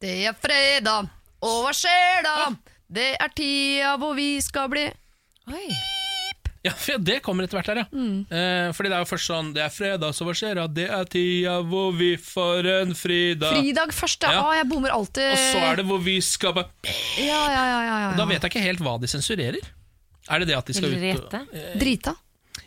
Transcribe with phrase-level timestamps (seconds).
[0.00, 1.10] Det er fredag,
[1.44, 2.36] og hva skjer da?
[2.88, 4.86] Det er tida hvor vi skal bli
[5.50, 5.66] Oi.
[6.64, 7.84] Ja, det kommer etter hvert her, ja.
[7.92, 10.64] Eh, fordi det er jo først sånn Det er fredag, så hva skjer da?
[10.72, 13.52] Det er tida hvor vi får en fridag.
[13.58, 14.34] Fridag først, ja.
[14.38, 14.48] Ja.
[14.62, 15.34] Jeg bommer alltid.
[15.36, 18.10] Og så er det hvor vi skal bare Ja, ja, ja, ja, ja.
[18.16, 19.72] Da vet jeg ikke helt hva de sensurerer.
[20.30, 22.16] Er det det at de skal ut og eh, Drita.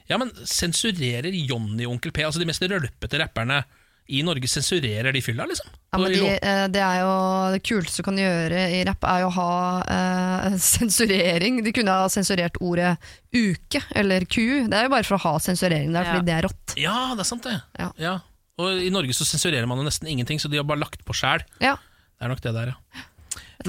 [0.10, 3.64] Ja, men sensurerer Johnny og Onkel P, altså de mest rølpete rapperne
[4.08, 5.70] i Norge, sensurerer de fylla, liksom?
[5.94, 7.12] Ja, men de, eh, det er jo
[7.54, 9.54] det kuleste du kan gjøre i rapp, er jo å ha
[9.96, 11.62] eh, sensurering.
[11.64, 12.98] De kunne ha sensurert ordet
[13.34, 14.68] uke eller ku.
[14.68, 16.14] Det er jo bare for å ha sensurering der, Ja.
[16.18, 16.76] fordi det er rått.
[16.82, 17.56] Ja, det er sant, det.
[18.02, 18.20] Ja.
[18.62, 21.16] Og i Norge så sensurerer man jo nesten ingenting, så de har bare lagt på
[21.18, 21.42] sjæl.
[21.64, 21.78] Ja.
[22.20, 23.08] Det er nok det der, ja.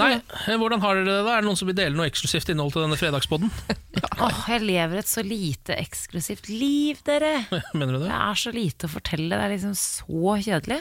[0.00, 1.34] Nei, eh, hvordan har dere det da?
[1.36, 3.50] Er det noen som vil dele noe eksklusivt innhold til denne fredagspodden?
[4.24, 7.44] Åh, jeg lever et så lite eksklusivt liv, dere.
[7.78, 8.16] Mener du Det det?
[8.16, 9.30] er så lite å fortelle.
[9.36, 10.80] Det er liksom så kjedelig.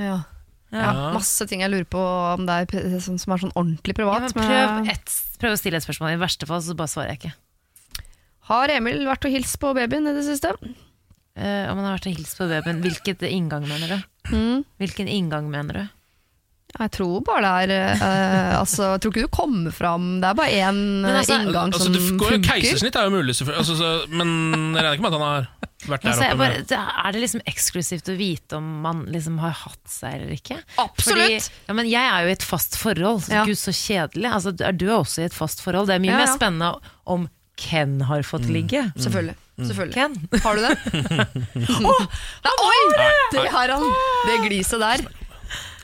[0.00, 0.20] Ja.
[0.74, 0.88] Ja.
[0.90, 4.24] Ja, masse ting jeg lurer på om det er sånn som er sånn ordentlig privat.
[4.26, 6.16] Ja, men- prøv, et, prøv å stille et spørsmål.
[6.16, 7.34] I verste fall så bare svarer jeg ikke.
[8.48, 10.50] Har Emil vært og hilst på babyen i det siste?
[11.34, 14.02] Uh, om han har vært og hilst på babyen, hvilket inngang mener du?
[14.34, 14.64] Mm.
[14.82, 15.84] Hvilken inngang mener du?
[16.74, 20.38] Jeg tror bare det er uh, Altså, jeg tror ikke du kommer fram Det er
[20.40, 22.48] bare én altså- inngang Altså, som du går funker.
[22.48, 23.36] Keisersnitt er jo mulig.
[23.54, 24.32] Altså, så, men
[24.74, 25.46] jeg regner ikke med at han har
[25.84, 26.40] vært der Altså, oppe.
[26.40, 30.34] bare, det, er det liksom eksklusivt å vite om man liksom har hatt seg eller
[30.34, 30.58] ikke?
[30.82, 31.22] Absolutt!
[31.22, 33.22] Fordi, ja, men jeg er jo i et fast forhold.
[33.28, 33.44] Så Ja.
[33.46, 34.30] Gud, så kjedelig.
[34.32, 35.86] Altså, du er du er også i et fast forhold.
[35.92, 36.74] Det er mye Ja, mer spennende
[37.06, 37.28] om
[37.60, 38.80] Ken har fått ligge.
[38.98, 39.36] Selvfølgelig.
[39.62, 39.94] Selvfølgelig.
[39.94, 40.40] Ken?
[40.42, 40.74] Har du det?
[41.86, 41.92] Å!
[41.94, 42.80] oh, oi!
[43.30, 43.84] Det, har han,
[44.26, 45.04] det gliset der.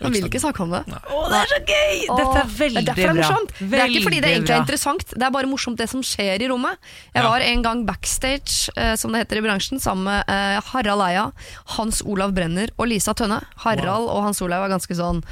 [0.01, 0.81] Han vil ikke snakke om det.
[0.89, 1.99] Å, det er så gøy!
[2.09, 3.17] Dette er veldig det er det er bra.
[3.21, 3.53] morsomt.
[3.59, 6.45] Det er ikke fordi det egentlig er interessant, det er bare morsomt det som skjer
[6.45, 6.81] i rommet.
[7.17, 11.05] Jeg var en gang backstage, eh, som det heter i bransjen, sammen med eh, Harald
[11.05, 11.29] Eia,
[11.77, 13.43] Hans Olav Brenner og Lisa Tønne.
[13.67, 15.23] Harald og Hans Olav var ganske sånn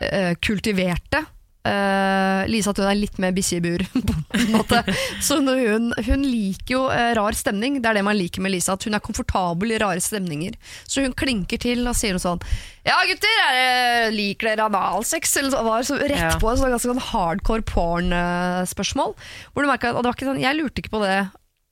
[0.00, 1.24] eh, kultiverte.
[1.64, 4.82] Eh, Lisa hun er litt mer bikkje i bur, på en måte.
[5.24, 7.78] Så hun, hun liker jo eh, rar stemning.
[7.80, 10.58] Det er det man liker med Lisa, at hun er komfortabel i rare stemninger.
[10.84, 12.42] Så hun klinker til og sier noe sånn
[12.84, 15.32] Ja, gutter, er det, liker dere analsex?
[15.40, 16.34] Eller så, var så rett Ja.
[16.40, 19.16] på et sånn ganske sånn hardcore porn-spørsmål.
[19.54, 21.16] Hvor du merket at, det var ikke sånn, Jeg lurte ikke på det.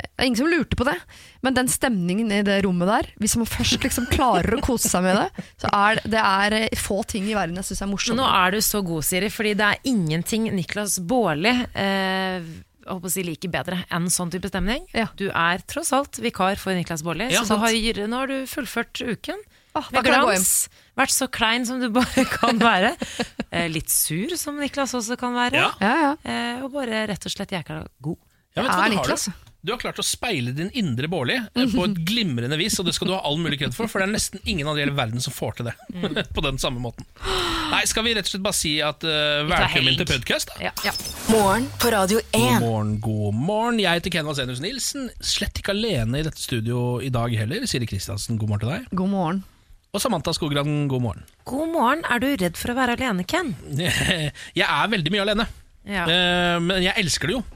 [0.03, 0.97] Det er ingen som lurte på det,
[1.43, 5.03] men den stemningen i det rommet der, hvis man først liksom klarer å kose seg
[5.07, 7.91] med det, så er det, det er eh, få ting i verden jeg syns er
[7.91, 8.19] morsomt.
[8.21, 12.53] nå er du så god, Siri, fordi det er ingenting Niklas Baarli eh,
[13.13, 14.85] si liker bedre enn sånn type stemning.
[14.97, 15.07] Ja.
[15.17, 18.41] Du er tross alt vikar for Niklas Baarli, Ja, så du har, nå har du
[18.51, 19.39] fullført uken.
[19.73, 20.43] Ah, Med kan jeg gå hjem.
[20.43, 20.69] glans.
[21.01, 22.91] Vært så klein som du bare kan være.
[23.49, 25.63] Eh, litt sur, som Niklas også kan være.
[25.63, 25.71] Ja.
[25.81, 26.11] Ja, ja.
[26.29, 28.19] Eh, og bare rett og slett jækla god.
[28.53, 29.25] Ja, vet Jeg hva er du har Niklas.
[29.31, 29.52] du?
[29.63, 32.97] Du har klart å speile din indre Bårli eh, på et glimrende vis, og det
[32.97, 34.95] skal du ha all mulig kred for, for det er nesten ingen av de hele
[34.99, 35.75] verden som får til det
[36.35, 37.07] på den samme måten.
[37.71, 40.73] Nei, skal vi rett og slett bare si at uh, velkommen til podkast, da?
[40.83, 40.95] Ja.
[41.31, 42.35] Morgen på Radio 1.
[42.43, 43.79] God morgen, god morgen.
[43.85, 45.07] Jeg heter Ken Vasenius Nilsen.
[45.23, 47.63] Slett ikke alene i dette studio i dag heller.
[47.71, 48.91] Siri Kristiansen, god morgen til deg.
[48.99, 49.41] God morgen.
[49.95, 51.23] Og Samantha Skogran, god morgen.
[51.47, 52.03] God morgen.
[52.11, 53.55] Er du redd for å være alene, Ken?
[54.59, 55.47] Jeg er veldig mye alene,
[55.87, 56.03] Ja.
[56.11, 57.47] eh, men jeg elsker det jo.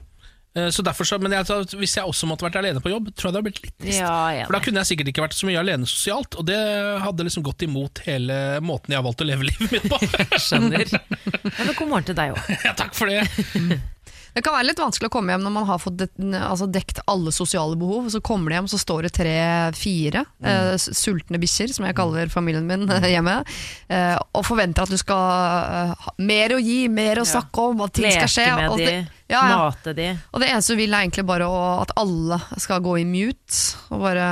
[0.56, 1.44] Eh, Så derfor så, men jeg,
[1.76, 4.00] hvis jeg også måtte vært alene på jobb, tror jeg det hadde blitt litt trist.
[4.00, 6.60] Ja, For da kunne jeg sikkert ikke vært så mye alene sosialt, og det
[7.04, 10.00] hadde liksom gått imot hele måten jeg har valgt å leve livet mitt på.
[10.46, 10.86] skjønner.
[10.96, 12.54] Ja, men god morgen til deg òg.
[12.68, 13.26] ja, takk for det.
[14.36, 16.98] Det kan være litt vanskelig å komme hjem når man har fått det, altså dekt
[17.08, 18.10] alle sosiale behov.
[18.12, 22.28] Så kommer de hjem, så står det tre-fire eh, s- sultne bikkjer, som jeg kaller
[22.32, 23.38] familien min eh, hjemme,
[23.88, 27.30] eh, og forventer at du skal eh, mer å gi, mer å Ja.
[27.38, 28.44] snakke om, at ting skal skje.
[28.50, 28.92] Leke med og de,
[29.32, 29.56] ja, ja.
[29.64, 30.10] mate de.
[30.36, 33.62] Og det eneste du vil, er egentlig bare å, at alle skal gå i mute,
[33.88, 34.28] og bare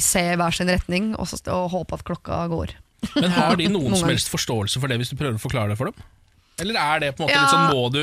[0.00, 2.72] se i hver sin retning, og, så, og håpe at klokka går.
[3.18, 5.74] Men har de noen Noen som helst forståelse for det hvis du prøver å forklare
[5.74, 6.08] det for dem?
[6.60, 7.44] Eller er det på en måte Ja.
[7.44, 8.02] litt sånn må du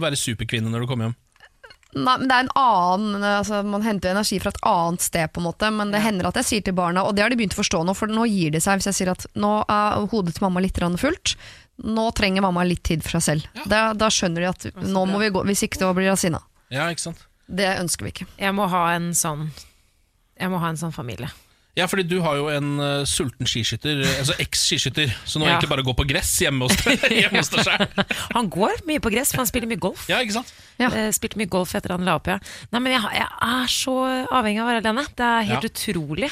[0.00, 1.16] være superkvinne når du kommer hjem?
[1.90, 5.32] Nei, men det er en annen altså, Man henter jo energi fra et annet sted,
[5.34, 7.38] på en måte men det hender at jeg sier til barna, og det har de
[7.40, 10.06] begynt å forstå nå, for nå gir det seg hvis jeg sier at nå er
[10.12, 11.34] hodet til mamma litt grann fullt.
[11.82, 13.66] Nå trenger mamma litt tid for seg selv.
[13.66, 16.42] Da, da skjønner de at nå må vi gå, hvis ikke da blir hun sinna.
[16.70, 16.86] Ja?
[17.50, 18.26] Det ønsker vi ikke.
[18.38, 19.48] Jeg må ha en sånn
[20.38, 21.28] Jeg må ha en sånn familie.
[21.80, 25.54] Ja, fordi du har jo en uh, sulten skiskytter, eh, altså eks-skiskytter, så nå Ja.
[25.56, 28.14] egentlig bare går på gress hjemme hos deg, hjemme hos deg selv.
[28.36, 30.04] Han går mye på gress, for han spiller mye golf.
[30.12, 30.52] Ja, ikke sant?
[30.80, 30.92] Ja.
[30.92, 32.38] Uh, Spilte mye golf etter han la opp, ja.
[32.74, 33.96] Nei, men jeg, jeg er så
[34.28, 35.06] avhengig av å være alene.
[35.16, 35.70] Det er helt Ja.
[35.72, 36.30] utrolig.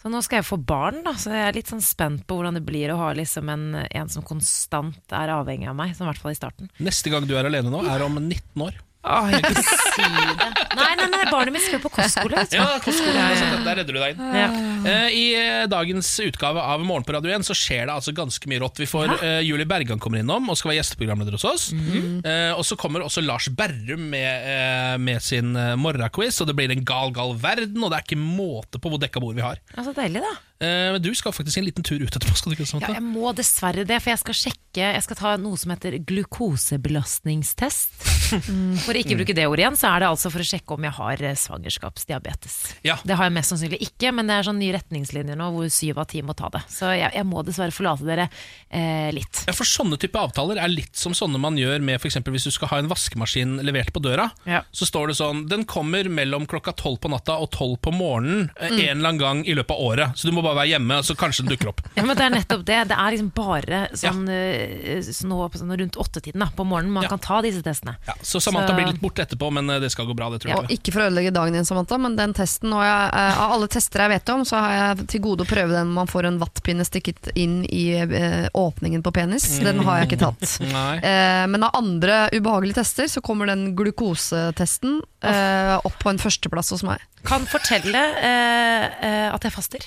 [0.00, 2.56] Så nå skal jeg få barn, da, så jeg er litt sånn spent på hvordan
[2.56, 6.08] det blir å ha liksom en, en som konstant er avhengig av meg, som i
[6.08, 6.70] hvert fall i starten.
[6.80, 8.78] Neste gang du er alene nå, er om 19 år.
[9.00, 10.48] Åh, ikke si det.
[10.76, 12.42] Nei, nei, nei, barnet mitt skal jo på kostskole.
[12.52, 14.34] Ja, kostskole, så der redder du deg inn.
[14.36, 14.48] Ja.
[14.90, 18.50] Eh, I eh, dagens utgave av Morgen på Radio 1 så skjer det altså ganske
[18.52, 18.82] mye rått.
[18.82, 21.66] Vi får eh, Julie Bergan kommer innom og skal være gjesteprogramleder hos oss.
[21.72, 26.58] Eh, og så kommer også Lars Berrum med, eh, med sin eh, morgenquiz, og det
[26.60, 29.46] blir en gal, gal verden, og det er ikke måte på hvor dekka bord vi
[29.48, 29.64] har.
[29.72, 30.36] Altså, så deilig, da.
[30.60, 32.36] Eh, men du skal faktisk en liten tur ut etterpå.
[32.36, 34.58] Skal du ikke Ja, jeg må dessverre det, for jeg skal sjekke
[34.92, 37.96] Jeg skal ta noe som heter glukosebelastningstest.
[38.84, 40.84] For å ikke bruke det ordet igjen, så er det altså for å sjekke om
[40.86, 42.56] jeg har eh, svangerskapsdiabetes.
[42.86, 42.94] Ja.
[43.02, 45.98] Det har jeg mest sannsynlig ikke, men det er sånn nye retningslinjer nå hvor syv
[45.98, 46.60] av ti må ta det.
[46.70, 49.42] Så jeg, jeg må dessverre forlate dere eh, litt.
[49.48, 52.20] Ja, for Sånne type avtaler er litt som sånne man gjør med f.eks.
[52.22, 54.28] hvis du skal ha en vaskemaskin levert på døra.
[54.46, 54.62] Ja.
[54.70, 58.50] Så står det sånn Den kommer mellom klokka tolv på natta og tolv på morgenen
[58.54, 58.66] mm.
[58.68, 60.18] en eller annen gang i løpet av året.
[60.18, 61.80] Så du må bare være hjemme, så kanskje den dukker opp.
[61.96, 62.78] Ja, men Det er nettopp det.
[62.88, 65.00] Det er liksom bare sånn, ja.
[65.06, 67.08] sånn, nå sånn rundt åttetiden da, på morgenen man Ja.
[67.14, 67.96] kan ta disse testene.
[68.06, 70.30] Ja, så Samantha Så- blir litt borte etterpå, men eh, det skal gå bra.
[70.30, 72.82] det tror Og jeg ikke for å ødelegge dagen din, Samantha, men den testen og
[72.82, 75.70] jeg, eh, Av alle tester jeg vet om, så har jeg til gode å prøve
[75.72, 79.58] den man får en vattpinne stikket inn i eh, åpningen på penis.
[79.60, 80.60] Den har jeg ikke tatt.
[80.72, 80.96] Nei.
[80.98, 86.70] Eh, men av andre ubehagelige tester så kommer den glukosetesten eh, opp på en førsteplass
[86.74, 87.00] hos meg.
[87.24, 89.78] Kan fortelle eh, eh, at jeg faster.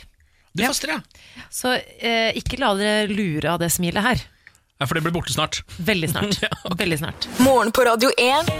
[0.53, 0.99] Du faster, ja.
[1.49, 4.21] Så eh, ikke la dere lure av det smilet her.
[4.79, 4.85] ja.
[4.85, 5.61] For det blir borte snart.
[5.81, 6.37] Veldig snart.
[6.77, 7.27] Veldig snart.
[7.41, 8.51] Morgen på Radio 1.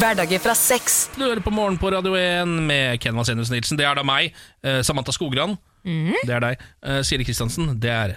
[0.00, 1.10] Hverdager fra sex.
[1.16, 3.78] Du hører på Morgen på Radio 1 med Ken Vasenius Nilsen.
[3.78, 4.32] Det er da meg.
[4.64, 5.54] Eh, Samantha Skogran.
[5.84, 6.66] Det er deg.
[6.82, 7.74] Eh, Siri Kristiansen.
[7.80, 8.16] Det er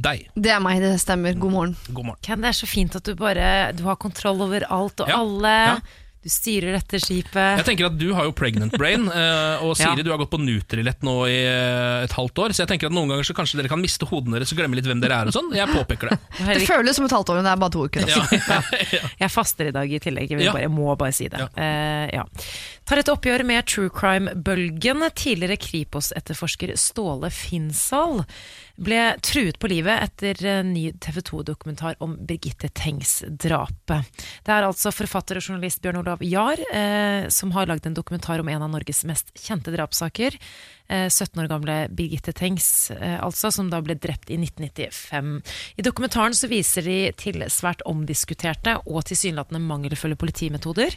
[0.00, 0.26] deg.
[0.36, 1.36] Det er meg, det stemmer.
[1.40, 1.76] God morgen.
[1.92, 2.20] God morgen.
[2.24, 5.18] Ken, det er så fint at du bare Du har kontroll over alt og Ja,
[5.24, 5.56] alle.
[5.72, 5.78] ja.
[6.20, 7.56] Du styrer dette skipet.
[7.60, 10.04] Jeg tenker at Du har jo pregnant brain, eh, og Siri Ja.
[10.04, 12.52] du har gått på Nutrilett nå i eh, et halvt år.
[12.52, 14.76] Så jeg tenker at noen ganger så kanskje dere kan miste hodene deres og glemme
[14.76, 15.30] litt hvem dere er.
[15.30, 16.18] og sånn Jeg påpeker det.
[16.60, 18.04] Det føles som et halvt år, men det er bare to uker.
[18.10, 18.60] Ja.
[19.24, 20.28] Jeg faster i dag i tillegg.
[20.36, 20.52] Jeg, Ja.
[20.52, 21.40] bare, jeg må bare si det.
[21.40, 21.48] Ja.
[21.56, 22.26] Uh, ja.
[22.90, 25.04] Tar et oppgjør med true crime-bølgen.
[25.16, 28.24] Tidligere Kripos-etterforsker Ståle Finnsal
[28.80, 34.24] ble truet på livet etter ny TV 2-dokumentar om Birgitte Tengs-drapet.
[34.46, 38.40] Det er altså forfatter og journalist Bjørn Olav Jahr eh, som har lagd en dokumentar
[38.40, 40.38] om en av Norges mest kjente drapssaker.
[40.90, 45.36] Eh, 17 år gamle Birgitte Tengs, eh, altså, som da ble drept i 1995.
[45.76, 50.96] I dokumentaren så viser de til svært omdiskuterte og tilsynelatende mangelfulle politimetoder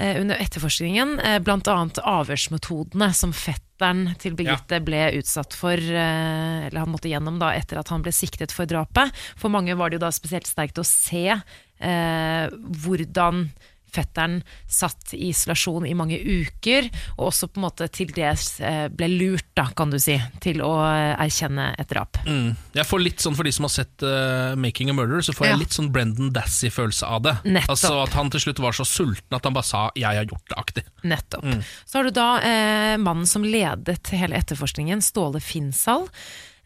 [0.00, 1.40] under etterforskningen, bl.a.
[1.44, 7.40] blant annet avhørsmetodene som fetteren til Birgitte ble utsatt for, eh, eller han måtte gjennom
[7.40, 9.12] da etter at han ble siktet for drapet.
[9.40, 12.46] For mange var det jo da spesielt sterkt å se eh,
[12.84, 13.48] hvordan
[13.94, 14.40] fetteren
[14.70, 16.88] satt i isolasjon i mange uker,
[17.18, 20.62] og også på en måte til dels eh, ble lurt, da, kan du si, til
[20.64, 22.20] å eh, erkjenne et drap.
[22.26, 22.54] Mm.
[22.76, 25.46] Jeg får litt sånn For de som har sett uh, Making a Murder, så får
[25.46, 25.60] jeg Ja.
[25.60, 27.34] litt sånn Brendan Dassey-følelse av det.
[27.44, 27.70] Nettopp.
[27.74, 30.46] Altså At han til slutt var så sulten at han bare sa 'jeg har gjort
[30.48, 30.84] det', aktig.
[31.02, 31.44] Nettopp.
[31.86, 36.08] Så har du da uh, mannen som ledet hele etterforskningen, Ståle Finnsal.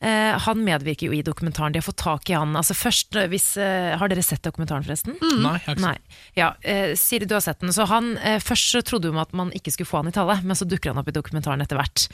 [0.05, 1.73] Eh, han medvirker jo i dokumentaren.
[1.73, 2.53] De har fått tak i han.
[2.59, 5.17] Altså først, eh, hvis, eh, Har dere sett dokumentaren, forresten?
[5.23, 5.99] Nei, jeg har ikke Nei.
[6.37, 7.73] Ja, eh, Siri, du har sett den.
[7.73, 10.57] Så han, eh, Først trodde hun at man ikke skulle få han i tale, men
[10.57, 12.09] så dukker han opp i dokumentaren etter hvert.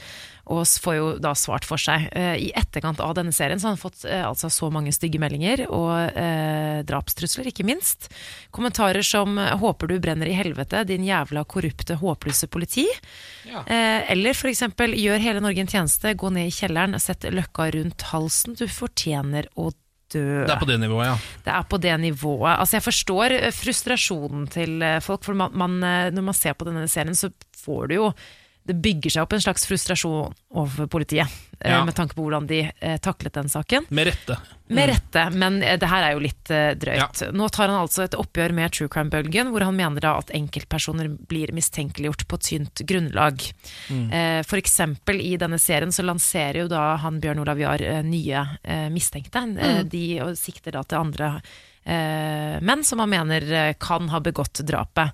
[0.51, 2.09] Og får jo da svart for seg.
[2.17, 5.21] Eh, I etterkant av denne serien så har han fått eh, altså så mange stygge
[5.21, 8.09] meldinger, og eh, drapstrusler, ikke minst.
[8.51, 12.89] Kommentarer som 'håper du brenner i helvete, din jævla korrupte, håpløse politi'.
[13.47, 13.63] Ja.
[13.65, 18.01] Eh, eller eksempel 'gjør hele Norge en tjeneste, gå ned i kjelleren, sett løkka rundt
[18.11, 19.71] halsen, du fortjener å
[20.11, 20.45] dø'.
[20.45, 21.15] Det er på det nivået, ja.
[21.45, 22.59] Det er på det nivået.
[22.59, 25.79] Altså Jeg forstår eh, frustrasjonen til folk, for man, man,
[26.11, 27.31] når man ser på denne serien, så
[27.61, 28.13] får du jo
[28.71, 31.27] Det bygger seg opp en slags frustrasjon overfor politiet,
[31.59, 31.83] eh, Ja.
[31.85, 33.85] med tanke på hvordan de eh, taklet den saken.
[33.89, 34.37] Med rette.
[34.71, 36.47] Med rette, men eh, det her er jo litt
[36.79, 37.25] drøyt.
[37.35, 41.09] Nå tar han altså et oppgjør med true crime-bølgen, hvor han mener da at enkeltpersoner
[41.27, 43.43] blir mistenkeliggjort på tynt grunnlag.
[43.91, 48.45] Eh, For eksempel i denne serien så lanserer jo da han Bjørn Olav Jahr nye
[48.89, 49.43] mistenkte.
[49.51, 49.89] Mm.
[49.91, 51.33] De og sikter da til andre
[51.83, 55.11] eh, menn som han mener kan ha begått drapet.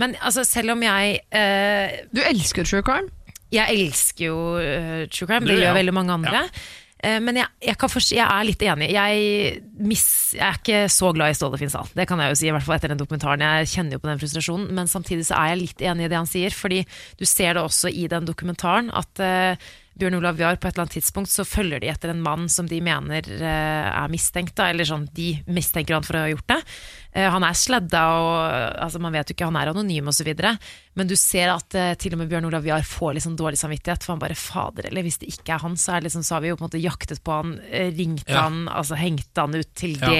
[0.00, 3.10] Men altså, selv om jeg eh, Du elsker true crime.
[3.54, 5.68] jeg elsker jo eh, true crime, det det ja.
[5.68, 6.40] gjør veldig mange andre.
[7.04, 8.88] Eh, men jeg, jeg, kan forst- jeg er litt enig.
[8.90, 11.86] Jeg, miss, jeg er ikke så glad i Ståle Finnsal.
[11.94, 13.44] Det kan jeg jo si, i hvert fall etter den dokumentaren.
[13.44, 16.18] Jeg kjenner jo på den frustrasjonen, men samtidig så er jeg litt enig i det
[16.18, 16.50] han sier.
[16.56, 16.82] Fordi
[17.20, 20.84] du ser det også i den dokumentaren at eh, Bjørn Olav Jahr på et eller
[20.88, 24.66] annet tidspunkt så følger de etter en mann som de mener eh, er mistenkt, da,
[24.72, 26.58] eller sånn, de mistenker han for å ha gjort det.
[27.14, 28.40] Eh, han er sladda, og
[28.86, 30.32] altså, man vet jo ikke, han er anonym osv.
[30.98, 34.02] Men du ser at eh, til og med Bjørn Olav Jahr får sånn dårlig samvittighet,
[34.02, 36.44] for han bare fader, eller hvis det ikke er han, så, er liksom, så har
[36.44, 37.54] vi jo på en måte jaktet på han,
[37.94, 38.48] ringt Ja.
[38.48, 40.10] han, altså hengte han ut til Ja.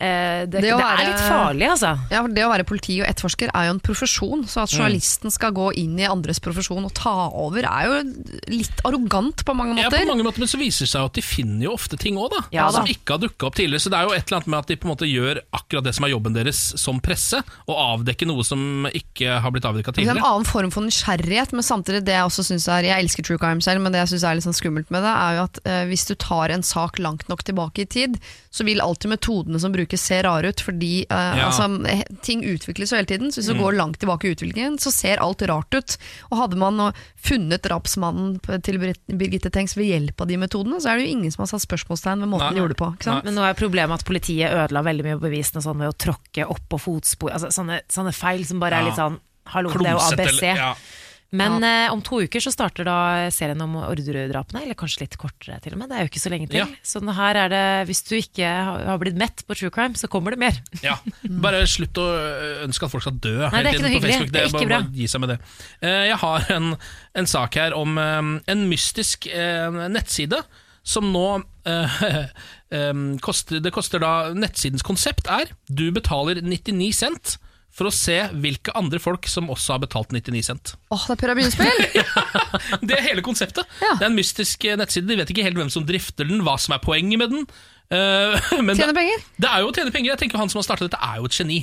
[0.00, 1.90] Eh, det, Det det, er litt farlig, altså.
[2.08, 5.28] Ja, for Det å være politi og etterforsker er jo en profesjon, så at journalisten
[5.34, 7.98] skal gå inn i andres profesjon og ta over, er jo
[8.48, 10.00] litt arrogant på mange Ja, måter.
[10.06, 12.30] på mange måter, Men så viser det seg at de finner jo ofte ting òg,
[12.32, 12.40] da.
[12.56, 13.84] Ja, som ikke har dukka opp tidligere.
[13.84, 15.84] Så det er jo et eller annet med at de på en måte gjør akkurat
[15.84, 19.92] det som er jobben deres som presse, og avdekke noe som ikke har blitt avdekka
[19.92, 23.04] Det er en annen form for nysgjerrighet, men samtidig det jeg også synes er Jeg
[23.04, 25.36] elsker true crime selv, men det jeg syns er litt sånn skummelt med det, er
[25.36, 28.16] jo at eh, hvis du tar en sak langt nok tilbake i tid,
[28.50, 31.48] så vil alltid metodene som brukes se rar ut, fordi uh, Ja.
[31.50, 31.66] altså,
[32.22, 33.30] ting utvikles jo hele tiden.
[33.32, 33.60] Så hvis du Mm.
[33.62, 35.96] går langt tilbake i utviklingen, så ser alt rart ut.
[36.30, 38.78] Og hadde man nå funnet drapsmannen til
[39.08, 41.66] Birgitte Tengs ved hjelp av de metodene, så er det jo ingen som har satt
[41.66, 42.54] spørsmålstegn ved måten Nei.
[42.54, 42.92] de gjorde det på.
[42.94, 43.24] Ikke sant?
[43.24, 46.46] Men nå er problemet at politiet ødela veldig mye av bevisene sånn ved å tråkke
[46.48, 47.32] opp på fotspor.
[47.32, 49.18] Altså, sånne, sånne feil som bare er litt sånn
[49.50, 50.28] Hallo, det er jo ABC.
[50.28, 50.74] eller- ja.
[51.30, 52.96] Men eh, om to uker så starter da
[53.30, 55.90] serien om Orderud-drapene, eller kanskje litt kortere til og med.
[55.92, 56.58] Det er jo ikke så lenge til.
[56.58, 56.66] Ja.
[56.82, 60.34] Så her er det, hvis du ikke har blitt mett på true crime, så kommer
[60.34, 60.58] det mer.
[60.86, 60.96] Ja,
[61.42, 62.06] Bare slutt å
[62.64, 63.36] ønske at folk skal dø.
[63.44, 64.16] Nei, det er ikke noe hyggelig.
[64.16, 64.32] Facebook.
[64.34, 64.80] Det er ikke bra.
[64.80, 65.38] bare gi seg med det.
[65.84, 66.72] Eh, Jeg har en,
[67.22, 70.40] en sak her om eh, en mystisk eh, nettside
[70.90, 71.26] som nå
[71.68, 72.00] eh,
[72.80, 77.36] em, koster, Det koster da Nettsidens konsept er du betaler 99 cent
[77.74, 80.72] for å se hvilke andre folk som også har betalt 99 cent.
[80.90, 81.84] Åh, det er pyramidespill!
[82.88, 83.68] Det er hele konseptet.
[83.80, 83.94] Ja.
[83.98, 85.06] Det er en mystisk eh, nettside.
[85.08, 87.46] De vet ikke helt hvem som drifter den, hva som er poenget med den.
[87.90, 88.36] Uh,
[88.66, 89.22] men Tjene penger.
[89.42, 90.12] det er jo å tjene penger.
[90.12, 91.60] Jeg tenker Han som har startet dette, er jo et geni.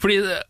[0.00, 0.44] Fordi eh,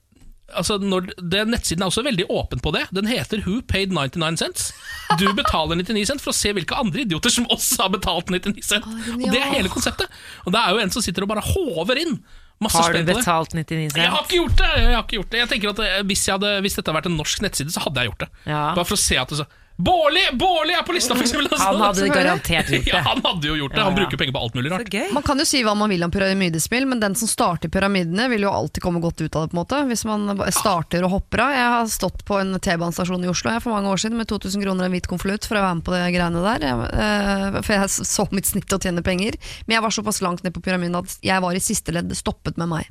[0.59, 2.85] altså, når, det, Nettsiden er også veldig åpen på det.
[2.95, 4.73] Den heter Who Paid 99 Cents.
[5.21, 8.67] Du betaler 99 cent for å se hvilke andre idioter som også har betalt 99
[8.67, 8.90] cent.
[9.14, 10.11] Og Det er hele konseptet.
[10.45, 12.19] Og det er jo en som sitter og bare håver inn
[12.64, 14.26] masse Har du betalt 99 Jeg har cent?
[14.26, 14.70] ikke gjort det!
[14.82, 16.98] Jeg har ikke gjort det Jeg tenker at eh, hvis, jeg hadde, hvis dette hadde
[16.98, 18.30] vært en norsk nettside, så hadde jeg gjort det.
[18.50, 18.62] Ja.
[18.74, 19.46] Bare for å se at det så
[19.78, 20.20] Bårli!
[20.32, 21.47] Bårli er på lista, for eksempel!
[21.58, 23.82] Han hadde garantert gjort ja, han hadde jo gjort det.
[23.87, 24.97] Han bruker penger på alt mulig rart.
[25.14, 28.49] Man kan jo si hva man vil om pyramidespill, men den som starter pyramidene, vil
[28.49, 29.52] jo alltid komme godt ut av det.
[29.52, 31.54] på en måte Hvis man starter og hopper av.
[31.54, 34.66] Jeg har stått på en T-banestasjon i Oslo jeg, for mange år siden med 2000
[34.66, 36.68] kroner og en hvit konvolutt for å være med på det greiene der.
[36.73, 39.38] Jeg, eh, for jeg så mitt snitt å tjene penger.
[39.68, 42.11] Men jeg var såpass langt ned på pyramiden at jeg var i siste ledd.
[42.11, 42.90] Det stoppet med meg.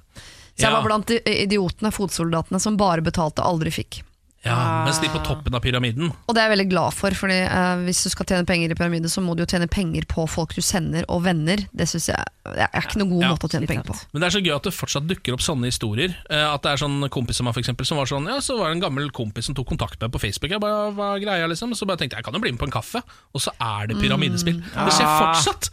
[0.55, 4.05] Så jeg var blant idiotene, fotsoldatene, som bare betalte, aldri fikk.
[4.45, 7.39] Ja, mens de på toppen av pyramiden Og det er jeg veldig glad for, Fordi
[7.41, 10.27] eh, hvis du skal tjene penger i pyramiden, så må du jo tjene penger på
[10.29, 11.63] folk du sender, og venner.
[11.73, 13.95] Det synes jeg det er ikke noen god Ja, måte å tjene penger på.
[14.13, 16.13] Men det er så gøy at det fortsatt dukker opp sånne historier.
[16.29, 18.55] Eh, At det er sånn kompis av meg for eksempel, som var sånn Ja, så
[18.61, 20.53] var det en gammel kompis som tok kontakt med meg på Facebook.
[20.53, 22.61] Jeg bare, hva er greia liksom Så bare tenkte jeg jeg kan jo bli med
[22.61, 23.01] på en kaffe,
[23.33, 24.61] og så er det pyramidespill.
[24.61, 25.19] Det skjer Ah.
[25.33, 25.71] fortsatt!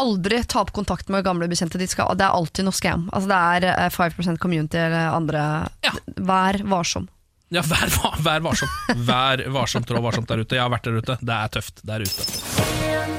[0.00, 1.78] Aldri ta opp kontakt med gamle bekjente.
[1.78, 3.08] De skal, det er alltid noe scam.
[3.12, 3.40] Altså, det
[3.70, 5.68] er eh, 5 community eller andre.
[5.84, 5.90] Ja.
[6.16, 7.08] Vær varsom.
[7.50, 7.90] Ja, vær,
[8.22, 8.70] vær varsom.
[8.94, 10.54] Vær varsom, trå varsomt der ute.
[10.54, 11.16] Jeg har vært der ute.
[11.18, 12.26] Det er tøft der ute.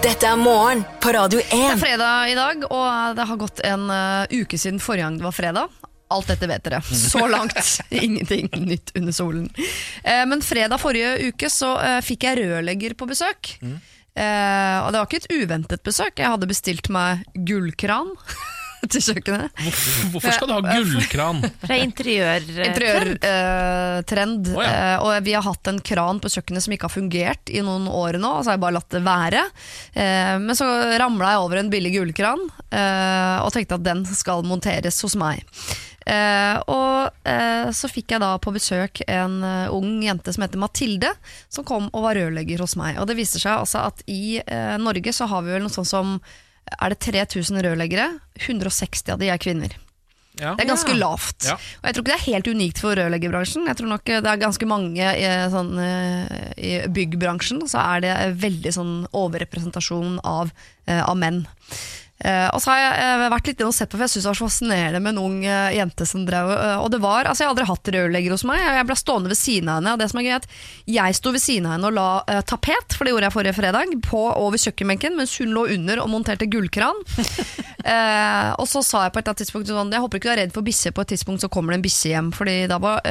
[0.02, 1.50] Dette er morgen på Radio 1.
[1.52, 5.20] Det er fredag i dag, og det har gått en uh, uke siden forrige gang
[5.20, 5.76] det var fredag.
[6.16, 6.80] Alt dette vet dere.
[6.82, 7.60] Så langt
[7.90, 9.52] ingenting nytt under solen.
[10.04, 13.54] Eh, men fredag forrige uke så eh, fikk jeg rørlegger på besøk.
[13.62, 16.20] Eh, og det var ikke et uventet besøk.
[16.20, 18.12] Jeg hadde bestilt meg gullkran
[18.92, 19.52] til kjøkkenet.
[19.62, 21.44] Hvorfor, hvorfor skal du ha gullkran?
[21.66, 22.48] Fra interiør...
[22.70, 24.52] Interiørtrend.
[24.56, 24.72] oh, ja.
[24.98, 27.88] uh, og vi har hatt en kran på kjøkkenet som ikke har fungert i noen
[27.92, 29.46] år nå, og så har jeg bare latt det være.
[29.96, 30.68] Uh, men så
[31.02, 35.44] ramla jeg over en billig gullkran eh, og tenkte at den skal monteres hos meg.
[36.02, 40.62] Uh, og uh, så fikk jeg da på besøk en uh, ung jente som heter
[40.62, 41.12] Mathilde,
[41.46, 42.98] som kom og var rørlegger hos meg.
[42.98, 45.90] Og det viser seg altså at i eh, Norge så har vi vel noe sånt
[45.92, 46.18] som
[46.72, 48.10] er det 3000 rørleggere?
[48.40, 49.78] 160 av de er kvinner.
[50.40, 50.54] Ja.
[50.56, 51.46] Det er ganske lavt.
[51.46, 51.58] Ja.
[51.58, 53.68] Og jeg tror ikke det er helt unikt for rørleggerbransjen.
[53.68, 58.14] Jeg tror nok det er ganske mange i, sånn, eh, i byggbransjen, så er det
[58.42, 60.54] veldig sånn overrepresentasjon av,
[60.88, 61.44] eh, av menn.
[62.22, 64.30] Eh, og så har jeg eh, vært litt og sett på, for jeg synes det
[64.30, 67.44] var så fascinerende med en ung uh, jente som drev uh, Og det var, altså
[67.44, 69.96] Jeg har aldri hatt rørlegger hos meg, jeg ble stående ved siden av henne.
[69.96, 70.48] Og det som er gøy at
[70.86, 73.96] Jeg sto ved siden av henne og la tapet, for det gjorde jeg forrige fredag,
[74.06, 77.00] på over kjøkkenbenken, mens hun lå under og monterte gullkran.
[78.62, 80.40] Og så sa jeg på et eller annet tidspunkt sånn Jeg håper ikke du er
[80.44, 82.30] redd for bisse På et tidspunkt så kommer det en bikkje hjem.
[82.36, 83.02] Fordi da var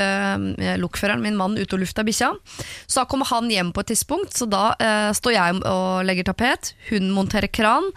[0.78, 2.30] lokføreren, min mann, ute og lufta bikkja.
[2.86, 4.70] Så da kommer han hjem på et tidspunkt, så da
[5.16, 6.72] står jeg og legger tapet.
[6.90, 7.90] Hun monterer kran,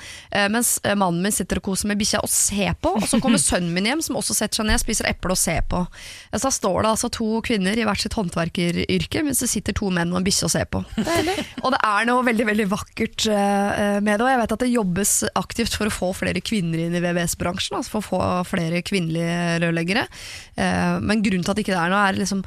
[0.54, 2.96] mens mannen min sitter og koser med bikkja og ser på.
[2.98, 5.62] Og så kommer sønnen min hjem, som også setter seg ned, spiser eple og ser
[5.70, 5.84] på.
[6.32, 9.76] Eh, Så da står det altså to kvinner i hvert sitt håndverkeryrke, mens det sitter
[9.78, 10.84] to menn og en bikkje og ser på.
[11.64, 14.26] Og det er noe veldig veldig vakkert eh, med det.
[14.26, 17.78] Og jeg vet at det jobbes aktivt for å få flere kvinner inn i VVS-bransjen.
[17.80, 20.08] Altså for å få flere kvinnelige rørleggere.
[20.56, 22.44] Eh, Men grunnen til at det ikke er noe, er liksom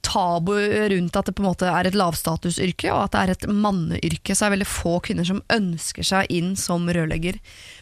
[0.00, 0.54] tabu
[0.88, 4.32] rundt at det på en måte er et lavstatusyrke, og at det er et manneyrke.
[4.32, 7.36] Så er det veldig få kvinner som ønsker seg inn som rørlegger.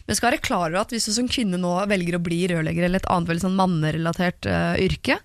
[0.05, 2.87] Men skal være klar over at hvis du som kvinne nå velger å bli rørlegger
[2.87, 5.17] eller et annet veldig sånn mannerelatert uh, yrke,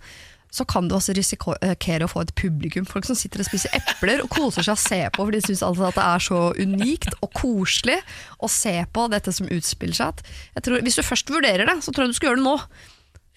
[0.51, 2.87] så kan du også risikere å få et publikum.
[2.89, 5.63] Folk som sitter og spiser epler og koser seg å se på, for de syns
[5.63, 8.01] altså at det er så unikt og koselig
[8.43, 10.25] å se på dette som utspiller seg.
[10.57, 12.57] Jeg tror, hvis du først vurderer det, så tror jeg du skal gjøre det nå.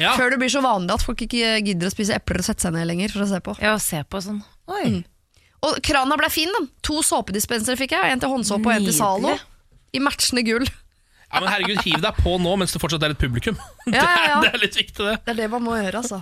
[0.02, 0.16] Ja.
[0.18, 2.74] Før det blir så vanlig at folk ikke gidder å spise epler og sette seg
[2.74, 3.54] ned lenger for å se på.
[3.62, 4.42] Ja, se på sånn.
[4.74, 5.04] Oi.
[5.64, 6.66] Og krana ble fin, den.
[6.84, 8.10] To såpedispensere fikk jeg.
[8.10, 9.38] En til håndsåpe og en til Zalo.
[9.94, 10.66] I matchende gull.
[11.34, 13.56] Ja, men herregud, Hiv deg på nå mens det fortsatt er et publikum.
[13.90, 14.08] Ja, ja, ja.
[14.44, 15.16] Det, er, det er litt viktig, det.
[15.26, 16.20] Det er det man må gjøre, altså.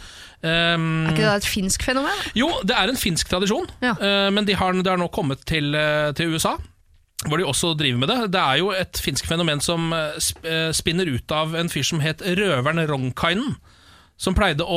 [0.43, 2.11] Um, Er ikke det et finsk fenomen?
[2.35, 3.95] jo, det er en finsk tradisjon, Ja.
[3.97, 6.57] Uh, men de har, det har nå kommet til, uh, til USA.
[7.29, 8.19] Hvor de også driver med det.
[8.35, 12.01] Det er jo et finsk fenomen som eh, eh, spinner ut av en fyr som
[12.03, 13.55] het røveren Ronkainen.
[14.23, 14.77] Som pleide å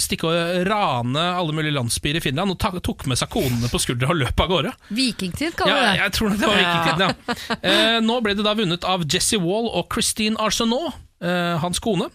[0.00, 4.08] stikke og rane alle mulige landsbyer i Finland og tok med seg konene på skuldra
[4.14, 4.70] og løp av gårde.
[4.96, 5.90] Vikingtid, kaller du det.
[5.90, 7.56] Ja, jeg tror det var vikingtiden, ja.
[7.60, 12.08] Eh, nå ble det da vunnet av Jesse Wall og Christine Arsenault, eh, hans kone.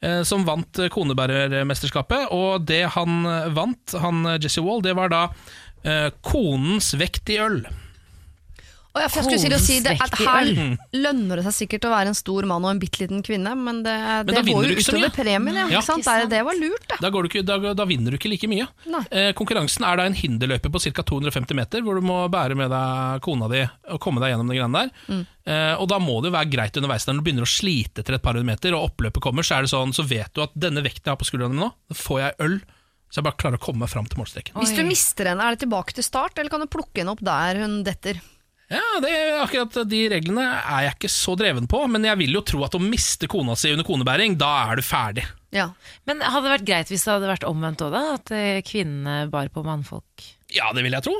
[0.00, 2.30] eh, Som vant eh, konebærermesterskapet.
[2.32, 5.24] Og det han eh, vant, han eh, Jesse Wall, det var da
[5.84, 7.60] eh, konens vekt i øl.
[8.96, 10.48] Og ja, for jeg skulle si, det, at Her
[10.96, 13.82] lønner det seg sikkert å være en stor mann og en bitte liten kvinne, men
[13.84, 13.92] det,
[14.30, 15.52] det går jo utover premien.
[15.60, 15.82] Ja, Ja.
[15.82, 16.06] ikke sant?
[16.08, 16.96] Det, det var lurt, da.
[17.04, 18.64] Da, går du ikke, da, da vinner du ikke like mye.
[19.10, 21.04] Eh, konkurransen er da en hinderløype på ca.
[21.12, 23.60] 250 meter, hvor du må bære med deg kona di
[23.92, 24.94] og komme deg gjennom de greiene der.
[25.12, 25.20] Mm.
[25.46, 28.16] Eh, og da må det jo være greit underveis når du begynner å slite etter
[28.16, 30.56] et par hundre meter, og oppløpet kommer, så er det sånn, så vet du at
[30.56, 32.56] denne vekten jeg har på skuldrene mine nå, da får jeg øl,
[33.12, 34.56] så jeg bare klarer å komme meg fram til målstreken.
[34.58, 37.22] Hvis du mister henne, er det tilbake til start, eller kan du plukke henne opp
[37.24, 38.18] der hun detter?
[38.72, 42.34] Ja, det er akkurat De reglene er jeg ikke så dreven på, men jeg vil
[42.34, 45.26] jo tro at å miste kona si under konebæring, da er du ferdig.
[45.54, 45.68] Ja.
[46.08, 48.02] Men hadde det vært greit hvis det hadde vært omvendt òg, da?
[48.18, 50.26] At eh, kvinnene bar på mannfolk?
[50.54, 51.14] Ja, det vil jeg tro.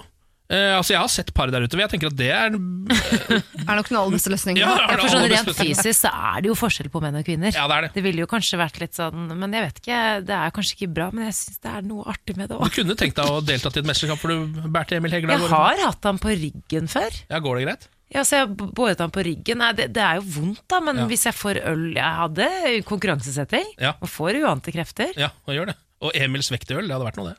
[0.46, 2.52] Eh, altså Jeg har sett par der ute, men jeg tenker at det er
[3.66, 4.60] Er nok den aller beste løsningen.
[4.62, 7.50] Ja, Ja, for sånn Rent fysisk så er det jo forskjell på menn og kvinner.
[7.56, 7.90] Ja, det er det.
[7.96, 9.98] Det ville jo kanskje vært litt sånn Men jeg vet ikke,
[10.28, 12.70] det er kanskje ikke bra, men jeg syns det er noe artig med det Du
[12.78, 15.34] kunne tenkt deg å deltatt i et mesterskap hvor du bærte Emil Hegle.
[15.34, 17.18] Jeg har hatt han på ryggen før.
[17.30, 17.88] Ja, Går det greit?
[18.14, 19.58] Ja, så jeg båret han på ryggen.
[19.58, 21.06] Nei, det, det er jo vondt, da, men Ja.
[21.10, 22.46] hvis jeg får øl Jeg hadde
[22.86, 23.96] konkurransesetting, Ja.
[23.98, 25.10] og får uante krefter.
[25.18, 25.76] Ja, og gjør det.
[26.06, 27.36] Og Emils vekt i øl, det hadde vært noe, det.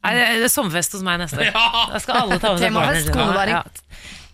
[0.00, 1.44] Nei, det er sommerfest hos meg neste.
[1.50, 1.66] Ja.
[1.92, 3.64] Da skal alle ta med seg barna Ja,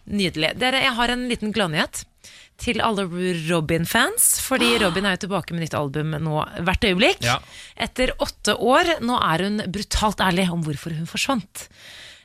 [0.06, 0.52] Nydelig.
[0.60, 2.04] Dere, jeg har en liten gladnyhet
[2.62, 3.04] til alle
[3.48, 4.28] Robin-fans.
[4.46, 7.24] Fordi Robin er jo tilbake med nytt album nå hvert øyeblikk.
[7.26, 7.40] Ja.
[7.74, 8.96] Etter åtte år.
[9.04, 11.66] Nå er hun brutalt ærlig om hvorfor hun forsvant.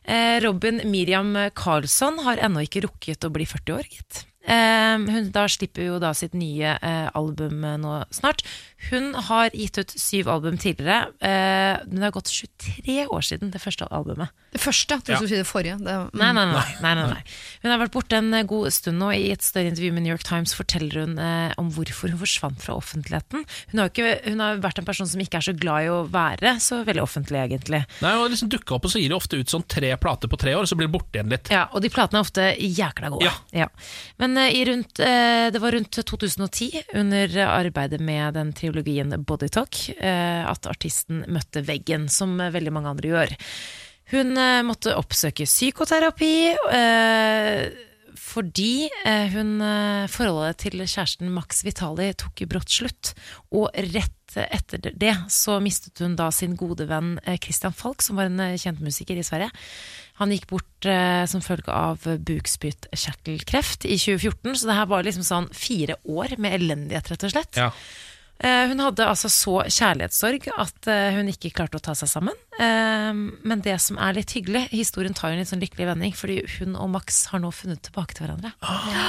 [0.06, 4.23] Eh, Robin Miriam Karlsson har ennå ikke rukket å bli 40 år, gitt.
[4.47, 8.41] Eh, hun da slipper jo da sitt nye eh, album eh, nå snart.
[8.89, 11.12] Hun har gitt ut syv album tidligere.
[11.21, 14.32] Eh, men det har gått 23 år siden det første albumet.
[14.51, 15.19] Det første, jeg tror Ja.
[15.19, 15.77] du skulle si det forrige.
[15.80, 16.17] Det, mm.
[16.19, 17.21] Nei, nei, nei, nei, nei, nei.
[17.62, 19.12] Hun har vært borte en god stund nå.
[19.15, 22.60] I et større intervju med New York Times forteller hun eh, om hvorfor hun forsvant
[22.65, 23.45] fra offentligheten.
[23.71, 26.01] Hun har, ikke, hun har vært en person som ikke er så glad i å
[26.12, 27.84] være så veldig offentlig, egentlig.
[28.01, 30.39] Nei, hun liksom Dukka opp, og så gir de ofte ut sånn tre plater på
[30.41, 31.47] tre år, så blir det borte igjen litt.
[31.54, 33.32] Ja, Og de platene er ofte jækla gode.
[33.56, 33.69] Ja.
[34.19, 39.72] Men eh, i rundt, eh, det var rundt 2010, under arbeidet med den triologien Bodytalk,
[39.72, 43.38] Talk at artisten møtte veggen, som eh, veldig mange andre gjør.
[44.12, 46.34] Hun eh, måtte oppsøke psykoterapi
[46.76, 47.70] eh,
[48.22, 53.13] fordi eh, hun, eh, forholdet til kjæresten Max Vitali tok brått slutt.
[53.56, 58.20] Og rett etter det så mistet hun da sin gode venn eh, Christian Falk, som
[58.20, 59.52] var en eh, kjent musiker i Sverige.
[60.19, 65.24] Han gikk bort eh, som følge av bukspyttkjertelkreft i 2014, så det her var liksom
[65.26, 67.58] sånn fire år med elendighet, rett og slett.
[67.60, 67.71] Ja.
[68.41, 72.38] Eh, hun hadde altså så kjærlighetssorg at eh, hun ikke klarte å ta seg sammen.
[72.58, 76.15] Eh, men det som er litt hyggelig, historien tar jo en litt sånn lykkelig vending,
[76.17, 78.54] fordi hun og Max har nå funnet tilbake til hverandre.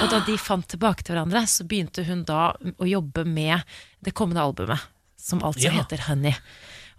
[0.03, 3.65] Og da de fant tilbake til hverandre, så begynte hun da å jobbe med
[4.05, 4.85] det kommende albumet,
[5.17, 5.79] som altså Ja.
[5.81, 6.37] heter Honey.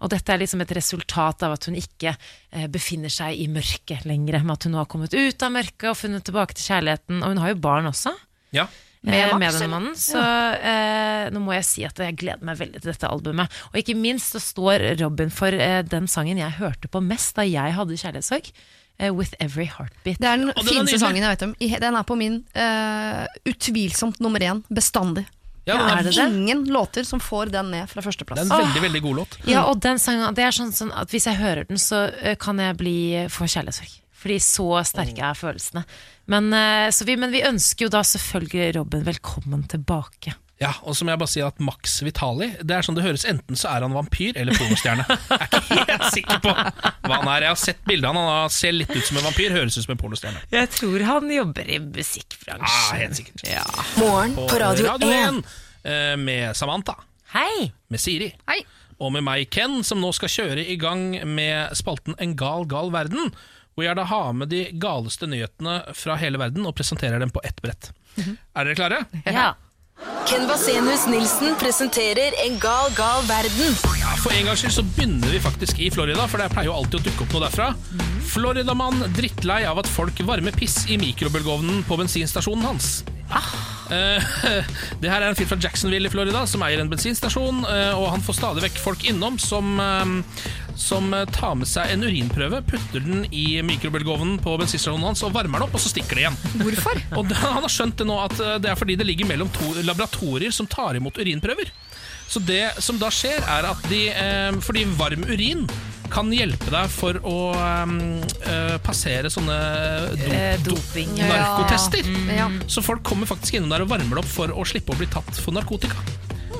[0.00, 4.04] Og dette er liksom et resultat av at hun ikke eh, befinner seg i mørket
[4.08, 7.22] lenger, men at hun nå har kommet ut av mørket og funnet tilbake til kjærligheten.
[7.22, 8.14] Og hun har jo barn også
[8.54, 8.66] Ja.
[9.04, 9.96] Med med, denne mannen.
[10.00, 13.52] Så eh, nå må jeg si at jeg gleder meg veldig til dette albumet.
[13.72, 17.44] Og ikke minst så står Robin for eh, den sangen jeg hørte på mest da
[17.44, 18.48] jeg hadde kjærlighetssorg.
[18.98, 20.16] eh, With Every Heartbeat.
[20.22, 21.54] Det er den den fineste sangen jeg vet om.
[21.60, 25.26] Den er på min eh, utvilsomt nummer én bestandig.
[25.64, 26.24] Ja, det er er, det det?
[26.28, 28.42] Ingen låter som får den ned fra førsteplass.
[28.42, 29.36] det er en veldig, veldig god låt.
[29.48, 32.36] Ja, og den sangen, det er sånn, sånn at hvis jeg hører den, så eh,
[32.40, 32.96] kan jeg bli
[33.32, 34.00] få kjærlighetssorg.
[34.24, 35.84] Fordi så sterke er følelsene.
[36.32, 40.36] Men, eh, så vi, men vi ønsker jo da selvfølgelig Robin velkommen tilbake.
[40.62, 43.24] Ja, og så må jeg bare si at Max Vitali Det er sånn det høres
[43.26, 45.02] Enten så er han vampyr eller pornostjerne.
[45.10, 47.46] Jeg er ikke helt sikker på hva han er.
[47.48, 49.82] Jeg har sett bildet av han, han ser litt ut som en vampyr, høres ut
[49.88, 50.44] som en pornostjerne.
[50.54, 53.00] Jeg tror han jobber i Ja, musikkbransjen.
[53.00, 53.42] helt sikkert.
[53.50, 53.64] Ja.
[53.98, 55.42] Morgen på Radio 1.
[55.82, 56.94] 1 med Samantha,
[57.34, 57.72] Hei!
[57.90, 58.60] med Siri Hei!
[59.02, 62.94] og med meg, Ken, som nå skal kjøre i gang med spalten En gal, gal
[62.94, 63.34] verden.
[63.74, 67.42] Hvor jeg da har med de galeste nyhetene fra hele verden og presenterer dem på
[67.42, 67.90] ett brett.
[68.22, 69.00] Er dere klare?
[69.26, 69.48] Ja.
[70.28, 73.76] Ken Vasenius Nilsen presenterer En gal, gal verden.
[74.00, 76.76] Ja, For en gangs skyld så begynner vi faktisk i Florida, for det pleier jo
[76.78, 77.70] alltid å dukke opp noe derfra.
[78.34, 82.94] Floridamann drittlei av at folk varmer piss i mikrobølgeovnen på bensinstasjonen hans.
[83.92, 84.24] Eh,
[85.02, 88.10] det her er en fyr fra Jacksonville i Florida som eier en bensinstasjon, Uh, og
[88.12, 93.02] han får stadig vekk folk innom som, uh, som tar med seg en urinprøve, putter
[93.04, 96.38] den i mikrobølgeovnen på bensinstasjonen hans og varmer den opp, og så stikker det igjen.
[96.60, 97.00] Hvorfor?
[97.20, 99.72] Og da, han har skjønt det nå at det er fordi det ligger mellom to
[99.80, 101.72] laboratorier som tar imot urinprøver.
[102.28, 104.06] Så det som da skjer, er at de
[104.64, 105.66] Fordi varm urin
[106.12, 109.56] kan hjelpe deg for å eh, passere sånne
[110.18, 111.16] do, Eh, doping.
[111.18, 111.28] Ja.
[111.32, 112.04] narkotester.
[112.36, 112.50] Ja.
[112.66, 115.06] Så folk kommer faktisk innom der og varmer det opp for å slippe å bli
[115.10, 115.96] tatt for narkotika.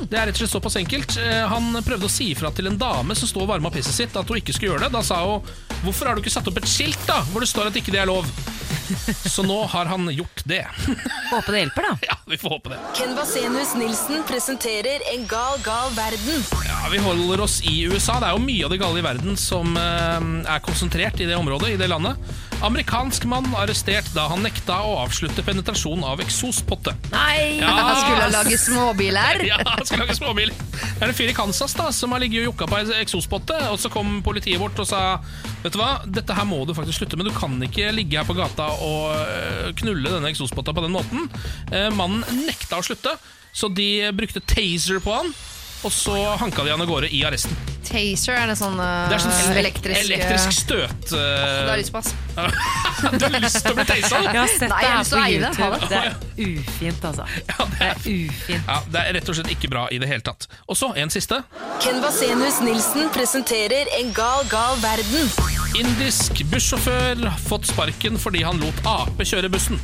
[0.04, 1.16] Det er rett og slett såpass enkelt.
[1.16, 4.16] Eh, Han prøvde å si ifra til en dame som sto og varma pisset sitt,
[4.16, 4.92] at hun ikke skulle gjøre det.
[4.92, 5.42] Da sa hun
[5.84, 8.00] 'Hvorfor har du ikke satt opp et skilt da, hvor det står at ikke det
[8.02, 8.28] er lov?'
[9.24, 10.64] Så nå har han gjort det.
[11.30, 11.92] Håper det hjelper, da.
[12.10, 12.78] Ja, vi får håpe det.
[12.96, 16.44] Ken Vasenius Nilsen presenterer En gal, gal verden.
[16.66, 18.18] Ja, Vi holder oss i USA.
[18.20, 21.36] Det er jo mye av det gale i verden som eh, er konsentrert i det
[21.36, 22.20] området, i det landet.
[22.62, 26.94] Amerikansk mann arrestert da han nekta å avslutte penetrasjon av eksospotte.
[27.12, 27.58] Nei!
[27.60, 27.72] Ja.
[27.74, 29.42] Han skulle lage småbiler.
[29.48, 30.52] Ja, han skulle lage småbil.
[30.74, 33.58] Det er en fyr i Kansas da som har ligget og jokka på ei eksospotte,
[33.72, 35.02] og så kom politiet bort og sa
[35.64, 37.30] Vet du hva, dette her må du faktisk slutte med.
[37.30, 41.28] Du kan ikke ligge her på gata og øh, knulle denne eksospotta på den måten.
[41.72, 43.16] Eh, Mannen nekta å slutte,
[43.54, 45.32] så de brukte taser på han.
[45.84, 47.52] Og så hanka de han av gårde i arresten.
[47.84, 51.92] Taser, er det sånn, uh, Det er sånn elektrisk, elektrisk støt Det øh, har lyst
[51.92, 52.14] på, ass.
[53.20, 54.20] Du har lyst til å bli tasa?
[54.24, 55.50] Jeg har sett Nei, jeg har lyst til å eie det.
[55.52, 55.90] YouTube.
[55.90, 56.16] Det er
[56.48, 57.26] ufint, altså.
[57.52, 58.72] Ja, det Det er er ufint.
[58.72, 60.48] ja, Det er rett og slett ikke bra i det hele tatt.
[60.64, 61.42] Og så en siste.
[61.84, 65.63] Ken Vasenius Nilsen presenterer En gal, gal verden.
[65.74, 69.80] Indisk bussjåfør fått sparken fordi han lot ape kjøre bussen.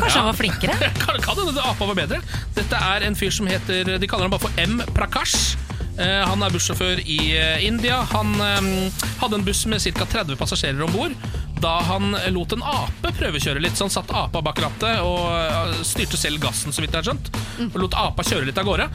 [0.00, 0.76] Kanskje han var flinkere?
[1.02, 2.22] kan, kan hende apa var bedre.
[2.56, 4.80] Dette er en fyr som heter De kaller ham bare for M.
[4.96, 5.56] Prakash.
[5.96, 8.02] Eh, han er bussjåfør i eh, India.
[8.12, 10.04] Han eh, hadde en buss med ca.
[10.04, 11.16] 30 passasjerer om bord.
[11.60, 16.18] Da han lot en ape prøvekjøre litt, så han satt apa bak rattet og styrte
[16.20, 17.30] selv gassen, så vidt jeg har skjønt.
[17.70, 18.90] Og lot apa kjøre litt av gårde.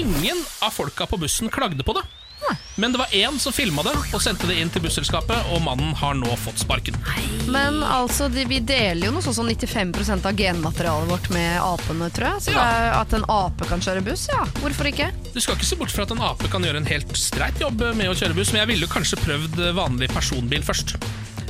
[0.00, 2.06] Ingen av folka på bussen klagde på det.
[2.76, 5.94] Men det var én som filma det og sendte det inn til busselskapet, og mannen
[5.96, 6.96] har nå fått sparken.
[7.48, 12.10] Men altså, de, vi deler jo noe sånn som 95% av genmaterialet vårt med apene,
[12.12, 12.42] tror jeg.
[12.48, 12.64] Så Ja.
[12.66, 14.44] det at en ape kan kjøre buss, ja.
[14.60, 15.08] Hvorfor ikke?
[15.32, 17.80] Du skal ikke se bort fra at en ape kan gjøre en helt streit jobb
[17.96, 20.96] med å kjøre buss, men jeg ville kanskje prøvd vanlig personbil først.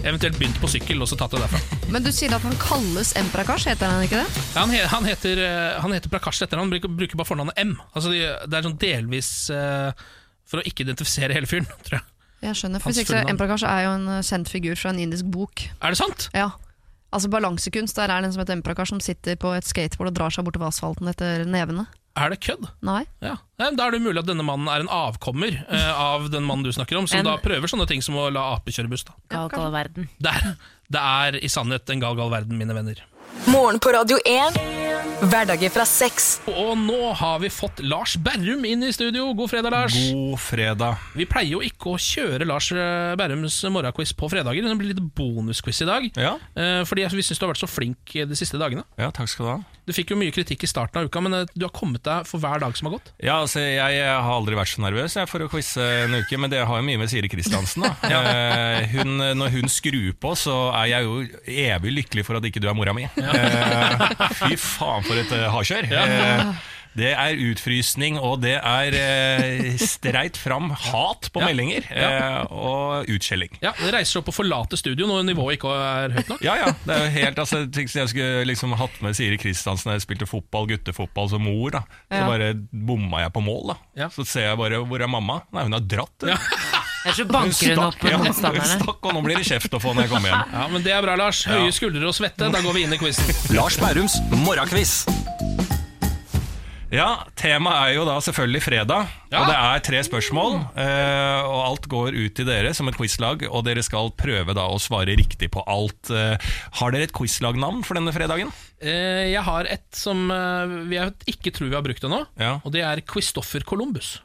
[0.07, 1.59] Eventuelt begynt på sykkel og så tatt det derfra.
[1.91, 3.27] Men du sier at han kalles M.
[3.33, 4.43] Prakash, heter han ikke det?
[4.55, 7.73] Ja, han, he, han, heter, eh, han heter Prakash etter han bruker, bare fornavnet M.
[7.97, 9.91] Altså, det er sånn delvis eh,
[10.47, 12.07] for å ikke identifisere hele fyren, tror jeg.
[12.47, 12.93] Jeg skjønner, for.
[13.33, 13.39] M.
[13.41, 15.67] Prakash er jo en eh, kjent figur fra en indisk bok.
[15.81, 16.29] Er det sant?
[16.37, 16.51] Ja.
[17.15, 20.19] Altså Balansekunst, der er det en som heter Emprakash som sitter på et skateboard og
[20.19, 21.87] drar seg bortover asfalten etter nevene.
[22.17, 22.65] Er det kødd?
[22.85, 23.03] Nei.
[23.25, 23.35] Ja.
[23.61, 26.73] Da er det mulig at denne mannen er en avkommer eh, av den mannen du
[26.77, 29.05] snakker om, som En- da prøver sånne ting som å la ape kjøre buss.
[29.09, 29.17] da.
[29.33, 30.09] Gal, gal verden.
[30.21, 30.55] Det er,
[30.93, 33.01] det er i sannhet en gal, gal verden, mine venner.
[33.47, 34.57] Morgen på Radio 1.
[35.31, 36.27] Hverdager fra seks.
[36.51, 39.31] Og nå har vi fått Lars Berrum inn i studio.
[39.39, 39.95] God fredag, Lars.
[40.13, 40.99] God fredag.
[41.17, 44.67] Vi pleier jo ikke å kjøre Lars eh, Berrums morgenquiz på fredager.
[44.67, 46.11] Det blir litt bonusquiz i dag.
[46.21, 48.85] Ja, Eh, Fordi vi syns du har vært så flink de siste dagene.
[48.99, 49.57] ja, takk skal du ha.
[49.87, 52.27] Du fikk jo mye kritikk i starten av uka, men eh, du har kommet deg
[52.27, 53.13] for hver dag som har gått.
[53.23, 56.53] Ja, altså, jeg, har aldri vært så nervøs jeg, for å quize en uke, men
[56.53, 57.87] det har jo mye med Siri Kristiansen.
[57.87, 57.95] Da.
[58.13, 58.21] ja.
[58.97, 61.21] hun, når hun skrur på, så er jeg jo
[61.57, 63.07] evig lykkelig for at ikke du er mora mi.
[63.07, 63.36] Eh,
[64.41, 65.93] fy faen for et uh, hardkjør.
[65.93, 66.57] Eh,
[66.97, 71.51] det er utfrysning, og det er eh, streit fram hat på Ja.
[71.51, 71.85] meldinger.
[71.93, 73.53] Eh, og utskjelling.
[73.61, 76.41] Ja, Det reiser opp og forlater studio når nivået ikke er høyt nok.
[76.47, 76.71] Ja, ja.
[76.87, 79.99] Det er jo helt, altså, Ting som jeg skulle liksom hatt med Siri Kristiansen da
[79.99, 81.71] jeg spilte fotball, guttefotball som mor.
[81.77, 82.27] da Så Ja.
[82.33, 83.75] bare bomma jeg på mål.
[83.75, 84.09] da Ja.
[84.09, 85.43] Så ser jeg bare hvor er mamma?
[85.53, 86.25] Nei, hun har dratt.
[86.33, 86.39] Ja.
[87.07, 88.67] Ellers så banker hun opp ja, motstanderne.
[88.83, 90.55] stakk, og nå blir det kjeft å få når jeg kommer hjem.
[90.59, 91.45] Ja, men Det er bra, Lars.
[91.47, 92.51] Høye skuldre og svette.
[92.51, 93.31] Da går vi inn i quizen.
[93.55, 95.05] Lars Bærums morgenkviss.
[96.87, 99.41] Ja, Temaet er jo da selvfølgelig fredag, Ja.
[99.43, 100.53] og det er tre spørsmål.
[100.79, 104.69] eh, og alt går ut til dere som et quizlag, og dere skal prøve da
[104.71, 106.11] å svare riktig på alt.
[106.11, 106.37] Eh,
[106.79, 108.53] har dere et quizlagnavn for denne fredagen?
[108.81, 112.61] Eh, Jeg har et som eh, vi ikke tror vi har brukt ennå, Ja.
[112.65, 114.21] og det er Christoffer Columbus.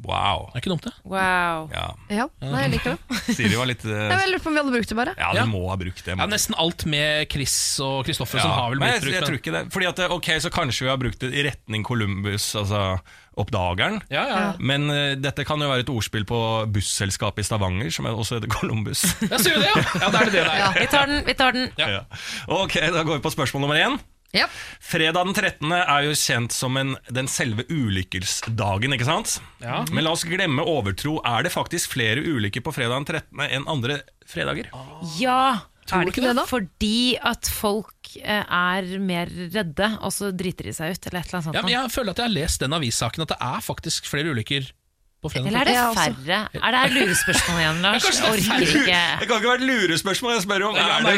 [0.00, 0.46] Wow.
[0.48, 0.92] Det er ikke dumt, det.
[1.04, 1.66] Wow.
[1.74, 1.86] Ja.
[2.08, 3.18] Ja, nei, jeg liker det.
[3.36, 5.12] Siri var litt Jeg eh, lurer på om vi hadde brukt det bare.
[5.18, 5.46] Ja, du Ja.
[5.50, 6.14] må ha brukt det.
[6.16, 9.10] Ja, Nesten alt med Chris og Kristoffer Ja, som har vel blitt brukt.
[9.12, 9.62] jeg, jeg tror ikke det.
[9.74, 12.84] Fordi at, eh, ok, Så kanskje vi har brukt det i retning Columbus, altså
[13.40, 14.00] oppdageren.
[14.10, 14.52] Ja, ja, ja.
[14.58, 16.40] Men uh, dette kan jo være et ordspill på
[16.74, 19.04] busselskapet i Stavanger, som også heter Columbus.
[19.30, 19.84] ja, sier du det, ja?
[20.02, 20.80] Ja, da er det det der.
[20.80, 21.68] Vi tar den, vi tar den.
[21.80, 21.88] Ja.
[21.94, 22.00] Ja.
[22.48, 24.00] Ok, Da går vi på spørsmål nummer én.
[24.36, 24.46] Ja.
[24.80, 25.72] Fredag den 13.
[25.74, 29.38] er jo kjent som en, den selve ulykkesdagen, ikke sant?
[29.62, 29.82] Ja.
[29.90, 31.18] Men la oss glemme overtro.
[31.26, 33.44] Er det faktisk flere ulykker på fredag den 13.
[33.48, 34.70] enn andre fredager?
[35.18, 35.66] Ja.
[35.90, 36.44] Er det ikke det, da?
[36.46, 41.26] Fordi at folk eh, er mer redde, og så driter de seg ut, eller et
[41.26, 41.58] eller annet sånt.
[41.58, 44.30] Ja, men jeg føler at jeg har lest den avissaken, at det er faktisk flere
[44.30, 44.70] ulykker
[45.20, 45.46] på fredag.
[45.50, 46.00] Eller er det altså.
[46.00, 46.38] færre?
[46.56, 48.06] Er det lurespørsmål igjen, Lars?
[48.06, 49.00] Jeg det er orker ikke.
[49.20, 50.32] Det kan ikke være et lurespørsmål.
[50.36, 51.10] Jeg spør om Det er det,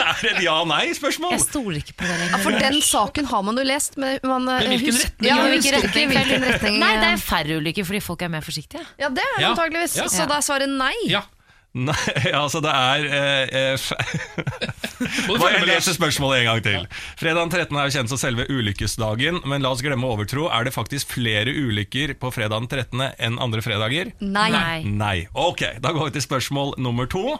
[0.10, 1.34] er det et ja-nei-spørsmål?
[1.34, 4.46] Jeg stoler ikke på det Ja, for den saken har man jo lest, men man
[4.48, 5.26] eh, Men hvilken retning?
[5.30, 6.14] Ja, Ja, Hvilken retning?
[6.14, 6.78] hvilken retning.
[6.84, 8.86] Nei, det er færre ulykker fordi folk er mer forsiktige.
[9.00, 9.98] Ja, det er det antageligvis.
[10.10, 10.94] Så da er svaret nei.
[11.10, 11.24] Ja.
[11.70, 11.94] Nei,
[12.34, 13.74] altså det er eh,
[15.30, 16.86] Bare du jeg med, spørsmålet en gang til?
[17.20, 17.76] Fredag 13.
[17.78, 20.48] er jo kjent som selve ulykkesdagen, men la oss glemme overtro.
[20.50, 23.04] Er det faktisk flere ulykker på fredag 13.
[23.14, 24.10] enn andre fredager?
[24.18, 24.50] Nei.
[24.50, 24.80] Nei.
[24.90, 25.18] Nei.
[25.38, 27.38] Ok, da går vi til spørsmål nummer to.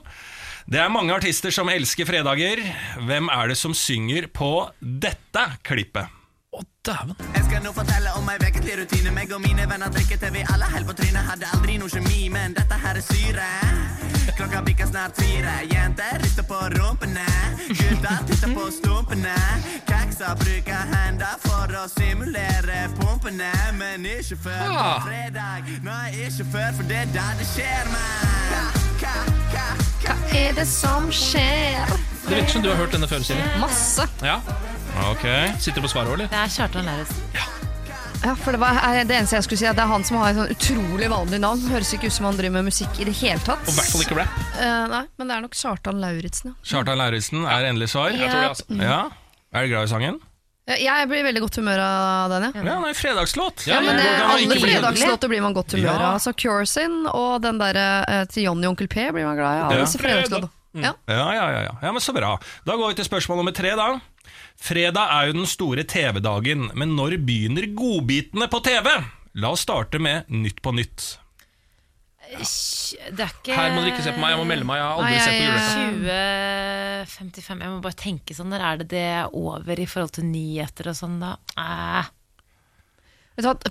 [0.71, 2.62] Det er mange artister som elsker fredager.
[3.03, 6.19] Hvem er det som synger på dette klippet?
[6.87, 7.12] Dæven.
[7.35, 9.11] Jeg skal nå fortelle om ei vekentlig rutine.
[9.12, 11.27] Meg og mine venner drikker til vi alle holder på trynet.
[11.29, 13.49] Hadde aldri noe kjemi, men dette her er syre.
[14.38, 15.53] Klokka bikker snart fire.
[15.69, 17.27] Jenter rister på rumpene.
[17.69, 19.35] Gutter titter på stumpene.
[19.90, 23.53] Kakser bruker hender for å simulere pumpene.
[23.77, 25.05] Men ikke før på Ah.
[25.05, 25.69] fredag.
[25.85, 28.73] Nei, ikke før, for det er da det skjer, man.
[29.05, 29.14] Ka,
[29.53, 29.69] ka,
[30.07, 30.16] ka.
[30.16, 31.93] Hva er det som skjer?
[32.25, 33.45] Det virker som du har hørt denne før, Silje.
[33.61, 34.09] Masse.
[34.25, 34.40] Ja.
[35.11, 35.24] Ok.
[35.61, 36.29] Sitter du på svaret, eller?
[36.31, 37.26] Det er Kjartan Lauritzen.
[38.20, 38.76] Ja, for det, var,
[39.09, 41.07] det eneste jeg skulle si, er at det er han som har et sånn utrolig
[41.09, 41.62] vanlig navn.
[41.72, 43.62] Høres ikke ut som han driver med musikk i det hele tatt.
[43.64, 44.35] Og i hvert fall ikke rap.
[44.61, 46.59] Eh, nei, men det er nok Kjartan Lauritzen, ja.
[46.72, 48.12] Kjartan Lauritzen er endelig svar.
[48.12, 48.66] Jeg tror det, altså.
[48.76, 48.98] Ja.
[49.57, 50.20] Er du glad i sangen?
[50.70, 52.50] Ja, Jeg blir i veldig godt humør av den, ja.
[52.61, 53.64] Ja, det er fredagslåt.
[53.66, 55.96] Ja, Men eh, alle fredagslåter blir man godt humør Ja.
[55.96, 56.12] av.
[56.20, 59.57] Altså Cure sin og den der eh, til Johnny og Onkel P blir man glad
[59.57, 59.64] i.
[59.64, 59.88] Alle Ja.
[59.88, 60.53] disse fredagslåtene.
[60.76, 60.92] Ja.
[61.11, 61.72] Ja, ja, ja, ja.
[61.83, 62.37] ja, men Så bra.
[62.68, 63.72] Da går vi til spørsmål nummer tre.
[63.74, 63.88] da
[64.61, 68.90] Fredag er jo den store TV-dagen, men når begynner godbitene på TV?
[69.40, 71.16] La oss starte med Nytt på nytt.
[72.31, 74.79] Det er ikke Her må dere ikke se på meg, jeg må melde meg.
[74.79, 78.88] Jeg har aldri sett på jeg- 2055 Jeg må bare tenke sånn Der er det
[78.93, 81.37] det er over i forhold til nyheter og sånn, da?
[81.59, 82.11] Eh.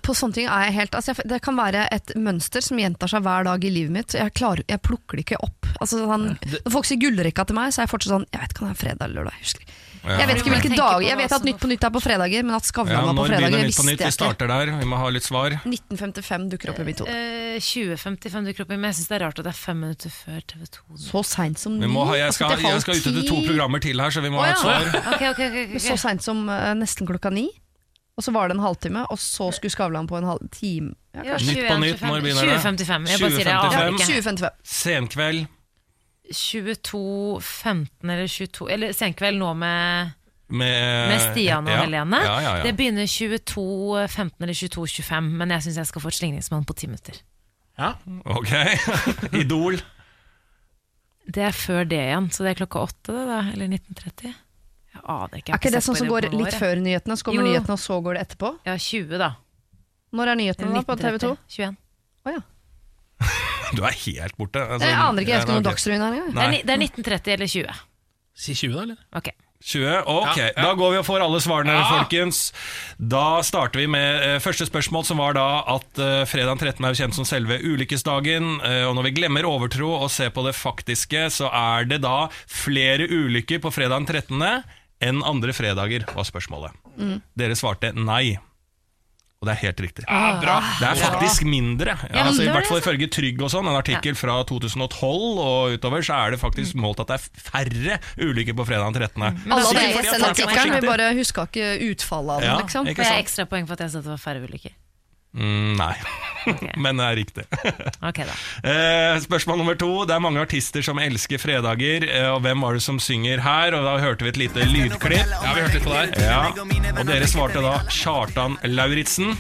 [0.01, 3.11] På sånne ting er jeg helt altså jeg, Det kan være et mønster som gjentar
[3.11, 4.15] seg hver dag i livet mitt.
[4.17, 5.67] Jeg, klarer, jeg plukker det ikke opp.
[5.79, 6.31] Altså, sånn,
[6.65, 8.67] når folk sier gullrekka til meg, så er jeg fortsatt sånn Jeg vet ikke om
[8.71, 9.37] det er fredag eller lørdag.
[9.37, 9.77] Jeg husker ikke.
[10.03, 12.55] Jeg vet ikke hvilke dager Jeg vet at Nytt på nytt er på fredager, men
[12.55, 14.03] at Skavlan var på når fredager, begynner Nytt visste på nytt?
[14.05, 14.71] Vi starter der.
[14.79, 15.55] Vi må ha litt svar.
[15.67, 17.15] 1955 dukker opp i mitt hode.
[17.15, 19.79] Eh, 2055 dukker opp i, men jeg syns det er rart at det er fem
[19.83, 20.99] minutter før TV2.
[21.03, 21.93] Så seint som Vi ni?
[21.93, 24.43] jeg, Altså, skal, til jeg skal ut etter to programmer til her, så vi må
[24.43, 25.79] ha et svar.
[25.89, 27.49] Så seint som eh, nesten klokka ni.
[28.19, 30.91] Og så var det en halvtime, og så skulle Skavlan på en halv time.
[31.15, 32.57] Ja, Nytt på nytt, når begynner det?
[32.59, 33.07] 2055.
[33.07, 33.95] Jeg bare sier det, jeg aner 2055.
[33.95, 34.07] ikke.
[34.19, 34.75] 2055.
[34.79, 35.47] Senkveld
[36.33, 40.11] 22.15 eller 22 Eller Senkveld nå med,
[40.47, 41.83] med, med Stian og ja.
[41.85, 42.19] Helene.
[42.25, 42.63] Ja, ja, ja.
[42.67, 46.89] Det begynner 22.15 eller 22.25, men jeg syns jeg skal få et slingringsmonn på ti
[46.91, 47.21] minutter.
[47.79, 47.93] Ja.
[48.25, 48.53] Ok.
[49.41, 49.79] Idol.
[51.29, 53.41] Det er før det igjen, så det er klokka åtte, det da?
[53.53, 54.31] Eller 19.30?
[54.89, 55.51] Jeg aner ikke.
[55.51, 57.51] jeg Er ikke det sånn som går litt før nyhetene, så kommer Jo.
[57.51, 58.49] nyhetene, og så går det etterpå?
[58.65, 59.29] Ja, 20, da.
[60.17, 61.29] Når er nyhetene da på TV 2?
[61.53, 61.77] 21.
[62.25, 62.41] Oh, ja.
[63.77, 64.61] Du er helt borte.
[64.63, 65.69] Altså, Jeg aner ikke, jeg husker noen noe.
[65.71, 66.39] Dagsrevyen her engang.
[66.41, 67.85] Er, det er 1930 eller 20.
[68.39, 68.99] Si 20, da, eller?
[69.19, 69.29] Ok.
[69.59, 70.63] 20, ok, Ja, ja.
[70.63, 71.83] da går vi og får alle svarene, Ja.
[71.91, 72.37] folkens.
[72.97, 75.43] Da starter vi med eh, første spørsmål, som var da
[75.75, 76.79] at eh, fredag 13.
[76.87, 78.61] er jo kjent som selve ulykkesdagen.
[78.63, 82.29] eh, og når vi glemmer overtro og ser på det faktiske, så er det da
[82.47, 84.63] flere ulykker på fredag 13.
[85.03, 86.71] enn andre fredager, var spørsmålet.
[86.97, 87.19] Mm.
[87.35, 88.37] Dere svarte nei.
[89.39, 90.03] Og det er helt riktig.
[90.03, 90.55] Ja, bra.
[90.81, 91.93] Det er faktisk mindre.
[92.11, 96.03] Ja, altså, I hvert fall ifølge Trygg og sånn, en artikkel fra 2012 og utover,
[96.03, 99.23] så er det faktisk målt at det er færre ulykker på fredag 13.
[99.23, 102.51] Alle har lest den artikkelen, vi bare huska ikke utfallet av den.
[102.51, 102.91] Ja, liksom.
[102.91, 103.07] ikke sant?
[103.07, 104.75] jeg har ekstra poeng for at jeg sa det var færre ulykker?
[105.33, 105.93] Mm, nei.
[106.83, 107.43] men det er riktig.
[108.09, 108.35] okay, da.
[108.65, 109.91] Eh, spørsmål nummer to.
[110.09, 112.07] Det er mange artister som elsker fredager.
[112.07, 113.77] Eh, og hvem var det som synger her?
[113.77, 115.29] Og da hørte vi et lite lydklipp.
[115.29, 116.17] Ja, vi hørte litt på det her.
[116.25, 116.41] Ja,
[116.95, 119.35] Og dere svarte da Kjartan Lauritzen.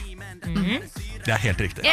[1.25, 1.83] Det er helt riktig.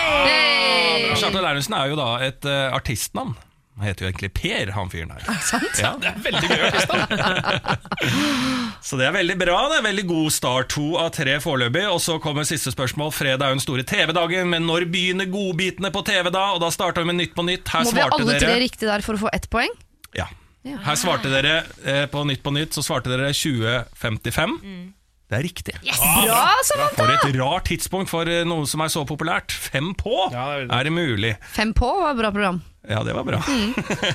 [1.17, 3.35] Kjartan Lauritzen er jo da et uh, artistnavn.
[3.77, 5.25] Han heter jo egentlig Per, han fyren her.
[5.83, 7.77] Ja, Det er veldig gøy artist, da.
[8.89, 9.59] så det er veldig bra.
[9.69, 10.71] Det er veldig god start.
[10.73, 11.85] To av tre foreløpig.
[11.93, 13.13] Og så kommer siste spørsmål.
[13.13, 16.47] Fredag er jo den store TV-dagen, men når begynner godbitene på TV da?
[16.57, 17.69] Og da starter vi med Nytt på nytt.
[17.69, 19.73] Her Må vi ha alle dere tre riktig der for å få ett poeng?
[20.17, 20.31] Ja.
[20.67, 24.57] Her svarte dere eh, på Nytt på nytt, så svarte dere 2055.
[25.27, 25.75] Det er riktig.
[25.83, 26.97] Bra, Samantha!
[27.03, 29.51] For et rart tidspunkt for eh, noe som er så populært.
[29.51, 30.15] Fem på!
[30.31, 31.33] Ja, det er er det mulig?
[31.55, 32.61] Fem på var et bra program.
[32.89, 33.43] Ja, det var bra.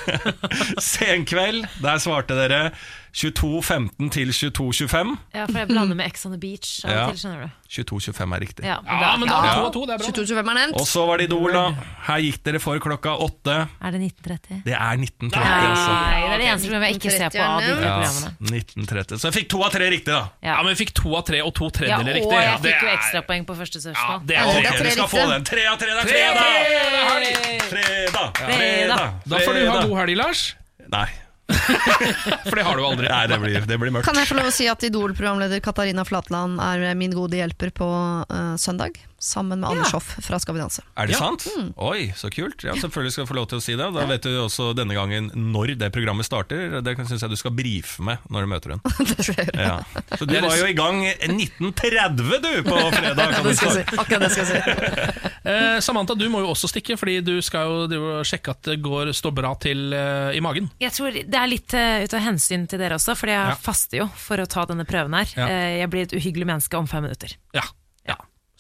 [0.82, 2.72] Senkveld, der svarte dere
[3.12, 5.10] 22.15 til 22.25.
[5.36, 7.10] Ja, for jeg blander med Ex on the Beach Ja.
[7.12, 7.50] til, skjønner du.
[7.72, 8.64] 22.25 er riktig.
[8.66, 9.56] Ja, Ja, men da Ja.
[9.60, 10.06] 2 og 2, det er bra.
[10.08, 10.76] 22-25 er nevnt.
[10.80, 11.64] Og så var det Idol, da.
[12.08, 13.56] Her gikk dere for klokka åtte.
[13.84, 14.62] Er det 1930?
[14.64, 15.92] Det er 1930, Nei, altså.
[15.92, 18.32] det er det eneste programmet jeg ikke ser på av de programmene.
[18.42, 19.18] 1930.
[19.20, 20.24] Så jeg fikk to av tre riktig, da.
[20.44, 22.32] Ja, men jeg fikk to av tre og to tredjedeler og riktig.
[22.32, 24.26] jeg Ja, det fikk jo ekstrapoeng på første Ja, spørsmål.
[24.28, 24.62] det er Ja, tre.
[24.62, 25.44] det er tre skal få den.
[25.52, 26.08] Tre av tre, det er!
[26.12, 27.62] Fredag!
[27.72, 28.30] Fredag.
[28.40, 29.14] Fredag!
[29.28, 30.56] Da får du ha god helg, Lars.
[30.92, 31.08] Nei.
[32.50, 33.08] For det har du aldri.
[33.12, 34.08] Nei, det blir, det blir mørkt.
[34.08, 37.88] Kan jeg få lov å si at Idol-programleder Katarina Flatland er min gode hjelper på
[37.88, 39.00] uh, søndag?
[39.22, 40.82] Sammen med Anders Hoff fra Skal vi danse.
[40.98, 41.20] Er det Ja.
[41.20, 41.46] sant?
[41.78, 42.64] Oi, så kult.
[42.66, 43.86] Ja, selvfølgelig skal du få lov til å si det.
[43.94, 46.82] Da vet du også denne gangen når det programmet starter.
[46.82, 48.82] Det syns jeg du skal brife med når du møter henne.
[49.12, 49.62] det skal jeg gjøre.
[49.62, 50.18] Ja.
[50.18, 53.34] Så du var jo i gang 1930 du på fredag.
[53.36, 53.98] Kan Det skal jeg si.
[54.02, 55.28] Akkurat det skal jeg si.
[55.42, 59.10] Eh, Samantha, du må jo også stikke, fordi du skal jo sjekke at det går,
[59.18, 60.68] står bra til eh, i magen.
[60.80, 63.56] Jeg tror Det er litt uh, ut av hensyn til dere også, Fordi jeg Ja.
[63.58, 65.34] faster jo for å ta denne prøven her.
[65.34, 65.48] Ja.
[65.50, 67.34] Eh, jeg blir et uhyggelig menneske om fem minutter.
[67.58, 67.66] Ja.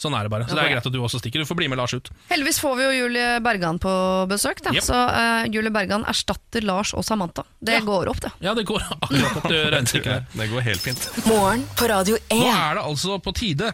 [0.02, 0.48] Sånn er det bare.
[0.50, 1.44] Så det er greit at du også stikker.
[1.44, 2.10] Du får bli med Lars ut.
[2.32, 3.92] Heldigvis får vi jo Julie Bergan på
[4.32, 4.74] besøk, da.
[4.74, 4.86] Yep.
[4.88, 7.44] så uh, Julie Bergan erstatter Lars og Samantha.
[7.62, 7.84] Det Ja.
[7.86, 8.32] går opp, det.
[8.42, 10.32] Ja, det går akkurat opp til regnestykket.
[10.34, 11.06] Det går helt fint.
[11.30, 12.34] Morgen på Radio 1.
[12.42, 13.70] Nå er det altså på tide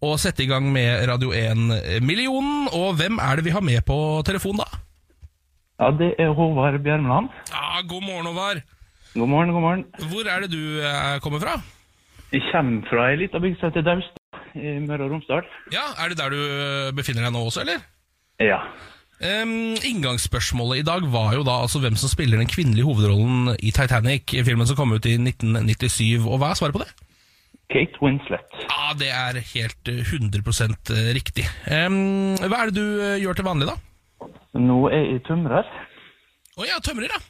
[0.00, 2.70] å sette i gang med Radio 1-millionen.
[2.72, 4.68] Og hvem er det vi har med på telefon, da?
[5.80, 7.28] Ja, det er Håvard Bjermland.
[7.52, 8.62] Ja, God morgen, Håvard.
[9.12, 9.84] God morgen, god morgen.
[10.08, 11.58] Hvor er det du eh, kommer fra?
[12.30, 15.46] Jeg kommer fra ei lita bygd som heter Daustad i Møre og Romsdal.
[15.74, 17.82] Ja, Er det der du eh, befinner deg nå også, eller?
[18.40, 18.60] Ja.
[19.20, 23.72] Um, inngangsspørsmålet i dag var jo da altså hvem som spiller den kvinnelige hovedrollen i
[23.74, 26.24] Titanic, filmen som kom ut i 1997.
[26.24, 26.88] Og hva er svaret på det?
[27.70, 28.56] Kate Winslet.
[28.64, 31.44] Ja, Det er helt eh, 100 riktig.
[31.66, 33.76] Um, hva er det du eh, gjør til vanlig, da?
[34.58, 35.66] Nå er jeg tømrer.
[36.58, 37.20] Å ja, tømrer, ja.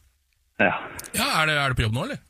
[0.61, 0.77] Ja.
[1.17, 2.23] ja er, det, er det på jobb nå, eller?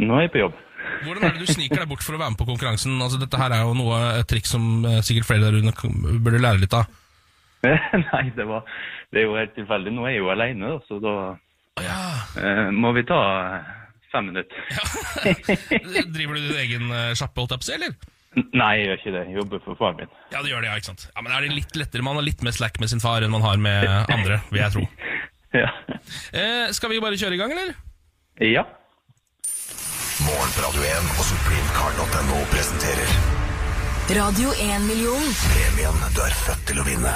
[0.00, 0.60] Nå er jeg på jobb.
[1.02, 2.96] Hvordan er det du sniker deg bort for å være med på konkurransen?
[3.02, 5.92] Altså, Dette her er jo noe, et triks som eh, sikkert flere der ute
[6.22, 6.90] burde lære litt av.
[8.12, 8.66] Nei, det, var,
[9.14, 9.92] det er jo helt tilfeldig.
[9.94, 11.14] Nå er jeg jo alene, da, så da
[11.84, 11.98] ja.
[12.42, 13.70] eh, må vi ta eh,
[14.14, 14.64] fem minutter.
[14.76, 16.06] ja.
[16.10, 17.96] Driver du din egen eh, sjappe, holdt jeg på å si, eller?
[18.56, 19.22] Nei, jeg gjør ikke det.
[19.28, 20.12] Jeg jobber for far min.
[20.32, 21.06] Ja, det gjør det, ja, ikke sant.
[21.10, 22.04] Ja, Men er det litt lettere?
[22.06, 24.74] Man har litt mer slack med sin far enn man har med andre, vil jeg
[24.78, 24.86] tro.
[25.52, 25.68] Ja.
[26.32, 27.74] Eh, skal vi bare kjøre i gang, eller?
[28.42, 28.64] ja.
[30.20, 33.12] Morgen på Radio 1 og supremecard.no presenterer
[34.12, 35.22] Radio 1-million.
[35.46, 37.12] premien du er født til å vinne.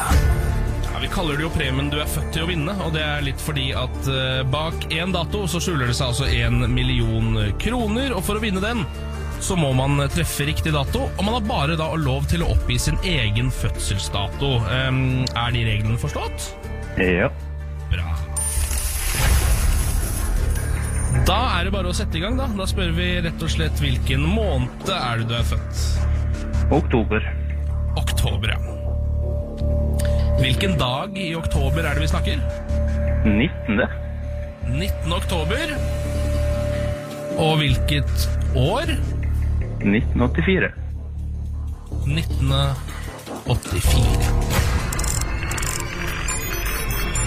[0.87, 3.27] Ja, Vi kaller det jo premien du er født til å vinne, og det er
[3.27, 8.17] litt fordi at uh, bak én dato så skjuler det seg altså én million kroner,
[8.17, 8.81] og for å vinne den
[9.45, 12.79] så må man treffe riktig dato, og man har bare da lov til å oppgi
[12.81, 14.55] sin egen fødselsdato.
[14.73, 16.49] Um, er de reglene forstått?
[16.97, 17.29] Ja.
[17.93, 18.09] Bra.
[21.27, 22.47] Da er det bare å sette i gang, da.
[22.55, 25.75] Da spør vi rett og slett hvilken måned er det du er født?
[26.77, 27.21] Oktober.
[27.99, 28.61] Oktober, ja.
[30.39, 32.37] Hvilken dag i oktober er det vi snakker?
[33.27, 33.83] 19.
[34.71, 35.13] 19.
[35.17, 35.75] oktober.
[37.43, 38.87] Og hvilket år?
[39.83, 40.71] 1984.
[42.07, 42.77] 1984.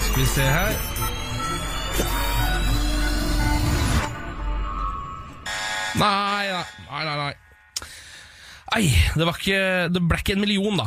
[0.07, 0.73] Skal vi se her
[5.99, 7.33] Nei, nei, nei, nei.
[8.69, 8.83] Nei,
[9.17, 9.61] det, var ikke,
[9.93, 10.85] det ble ikke en million, da.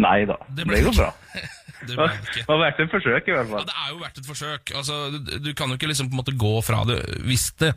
[0.00, 0.36] Nei da.
[0.56, 1.10] Det ble jo bra.
[1.80, 3.62] Det Det har vært et forsøk, i hvert Ja, fall.
[3.64, 4.72] det er jo verdt et forsøk.
[4.76, 6.98] Altså, du, du kan jo ikke liksom på en måte gå fra det.
[7.24, 7.70] Hvis det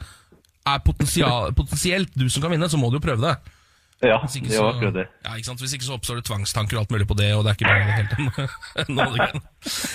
[0.67, 3.37] er potensielt du som kan vinne, så må du jo prøve det.
[4.03, 5.05] Ja, ikke det var akkurat det.
[5.23, 5.61] Ja, ikke sant?
[5.63, 7.69] Hvis ikke så oppstår det tvangstanker og alt mulig på det, og det er ikke
[7.69, 9.41] bra i det hele tatt.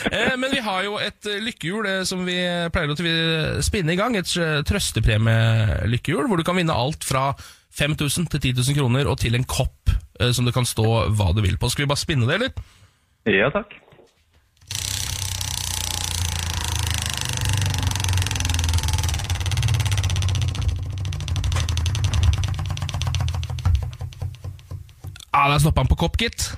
[0.08, 2.38] Eh, Men vi har jo et eh, lykkehjul eh, som vi
[2.72, 4.16] pleier å spinne i gang.
[4.16, 7.34] Et eh, trøstepremie-lykkehjul, hvor du kan vinne alt fra
[7.78, 9.92] 5000 til 10 000 kroner, og til en kopp
[10.34, 11.68] som det kan stå hva du vil på.
[11.70, 12.64] Skal vi bare spinne det, eller?
[13.30, 13.76] Ja, takk.
[25.52, 26.50] Der stoppa han på kopp, gitt.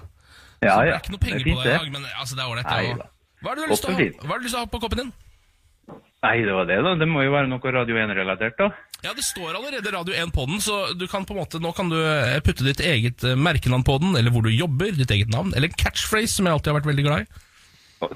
[0.60, 0.94] Ja, Så det ja.
[0.94, 3.08] er ikke noe penger det på deg det i dag, men altså, det er ålreit.
[3.40, 5.12] Hva har du lyst til å ha, har lyst til å ha på koppen din?
[6.20, 6.90] Nei, det var det, da.
[7.00, 8.66] Det må jo være noe Radio 1-relatert, da.
[9.00, 11.72] Ja, Det står allerede Radio 1 på den, så du kan på en måte, nå
[11.76, 15.14] kan du eh, putte ditt eget eh, merkenavn på den, eller hvor du jobber, ditt
[15.16, 17.46] eget navn, eller en catchphrase, som jeg alltid har vært veldig glad i.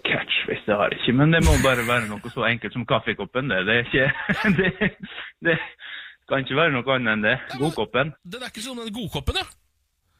[0.04, 3.48] Catchphrase det har jeg ikke, men det må bare være noe så enkelt som kaffekoppen.
[3.52, 4.06] Det, det er ikke
[4.60, 4.92] det,
[5.48, 5.56] det
[6.28, 7.34] kan ikke være noe annet enn det.
[7.60, 8.12] Godkoppen.
[8.28, 9.48] Den er ikke sånn den godkoppen, ja.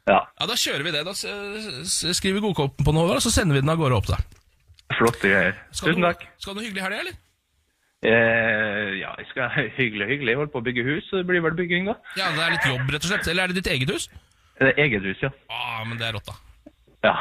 [0.07, 1.05] Ja, Ja, Da kjører vi det.
[1.07, 4.07] Da skriver vi godkoppen på den, Håvard, og så sender vi den av gårde opp.
[4.11, 4.19] da.
[4.99, 5.55] flotte greier.
[5.73, 6.27] Tusen takk.
[6.39, 7.17] Skal du ha noe hyggelig i helga, eller?
[8.05, 9.49] Eh, ja, jeg skal
[9.79, 10.29] hyggelig, hyggelig.
[10.35, 11.95] Jeg holder på å bygge hus, så det blir vel bygging, da.
[12.21, 13.31] Ja, det er litt jobb, rett og slett.
[13.33, 14.09] Eller er det ditt eget hus?
[14.61, 15.31] Det er eget hus, ja.
[15.49, 16.37] Ah, men det er rått, da.
[17.09, 17.15] Ja,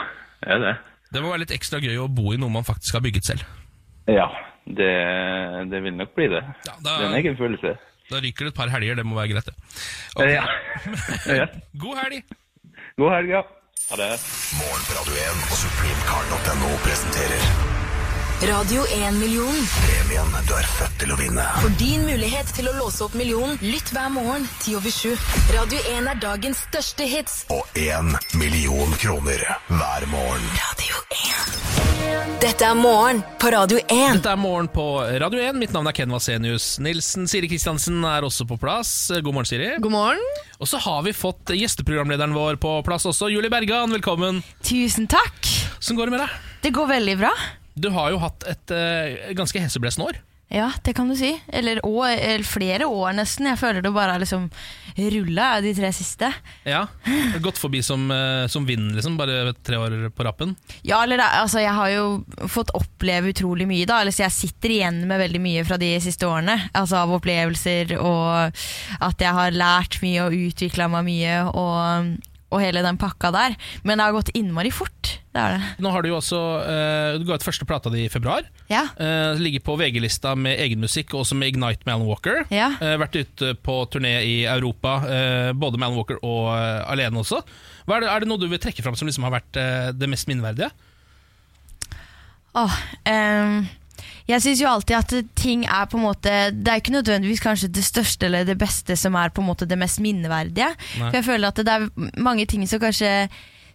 [0.44, 0.74] det er det.
[1.16, 3.48] Det må være litt ekstra gøy å bo i noe man faktisk har bygget selv.
[4.12, 4.28] Ja,
[4.68, 4.92] det,
[5.72, 6.44] det vil nok bli det.
[6.68, 7.78] Ja, da- Det er en egen følelse.
[8.12, 9.56] Da ryker det et par helger, det må være greit, det.
[10.36, 10.44] Ja.
[11.40, 11.48] ja.
[11.80, 12.24] God helg!
[12.98, 13.42] God helg, ja.
[13.90, 14.14] Ha det.
[14.62, 17.42] Morgen på Radio 1 og supremecard.no presenterer
[18.44, 19.56] Radio 1-million.
[19.72, 21.44] premien du er født til å vinne.
[21.64, 25.14] For din mulighet til å låse opp millionen, lytt hver morgen 10 over 7.
[25.56, 27.38] Radio 1 er dagens største hits.
[27.56, 30.44] Og én million kroner hver morgen.
[30.60, 32.44] Radio 1.
[32.44, 34.20] Dette er morgen på Radio 1.
[34.20, 34.90] Dette er Morgen på
[35.24, 35.56] Radio 1.
[35.64, 37.30] Mitt navn er Ken Vasenius Nilsen.
[37.32, 38.92] Siri Kristiansen er også på plass.
[39.24, 39.72] God morgen, Siri.
[39.80, 40.30] God morgen.
[40.60, 43.32] Og så har vi fått gjesteprogramlederen vår på plass også.
[43.32, 44.44] Julie Bergan, velkommen.
[44.68, 45.40] Tusen takk.
[45.80, 46.40] Hvordan går det med deg?
[46.68, 47.36] Det går veldig bra.
[47.76, 50.22] Du har jo hatt et uh, ganske heseblesende år.
[50.54, 51.32] Ja, det kan du si.
[51.50, 53.48] Eller, år, eller flere år nesten.
[53.50, 54.52] Jeg føler det bare har liksom
[55.16, 56.30] rulla de tre siste.
[56.70, 56.84] Ja,
[57.42, 59.16] Gått forbi som, eh, som vind, liksom.
[59.18, 60.54] Bare tre år på rappen.
[60.86, 62.06] Ja, eller altså Jeg har jo
[62.46, 64.02] fått oppleve utrolig mye, da.
[64.02, 66.60] Eller så jeg sitter igjen med veldig mye fra de siste årene.
[66.70, 68.54] Altså Av opplevelser, og
[69.02, 72.14] at jeg har lært mye og utvikla meg mye, og,
[72.54, 73.58] og hele den pakka der.
[73.82, 75.18] Men det har gått innmari fort.
[75.34, 75.70] Det er det.
[75.82, 78.46] Nå har Du jo også uh, Du ga ut første plata di i februar.
[78.70, 78.86] Ja.
[79.00, 82.44] Uh, ligger på VG-lista med egen musikk, også med Ignite med Alan Walker.
[82.54, 82.74] Ja.
[82.78, 85.00] Uh, vært ute på turné i Europa,
[85.58, 87.42] både med Alan Walker og alene også.
[87.88, 89.58] Er, det, er det noe du vil trekke fram som liksom har vært
[89.98, 90.70] det mest minneverdige?
[92.54, 92.76] Oh,
[93.10, 93.64] um
[94.28, 97.68] jeg syns jo alltid at ting er på en måte Det er ikke nødvendigvis kanskje
[97.76, 100.70] det største eller det beste som er på en måte det mest minneverdige.
[101.00, 101.10] Nei.
[101.10, 101.90] For jeg føler at det er
[102.24, 103.12] mange ting som kanskje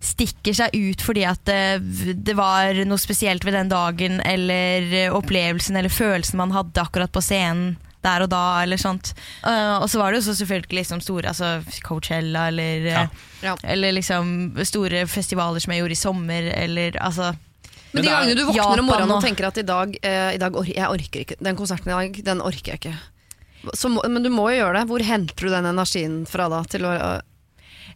[0.01, 5.77] stikker seg ut fordi at det, det var noe spesielt ved den dagen, eller opplevelsen
[5.77, 7.77] eller følelsen man hadde akkurat på scenen
[8.07, 9.11] der og da, eller sånt.
[9.43, 13.03] Uh, og så var det jo så selvfølgelig liksom store, altså Coachella, eller, Ja.
[13.43, 13.57] Ja.
[13.67, 17.33] eller liksom store festivaler som jeg gjorde i sommer, eller altså
[17.93, 20.39] Men de Men gangene du våkner om morgenen og tenker at i dag, eh, i
[20.39, 22.97] dag or jeg orker ikke Den konserten i dag, den orker jeg ikke.
[23.75, 24.89] Så må, men du må jo gjøre det.
[24.93, 26.63] Hvor henter du den energien fra da?
[26.71, 27.21] Til å, Eh,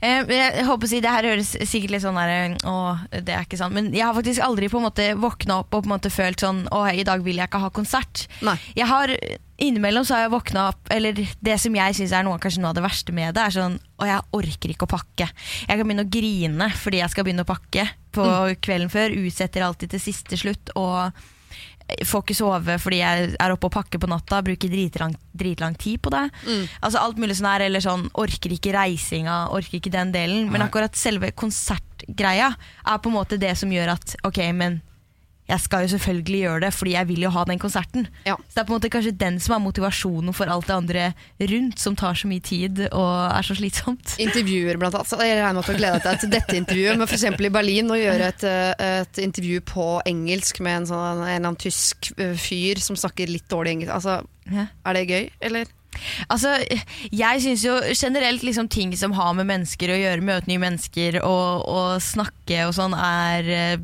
[0.02, 2.74] Jeg håper å si, Det her høres sikkert litt sånn der, Å,
[3.12, 5.84] det er ikke sant Men jeg har faktisk aldri på en måte våkna opp og
[5.84, 8.26] på en måte følt sånn Å, i dag vil jeg ikke ha konsert.
[8.42, 8.56] Nei.
[8.78, 9.12] Jeg har,
[9.62, 12.72] Innimellom så har jeg våkna opp Eller det som jeg syns er noe, kanskje noe
[12.72, 15.28] av det verste med det, er sånn Å, jeg orker ikke å pakke.
[15.68, 18.26] Jeg kan begynne å grine fordi jeg skal begynne å pakke på
[18.64, 19.14] kvelden før.
[19.22, 20.74] Utsetter alltid til siste slutt.
[20.76, 21.14] Og
[22.06, 26.00] får ikke sove fordi jeg er oppe og pakker på natta, bruker dritlang, dritlang tid
[26.04, 26.24] på det.
[26.80, 30.50] Altså Alt mulig sånn her, eller sånn orker ikke reisinga, orker ikke den delen.
[30.52, 34.80] Men akkurat selve konsertgreia er på en måte det som gjør at ok, men
[35.50, 38.06] jeg skal jo selvfølgelig gjøre det, fordi jeg vil jo ha den konserten.
[38.24, 38.36] Ja.
[38.46, 41.08] Så det er på en måte kanskje den som er motivasjonen for alt det andre
[41.50, 44.14] rundt, som tar så mye tid og er så slitsomt.
[44.22, 45.10] intervjuer, blant annet.
[45.10, 47.26] Så jeg regner med at du gleder deg til dette intervjuet, men f.eks.
[47.26, 51.42] i Berlin å gjøre et, eh, et intervju på engelsk med en, sånn, en eller
[51.42, 53.94] annen tysk eh, fyr som snakker litt dårlig engelsk.
[53.98, 54.20] Altså,
[54.52, 55.78] er det gøy, eller?
[56.32, 56.54] Altså,
[57.12, 61.18] jeg syns jo generelt liksom ting som har med mennesker å gjøre, møte nye mennesker
[61.20, 63.82] og, og snakke og sånn, er eh,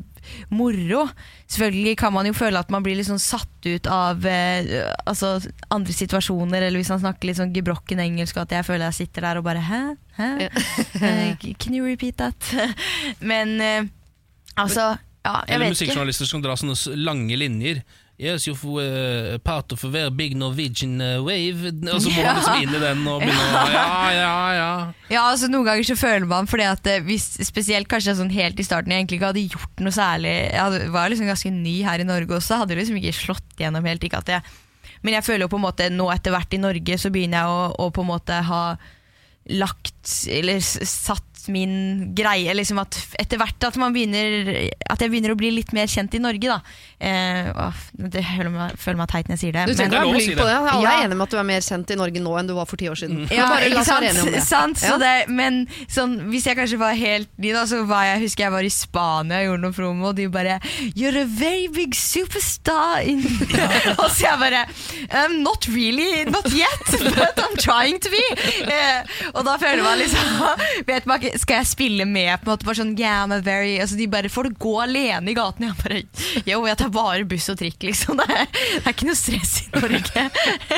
[0.53, 1.07] moro.
[1.49, 4.67] Selvfølgelig kan man jo føle at man blir litt sånn satt ut av eh,
[5.09, 5.39] altså,
[5.73, 8.99] andre situasjoner, eller hvis man snakker litt sånn gebrokken engelsk, og at jeg føler jeg
[8.99, 9.79] sitter der og bare Hæ?
[10.19, 10.29] Hæ?
[10.45, 10.51] Ja.
[11.57, 12.51] Can you repeat that?
[13.31, 13.89] Men eh,
[14.61, 14.91] altså
[15.25, 15.89] ja, jeg Eller vet ikke.
[15.89, 17.81] musikkjournalister som drar sånne lange linjer.
[18.19, 21.69] Yes, you're uh, part of a very big Norwegian uh, wave.
[21.87, 24.71] Og så må man liksom inn i den og begynne å Ja, ja, ja.
[25.07, 28.59] Ja, altså Noen ganger så føler man fordi at eh, hvis, Spesielt kanskje sånn helt
[28.59, 31.77] i starten jeg egentlig ikke hadde gjort noe særlig Jeg hadde, var liksom ganske ny
[31.87, 34.03] her i Norge også, hadde liksom ikke slått gjennom helt.
[34.03, 34.43] Ikke at jeg,
[34.99, 37.55] men jeg føler jo på en måte nå etter hvert i Norge så begynner jeg
[37.55, 38.63] å, å på en måte ha
[39.49, 40.75] lagt eller s-
[41.47, 45.71] min greie liksom at Etter hvert at man begynner At jeg begynner å bli litt
[45.73, 46.59] mer kjent i Norge, da.
[46.99, 47.73] Eh, åh,
[48.11, 49.65] det føler meg, føler meg teit når jeg sier det.
[49.69, 50.43] Du trenger er ikke å si det.
[50.43, 50.57] det.
[50.73, 50.91] Alle Ja.
[50.99, 52.75] er enige med at du er mer kjent i Norge nå enn du var for
[52.81, 53.21] ti år siden.
[53.31, 53.85] Ja, bare ikke
[54.25, 54.43] om det.
[54.43, 54.77] sant?
[54.81, 54.97] Så Ja.
[54.97, 58.51] det, men sånn, hvis jeg kanskje var helt ny, da, så var jeg, husker jeg
[58.51, 60.59] var i Spania og gjorde noe promo, og de bare
[60.95, 63.03] You're a very big superstar.
[63.07, 63.21] In
[64.01, 64.65] og så jeg bare
[65.25, 68.23] um, Not really, not yet, but I'm trying to be.
[68.69, 70.57] Eh, og da føler man liksom
[70.89, 72.31] vet man, ikke, Skal jeg spille med?
[72.41, 74.73] på en måte bare sånn, yeah, I'm a very, altså De bare Får du gå
[74.81, 75.67] alene i gaten?
[75.67, 75.99] Jeg bare
[76.49, 78.17] Yo, jeg tar bare buss og trikk, liksom.
[78.19, 80.23] Det er, det er ikke noe stress i Norge.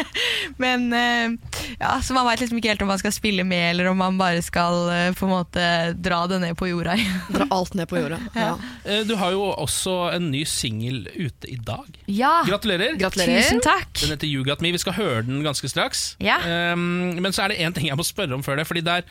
[0.64, 1.34] Men eh,
[1.80, 4.18] ja, så man veit liksom ikke helt om man skal spille med, eller om man
[4.20, 5.66] bare skal eh, på en måte
[6.02, 6.95] dra det ned på jorda.
[7.36, 8.20] Dra alt ned på jorda.
[8.36, 8.54] Ja.
[8.86, 11.88] Eh, Du har jo også en ny singel ute i dag.
[12.12, 12.95] Ja, Gratulerer.
[12.99, 13.41] Gratulerer.
[13.41, 13.91] tusen takk.
[14.02, 14.72] Den heter You Got Me.
[14.76, 16.16] Vi skal høre den ganske straks.
[16.22, 16.39] Ja.
[16.74, 18.68] Um, men så er det én ting jeg må spørre om før det.
[18.70, 19.08] Fordi det er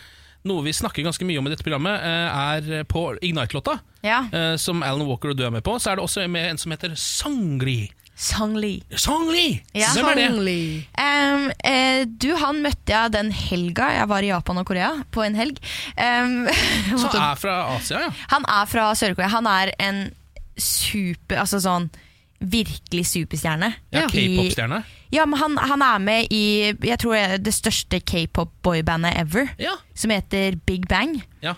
[0.49, 2.43] noe vi snakker ganske mye om i dette programmet, eh,
[2.81, 4.25] er på Ignite-låta, Ja.
[4.33, 5.77] eh, som Alan Walker og du er med på.
[5.79, 7.91] Så er det også med en som heter Sangli.
[8.21, 8.83] Sangli.
[9.01, 9.63] Sangli!
[9.73, 9.89] Ja.
[9.97, 10.85] Hvem er det?
[11.01, 14.91] Um, eh, du, han møtte jeg den helga jeg var i Japan og Korea.
[15.11, 15.57] På en helg.
[15.97, 18.11] Um, han er fra Asia, ja.
[18.29, 19.33] han er fra Sør-Korea.
[19.33, 20.03] Han er en
[20.61, 21.87] super Altså sånn
[22.41, 23.73] virkelig superstjerne.
[23.93, 24.83] ja K-pop-stjerne.
[25.13, 29.75] Ja, men han, han er med i jeg tror det det største k-pop-boybandet ever, Ja.
[29.95, 31.19] som heter Big Bang.
[31.43, 31.55] ja.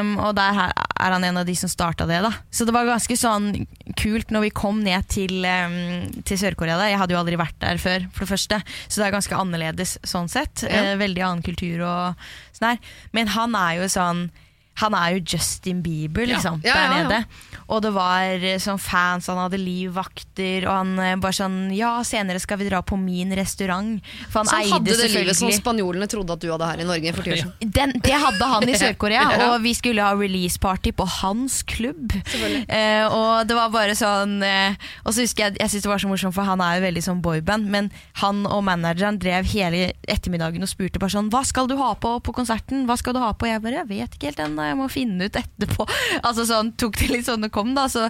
[0.00, 2.22] Um, og der er han en av de som starta det.
[2.24, 3.66] da Så det var ganske sånn
[4.00, 6.80] kult når vi kom ned til, um, til Sør-Korea.
[6.88, 8.62] Jeg hadde jo aldri vært der før, for det første.
[8.88, 10.64] Så det er ganske annerledes sånn sett.
[10.64, 12.16] Eh, veldig annen kultur og
[12.56, 12.78] sånn her.
[13.12, 14.30] Men han er jo sånn
[14.80, 17.52] han er jo Justin Bieber, liksom, Ja, ja, ja, der nede.
[17.68, 21.92] Og det var eh, sånn fans, han hadde livvakter, og han eh, bare sånn Ja,
[22.04, 24.02] senere skal vi dra på min restaurant.
[24.28, 26.82] For han Så han eide hadde det livet som spanjolene trodde at du hadde her
[26.82, 27.94] i Norge for ti år siden.
[28.04, 32.12] det hadde han i Sør-Korea, og vi skulle ha release-party på hans klubb.
[32.68, 36.02] Eh, og det var bare sånn eh, Og så husker jeg Jeg synes det var
[36.02, 39.92] så morsomt, for han er jo veldig sånn boyband, men han og manageren drev hele
[40.10, 42.84] ettermiddagen og spurte bare sånn Hva skal du ha på på konserten?
[42.88, 43.48] Hva skal du ha på?
[43.48, 45.86] Jeg bare Jeg vet ikke helt ennå, jeg må finne ut etterpå.
[46.22, 47.86] Altså sånn tok det litt sånn det kom, da.
[47.92, 48.08] Så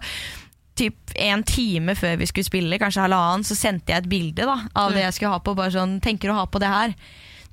[0.78, 4.58] typ en time før vi skulle spille, kanskje halvannen, så sendte jeg et bilde da,
[4.74, 5.54] av det jeg skulle ha på.
[5.58, 6.96] Bare sånn, tenker å ha på det her.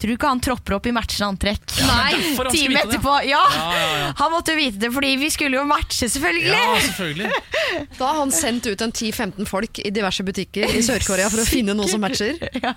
[0.02, 1.74] Tror du ikke han tropper opp i matchende antrekk?
[1.86, 2.14] Nei,
[2.50, 3.14] time etterpå.
[3.30, 3.42] Ja.
[3.54, 4.08] Ja, ja, ja.
[4.18, 6.56] Han måtte jo vite det, fordi vi skulle jo matche, selvfølgelig.
[6.56, 7.32] Ja, selvfølgelig.
[8.02, 11.46] Da har han sendt ut en 10-15 folk i diverse butikker i Sør-Korea for å
[11.48, 12.34] finne noe som matcher.
[12.62, 12.74] Ja,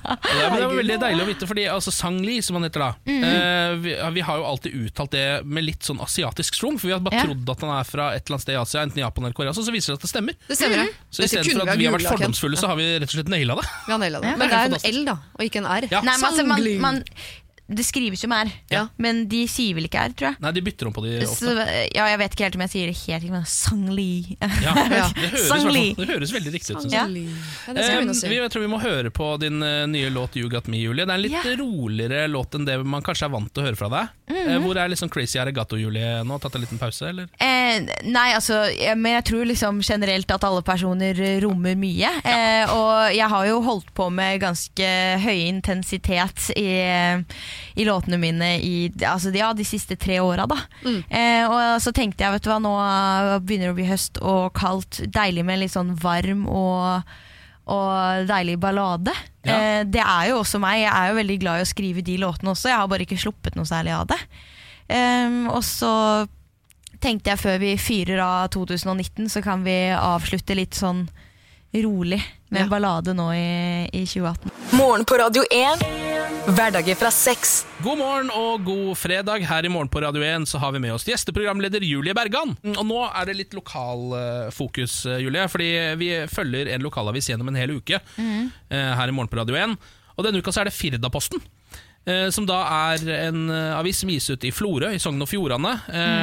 [0.50, 2.90] men det var veldig deilig å vite, fordi altså, Sang Li, som han heter da
[3.08, 3.24] Mhm.
[3.24, 6.94] eh, vi, vi har jo alltid uttalt det med litt sånn asiatisk schwung, for vi
[6.94, 7.24] har bare Ja.
[7.28, 9.52] trodd at han er fra et eller annet sted i Asia, enten Japan eller Korea,
[9.56, 10.36] så, så viser det at det stemmer.
[10.48, 10.86] Det stemmer, ja.
[11.10, 13.56] Så Dette istedenfor at vi har vært fordomsfulle, så har vi rett og slett naila
[13.60, 13.66] det.
[13.86, 14.30] Vi har naila det.
[14.32, 14.36] Ja.
[14.40, 14.78] Men det er en.
[14.94, 15.88] L, da, og ikke en R.
[15.90, 16.00] Ja.
[16.04, 17.02] Nei, men altså, man, man,
[17.66, 18.82] det skrives jo med R, Ja.
[18.98, 20.36] men de sier vel ikke R, tror jeg.
[20.44, 21.64] Nei, de bytter om på de Så, ofte.
[21.94, 24.36] ja, jeg vet ikke helt om jeg sier det helt riktig, men Sang-Li.
[24.40, 25.08] Ja, Ja.
[25.14, 25.84] det, høres, Sang i hvert Li.
[25.94, 26.92] fall- det høres veldig riktig ut, syns jeg.
[26.92, 27.06] Ja.
[27.08, 28.28] Ja, det skal jeg begynne å Eh, si.
[28.28, 31.06] vi, jeg tror vi må høre på din eh, nye låt 'You Got Me', Julie.
[31.06, 31.56] Det er en litt Ja.
[31.56, 34.08] roligere låt enn det man kanskje er vant til å høre fra deg.
[34.28, 34.48] Mhm.
[34.48, 36.38] Eh, hvor er liksom Crazy Arigato, Julie, nå?
[36.40, 37.28] Tatt en liten pause, eller?
[37.40, 42.12] Eh, nei, altså, jeg, men jeg tror liksom generelt at alle personer eh, rommer mye.
[42.24, 47.24] Eh, og jeg har jo holdt på med ganske høy intensitet i,
[47.74, 50.46] i låtene mine i altså, ja, de siste tre åra.
[50.84, 51.02] Mm.
[51.08, 52.74] Eh, og så tenkte jeg, vet du hva, nå
[53.44, 55.04] begynner det å bli høst og kaldt.
[55.14, 57.04] Deilig med litt sånn varm og
[57.64, 59.12] og deilig ballade.
[59.44, 59.54] Ja.
[59.56, 60.82] Eh, det er jo også meg.
[60.82, 62.68] Jeg er jo veldig glad i å skrive de låtene også.
[62.68, 64.18] Jeg har bare ikke sluppet noe særlig av det.
[64.92, 65.92] Eh, og så
[67.04, 71.06] tenkte jeg før vi fyrer av 2019, så kan vi avslutte litt sånn
[71.82, 72.70] rolig med en Ja.
[72.70, 74.50] ballade nå i, i 2018.
[74.78, 75.82] Morgen på Radio 1.
[76.54, 77.66] Hverdager fra seks.
[77.82, 79.46] God morgen og god fredag.
[79.48, 82.54] Her i Morgen på Radio 1 så har vi med oss gjesteprogramleder Julie Bergan.
[82.76, 87.74] Og nå er det litt lokalfokus, Julie, fordi vi følger en lokalavis gjennom en hel
[87.74, 88.50] uke mm.
[88.70, 89.76] her i Morgen på Radio 1.
[90.14, 91.42] Og denne uka så er det Firdaposten.
[92.06, 92.60] Eh, Som da
[92.92, 95.74] er en eh, avis som gis ut i Florø i Sogn og Fjordane.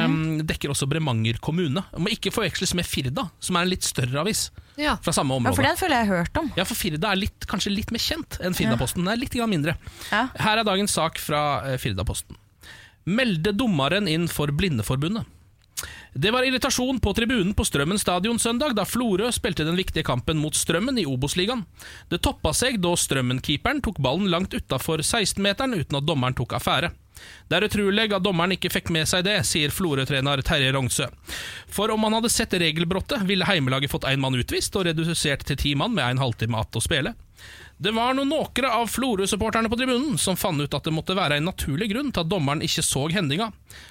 [0.08, 0.42] Mm.
[0.48, 1.84] Dekker også Bremanger kommune.
[1.98, 4.96] Må ikke forveksles med Firda, som er en litt større avis Ja.
[5.04, 5.52] fra samme område.
[5.52, 6.52] Ja, for den føler jeg har hørt om.
[6.56, 9.04] Ja, for Firda er litt, kanskje litt mer kjent enn Firdaposten.
[9.04, 9.76] Den er litt mindre.
[10.10, 10.28] Ja.
[10.38, 12.36] Her er dagens sak fra Firdaposten.
[13.04, 15.26] Melde dommeren inn for Blindeforbundet.
[16.14, 20.36] Det var irritasjon på tribunen på Strømmen stadion søndag da Florø spilte den viktige kampen
[20.36, 21.62] mot Strømmen i Obos-ligaen.
[22.12, 26.92] Det toppa seg da Strømmen-keeperen tok ballen langt utafor 16-meteren uten at dommeren tok affære.
[27.48, 31.08] Det er utrolig at dommeren ikke fikk med seg det, sier Florø-trener Terje Rognsø.
[31.72, 35.60] For om han hadde sett regelbrottet, ville heimelaget fått én mann utvist og redusert til
[35.64, 37.14] ti mann med en halvtime igjen å spille.
[37.82, 41.40] Det var noen åkre av Florø-supporterne på tribunen som fant ut at det måtte være
[41.40, 43.48] en naturlig grunn til at dommeren ikke så hendinga,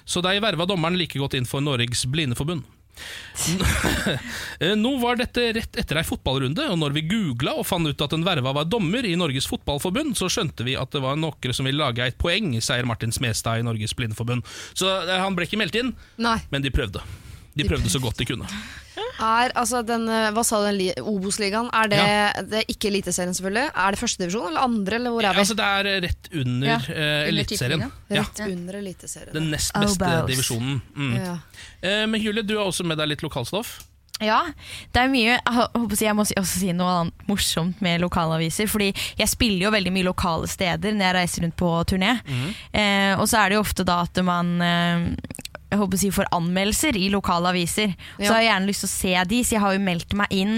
[0.08, 2.64] så de verva dommeren like godt inn for Norges Blindeforbund.
[4.84, 8.16] Nå var dette rett etter ei fotballrunde, og når vi googla og fant ut at
[8.16, 11.68] en verva var dommer i Norges Fotballforbund, så skjønte vi at det var noen som
[11.68, 14.46] ville lage et poeng, sier Martin Smestad i Norges Blindeforbund.
[14.72, 16.38] Så eh, han ble ikke meldt inn, Nei.
[16.52, 17.04] men de prøvde.
[17.56, 18.48] De prøvde så godt de kunne.
[19.20, 22.00] Er, altså, den, eh, hva sa du, den Obos-ligaen, er det,
[22.50, 23.68] det er ikke Eliteserien selvfølgelig?
[23.76, 25.42] Er det førstedivisjon eller andre, eller hvor er vi?
[25.44, 27.84] Altså, det er rett under Ja, uh, Eliteserien.
[28.08, 29.32] Ja, Rett under Eliteserien.
[29.36, 30.30] den nest beste Obos.
[30.32, 30.80] divisjonen.
[30.96, 31.14] Mm.
[31.20, 31.36] Ja.
[31.82, 33.80] Eh, men Julie, du har også med deg litt lokalstoff.
[34.22, 34.44] Ja,
[34.94, 35.32] det er mye
[35.98, 38.68] Jeg må også si noe annet morsomt med lokalaviser.
[38.70, 42.12] Fordi jeg spiller jo veldig mye lokale steder når jeg reiser rundt på turné.
[42.72, 45.08] eh, og så er det jo ofte da at man eh,
[45.72, 47.94] jeg håper å si får anmeldelser i lokale aviser.
[48.18, 48.26] Ja.
[48.26, 50.34] Så har jeg gjerne lyst til å se de, så jeg har jo meldt meg
[50.36, 50.56] inn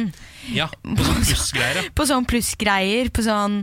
[0.51, 1.91] Ja, på sånn plussgreier.
[1.97, 3.61] på sånn plussgreier på sånn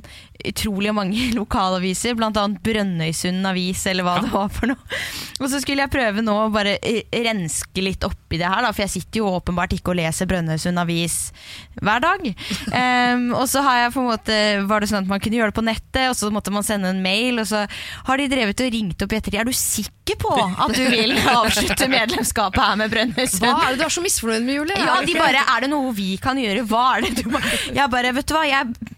[0.47, 4.99] utrolig mange lokalaviser, annet Brønnøysund avis, eller hva det var for noe.
[5.41, 8.71] Og så skulle jeg prøve nå å bare eh, renske litt oppi det her, da,
[8.73, 11.19] for jeg sitter jo åpenbart ikke og leser Brønnøysund avis
[11.81, 12.25] hver dag.
[12.71, 14.39] Um, og så har jeg på en måte,
[14.69, 16.91] var det sånn at man kunne gjøre det på nettet, og så måtte man sende
[16.93, 17.65] en mail, og så
[18.07, 19.41] har de drevet og ringt opp i ettertid.
[19.41, 23.43] Er du sikker på at du vil avslutte medlemskapet her med Brønnøysund?
[23.45, 24.79] Hva er det du er så misfornøyd med, Julie?
[24.79, 26.65] Ja, de bare Er det noe vi kan gjøre?
[26.69, 28.97] Hva er det du må Jeg bare, vet du hva, jeg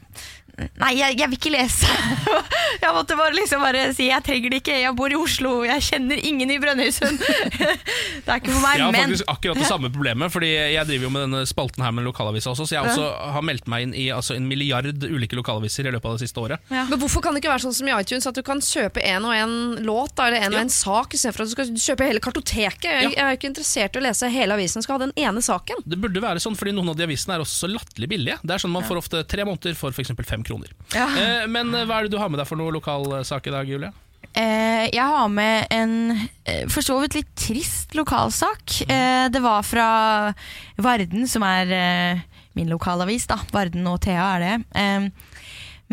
[0.54, 1.88] Nei, jeg, jeg vil ikke lese.
[2.84, 4.76] Jeg måtte bare liksom bare si jeg trenger det ikke.
[4.82, 7.22] Jeg bor i Oslo, jeg kjenner ingen i Brønnøysund.
[8.26, 10.88] Det er ikke for meg, men Jeg har faktisk akkurat det samme problemet, Fordi jeg
[10.90, 13.06] driver jo med denne spalten her med lokalavisa også, så jeg også
[13.38, 16.42] har meldt meg inn i altså, en milliard ulike lokalaviser i løpet av det siste
[16.44, 16.66] året.
[16.74, 19.28] Men hvorfor kan det ikke være sånn som i iTunes at du kan kjøpe en
[19.30, 19.56] og en
[19.88, 20.66] låt eller en og Ja.
[20.66, 22.90] en sak istedenfor at du skal kjøpe hele kartoteket?
[22.90, 23.14] Jeg, Ja.
[23.16, 25.84] jeg er ikke interessert i å lese hele avisen, skal ha den ene saken.
[25.86, 28.38] Det burde være sånn, fordi noen av de avisene er også så latterlig billige.
[28.44, 30.12] Det er sånn Man får ofte tre måneder for f.eks.
[30.26, 30.72] fem kroner.
[30.96, 33.70] Eh, men eh, hva er det du har med deg for noe lokalsak i dag,
[33.70, 33.92] Julie?
[34.34, 35.92] eh, jeg har med en
[36.46, 38.80] eh, for så vidt litt trist lokalsak.
[38.90, 39.88] Eh, det var fra
[40.82, 42.24] Varden, som er eh,
[42.58, 43.28] min lokalavis.
[43.30, 44.56] da Varden og Thea er det.
[44.80, 45.10] Eh,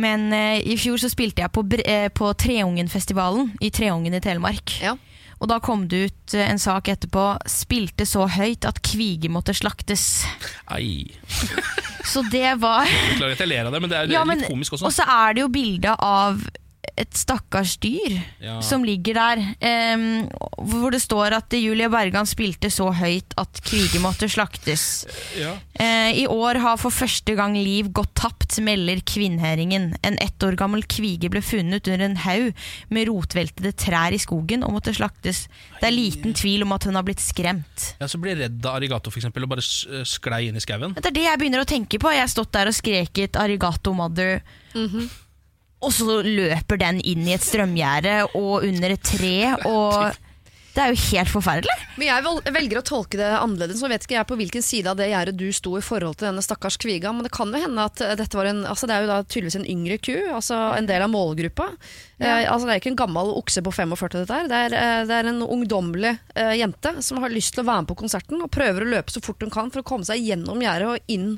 [0.01, 4.79] men eh, i fjor så spilte jeg på, eh, på Treungenfestivalen i Treungen i Telemark.
[4.81, 4.97] Ja.
[5.41, 9.55] Og da kom det ut eh, en sak etterpå 'Spilte så høyt at kvige måtte
[9.57, 10.25] slaktes'.
[10.77, 11.07] Ei,
[12.05, 14.49] Så det var Beklager at jeg ler av det, men det er Ja, men- litt
[14.51, 14.85] komisk også.
[14.87, 16.45] Og så er det jo bilde av
[16.99, 18.61] et stakkars dyr Ja.
[18.63, 24.01] som ligger der, Um, hvor det står at Julie Bergan spilte så høyt at kvige
[24.01, 25.05] måtte slaktes.
[25.39, 25.53] Ja.
[25.81, 29.95] Uh, I år har for første gang liv gått tapt, melder Kvinnheringen.
[30.03, 32.53] En ett år gammel kvige ble funnet under en haug
[32.91, 35.47] med rotveltede trær i skogen og måtte slaktes.
[35.81, 37.95] Det er liten tvil om at hun har blitt skremt.
[38.01, 40.95] Ja, så blir redd av arigato for eksempel, og bare eh, sklei inn i skauen.
[40.99, 42.11] Det er det jeg begynner å tenke på.
[42.13, 44.41] Jeg har stått der og skreket 'arigato mother'.
[45.81, 49.37] Og så løper den inn i et strømgjerde og under et tre.
[49.71, 50.13] Og
[50.75, 51.75] det er jo helt forferdelig.
[51.99, 53.81] Men jeg velger å tolke det annerledes.
[53.81, 56.29] Så vet ikke jeg på hvilken side av det gjerdet du sto i forhold til
[56.29, 58.97] denne stakkars kviga, men det kan jo hende at eh, dette var en altså Det
[58.97, 61.67] er jo da tydeligvis en yngre ku, altså en del av målgruppa.
[62.21, 64.51] Eh, altså Det er ikke en gammel okse på 45, dette her.
[64.51, 67.85] Det er, eh, det er en ungdommelig eh, jente som har lyst til å være
[67.85, 70.23] med på konserten og prøver å løpe så fort hun kan for å komme seg
[70.23, 71.35] gjennom gjerdet og inn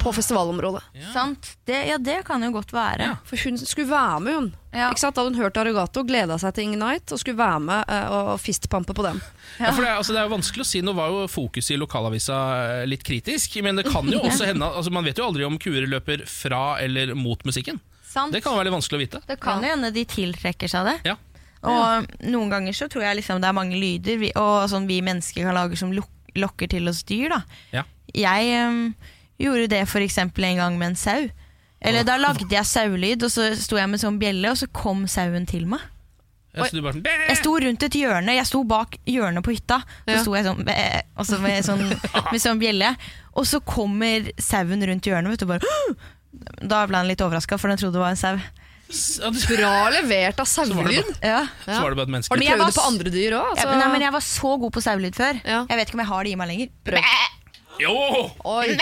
[0.00, 0.84] på festivalområdet.
[1.12, 1.54] Sant?
[1.68, 3.12] Det, ja, det kan jo godt være.
[3.12, 3.20] Ja.
[3.28, 4.52] For hun skulle være med, hun.
[4.72, 4.88] Ja.
[4.88, 5.14] Ikke sant?
[5.14, 8.30] Da hadde hun hørt Arigato, gleda seg til Ignite og skulle være med uh, og
[8.40, 9.20] fistpampe på dem.
[9.58, 9.72] Ja.
[9.74, 10.82] for det, er, altså, det er jo vanskelig å si.
[10.84, 14.70] Nå var jo fokuset i lokalavisa eh, litt kritisk, men det kan jo også hende
[14.70, 17.82] altså, Man vet jo aldri om kuer løper fra eller mot musikken.
[18.06, 18.32] Sant?
[18.34, 19.22] Det kan være litt vanskelig å vite.
[19.28, 20.96] Det kan jo hende de tiltrekker seg det.
[21.12, 21.18] Ja.
[21.62, 24.98] Og noen ganger så tror jeg liksom det er mange lyder vi, og sånn vi
[25.04, 27.32] mennesker kan lage som lok lokker til oss dyr.
[27.32, 27.40] da.
[27.72, 27.84] Ja.
[28.16, 28.94] Jeg um,
[29.40, 31.28] gjorde det for eksempel en gang med en sau.
[31.82, 35.04] Eller da lagde jeg saulyd, og så sto jeg med sånn bjelle, og så kom
[35.10, 35.80] sauen til meg.
[36.54, 39.42] Ja, så du bare sånn, "Bæ!" Jeg sto rundt et hjørne, jeg sto bak hjørnet
[39.42, 39.78] på hytta.
[40.06, 40.20] Så Ja.
[40.22, 41.88] sto jeg sånn, bæ, og så med, sånn
[42.32, 42.96] med sånn bjelle.
[43.34, 45.60] Og så kommer sauen rundt hjørnet, vet du, bare!
[46.62, 48.36] Da ble han litt overraska, for den trodde det var en sau.
[48.92, 51.18] Ja, du- Bra levert av var det sauelyd.
[51.22, 51.46] Ja.
[51.66, 52.28] Så var det bare et menneske.
[52.30, 53.56] Har du Men jeg prøvd var det på andre dyr òg?
[53.56, 55.40] Ja, nei, men jeg var så god på saulyd før.
[55.44, 55.64] Ja.
[55.68, 56.68] Jeg vet ikke om jeg har det i meg lenger.
[56.84, 57.04] Prøv.
[57.80, 58.30] Jo!
[58.44, 58.76] Oi!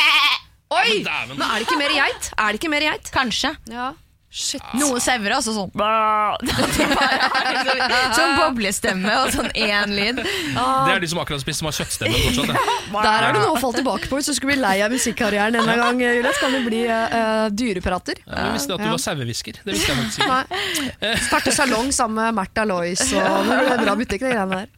[0.70, 1.00] Oi!
[1.02, 2.28] Men er det ikke mer geit?
[2.38, 3.08] Er det ikke mer geit?
[3.14, 3.50] Kanskje.
[3.72, 3.88] Ja.
[4.30, 4.62] Shit.
[4.78, 5.72] Noen sauer er altså sånn
[8.14, 10.20] Sånn boblestemme og sånn én lyd.
[10.22, 12.52] Det er de som akkurat spiste, som har kjøttstemme fortsatt.
[12.54, 12.62] ja.
[12.94, 15.58] Der er det noe å falle tilbake på hvis du skulle bli lei av musikkarrieren
[15.58, 15.98] en gang.
[16.04, 18.22] Julia, Skal kan du bli uh, dyreprater.
[18.22, 18.94] Ja, Jeg visste at du Ja.
[18.94, 19.58] var sauehvisker.
[19.66, 21.10] Det visste jeg faktisk ikke.
[21.26, 23.02] Starte salong sammen med Märtha Lois.
[23.10, 23.18] Og
[23.50, 24.70] det blir bra butikk, de greiene der.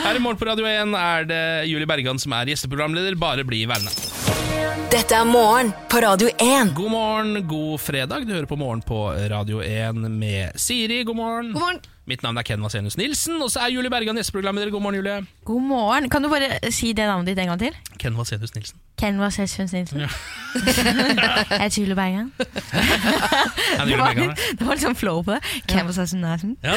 [0.00, 3.20] Her i Morgen på Radio 1 er det Julie Bergan som er gjesteprogramleder.
[3.20, 3.92] Bare bli værende.
[4.90, 6.74] Dette er morgen på Radio 1.
[6.76, 8.26] God morgen, god fredag.
[8.26, 8.98] Du hører på Morgen på
[9.30, 11.02] Radio 1 med Siri.
[11.04, 11.52] God morgen.
[11.52, 11.80] God morgen.
[12.08, 14.70] Mitt navn er Ken Vasenius Nilsen, og så er Julie Bergan gjesteprogramleder.
[14.72, 15.26] God morgen, Julie.
[15.44, 16.06] God morgen.
[16.08, 17.74] Kan du bare si det navnet ditt en gang til?
[18.00, 18.78] Ken Vasenius Nilsen.
[18.98, 20.00] Ken Vasenus Nilsen.
[20.08, 22.32] Jeg heter Julie Bergen.
[23.78, 24.32] Er det var, Bergan?
[24.58, 25.42] det var litt sånn flow på det.
[25.70, 26.56] Ken Vasenus Nilsen.
[26.64, 26.74] Ja,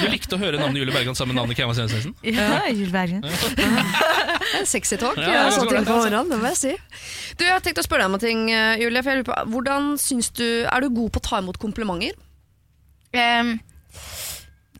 [0.00, 2.14] du likte å høre navnet Julie Bergan sammen med navnet Ken Vasenius Nilsen?
[2.24, 3.26] Ja, Julie Bergen.
[3.26, 5.18] En Sexy talk.
[5.20, 6.72] Ja, Ja, er sånn ting på morgenen, det må jeg si.
[7.34, 9.02] Du, jeg har tenkt å spørre deg om en ting, eh, Julie.
[9.02, 12.14] For jeg lurer på, hvordan syns du, Er du god på å ta imot komplimenter?
[13.12, 13.56] Ehm,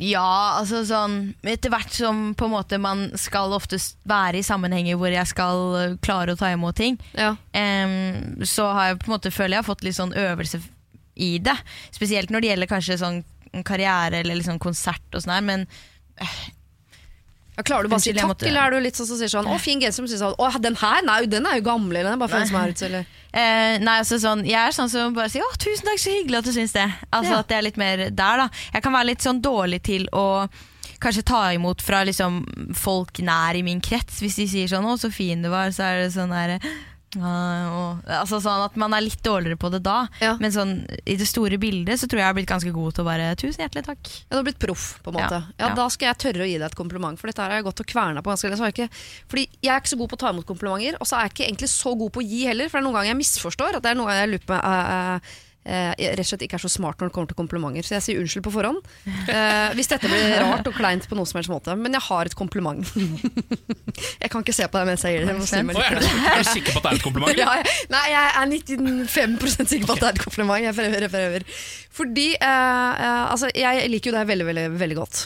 [0.01, 4.97] ja, altså sånn Etter hvert som på en måte man skal oftest være i sammenhenger
[5.01, 7.35] hvor jeg skal eh, klare å ta imot ting, Ja.
[7.35, 10.63] um, så har jeg på en måte føler jeg har fått litt sånn øvelse
[11.21, 11.57] i det.
[11.93, 13.21] Spesielt når det gjelder kanskje sånn
[13.67, 15.67] karriere eller liksom konsert og sånn her, men
[17.61, 19.49] Ja, klarer du bare å si takk, eller er du litt sånn som sier sånn
[19.49, 21.03] 'Å, fin genser', men sier sånn 'Å, den her?
[21.05, 24.01] Nei, den er jo gammel', eller den er bare som er ute, eller Eh, nei,
[24.01, 26.51] altså sånn, Jeg er sånn som bare sier 'Å, tusen takk, så hyggelig at du
[26.51, 26.93] syns det'.
[27.13, 27.39] Altså Ja.
[27.39, 28.49] At det er litt mer der, da.
[28.75, 30.49] Jeg kan være litt sånn dårlig til å
[31.01, 34.21] kanskje ta imot fra liksom folk nær i min krets.
[34.21, 36.59] Hvis de sier sånn 'Å, så fin du var', så er det sånn derre
[37.19, 40.05] «Ah, og, Altså sånn At man er litt dårligere på det da.
[40.23, 40.37] Ja.
[40.39, 43.03] Men sånn i det store bildet så tror jeg jeg har blitt ganske god til
[43.03, 44.11] å bare 'Tusen hjertelig takk'.
[44.29, 45.41] Ja, du har blitt proff, på en måte.
[45.59, 45.75] Ja, Ja.
[45.75, 47.91] Da skal jeg tørre å gi deg et kompliment, for dette har jeg gått og
[47.91, 48.89] kverna på ganske lenge.
[49.27, 51.35] Fordi jeg er ikke så god på å ta imot komplimenter, og så er jeg
[51.35, 53.77] ikke egentlig så god på å gi heller, for det er noen ganger jeg misforstår.
[53.77, 55.21] At det er noen ganger jeg lurer på uh, eh,
[55.65, 58.05] eh, rett og slett ikke er så smart når det kommer til komplimenter, så jeg
[58.07, 58.81] sier unnskyld på forhånd.
[59.29, 61.77] Eh, hvis dette blir rart og kleint på noen som helst måte.
[61.79, 62.87] Men jeg har et kompliment.
[64.23, 65.37] jeg kan ikke se på deg mens jeg gir det.
[65.37, 65.83] Jeg litt.
[65.85, 67.39] er, du, er du sikker på at det er et kompliment?
[67.41, 70.65] Ja, jeg- nei, jeg er 95 sikker på at det er et kompliment.
[70.65, 71.47] Jeg prøver, jeg prøver.
[72.01, 75.23] Fordi eh, eh, altså, jeg liker jo deg veldig, veldig, veldig godt.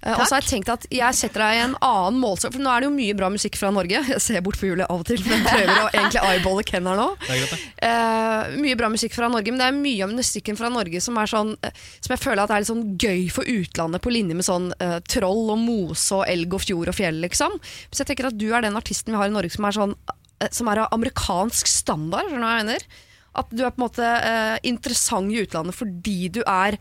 [0.00, 2.64] Eh, og så har jeg tenkt at jeg setter deg i en annen målestokk, for
[2.64, 4.00] nå er det jo mye bra musikk fra Norge.
[4.14, 7.00] Jeg ser bort på Julie av og til, men prøver å egentlig eyeballe Ken her
[7.00, 7.08] nå.
[7.26, 7.66] Det greit.
[7.88, 11.18] Eh, mye bra musikk fra Norge, men det er mye av musikken fra Norge som
[11.20, 14.38] er sånn eh, Som jeg føler at er litt sånn gøy for utlandet, på linje
[14.38, 17.58] med sånn uh, troll og mose og elg og fjord og fjell, liksom.
[17.90, 19.94] Så jeg tenker at du er den artisten vi har i Norge som er sånn
[19.96, 22.88] uh, Som er av amerikansk standard, skjønner du hva jeg mener?
[23.40, 24.06] At du er på en måte
[24.66, 26.80] interessant i utlandet fordi du er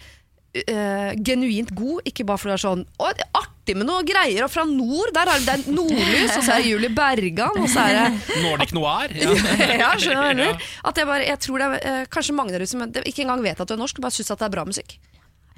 [0.54, 4.02] eh, genuint god, ikke bare fordi du er sånn Å, det er artig med noe
[4.08, 7.60] greier, og fra nord, der er det, det nordlys, og så er det Julie Bergan,
[7.62, 9.14] og så er det Nordic Noir?
[9.14, 9.36] Ja.
[9.84, 10.68] ja, skjønner du hva jeg mener?
[10.90, 13.44] At jeg, bare, jeg tror det er uh, kanskje mange der ute som ikke engang
[13.46, 14.98] vet at du er norsk, bare syns at det er bra musikk.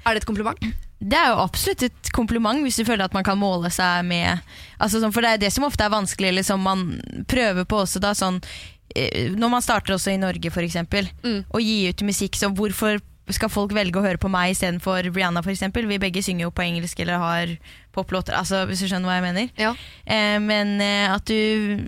[0.02, 0.58] Er det et kompliment?
[0.98, 4.42] Det er jo absolutt et kompliment hvis du føler at man kan måle seg med
[4.82, 6.84] altså sånn, For det er det som ofte er vanskelig, eller som man
[7.30, 8.40] prøver på også da sånn
[8.94, 11.44] eh, Når man starter også i Norge, for eksempel, Mm.
[11.48, 12.98] og gi ut musikk, så hvorfor
[13.36, 15.86] skal folk velge å høre på meg istedenfor Brianna eksempel?
[15.90, 17.54] Vi begge synger jo på engelsk eller har
[17.92, 19.50] poplåter, altså, hvis du skjønner hva jeg mener.
[19.60, 19.74] Ja.
[20.06, 21.82] Eh, men eh, at du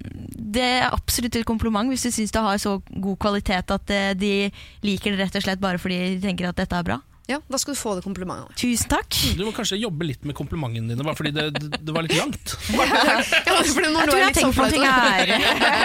[0.55, 4.13] Det er absolutt et kompliment hvis du syns det har så god kvalitet at eh,
[4.15, 4.35] de
[4.85, 7.01] liker det rett og slett bare fordi de tenker at dette er bra.
[7.27, 8.53] Ja, da skal du få det komplimentet.
[8.61, 9.16] Tusen takk.
[9.39, 12.16] Du må kanskje jobbe litt med komplimentene dine, bare fordi det, det, det var litt
[12.18, 12.53] langt.
[12.75, 15.33] Ja, Jeg tror jeg har tenkt på ting her.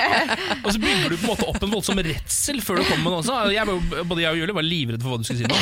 [0.65, 3.11] Og så bygger du på en måte opp en voldsom redsel før du kommer med
[3.13, 3.37] noe også.
[3.55, 5.59] Jeg både jeg og Julie var livredde for hva du skulle si nå.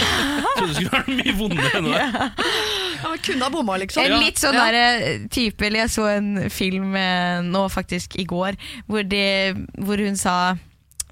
[0.58, 2.06] Trodde det skulle være mye vondere enn det.
[2.98, 4.06] Ja, men kunne ha bomma, liksom.
[4.08, 4.66] En litt sånn Ja.
[4.74, 8.58] der, type Eller jeg så en film eh, nå faktisk i går
[8.88, 10.56] hvor, det, hvor hun sa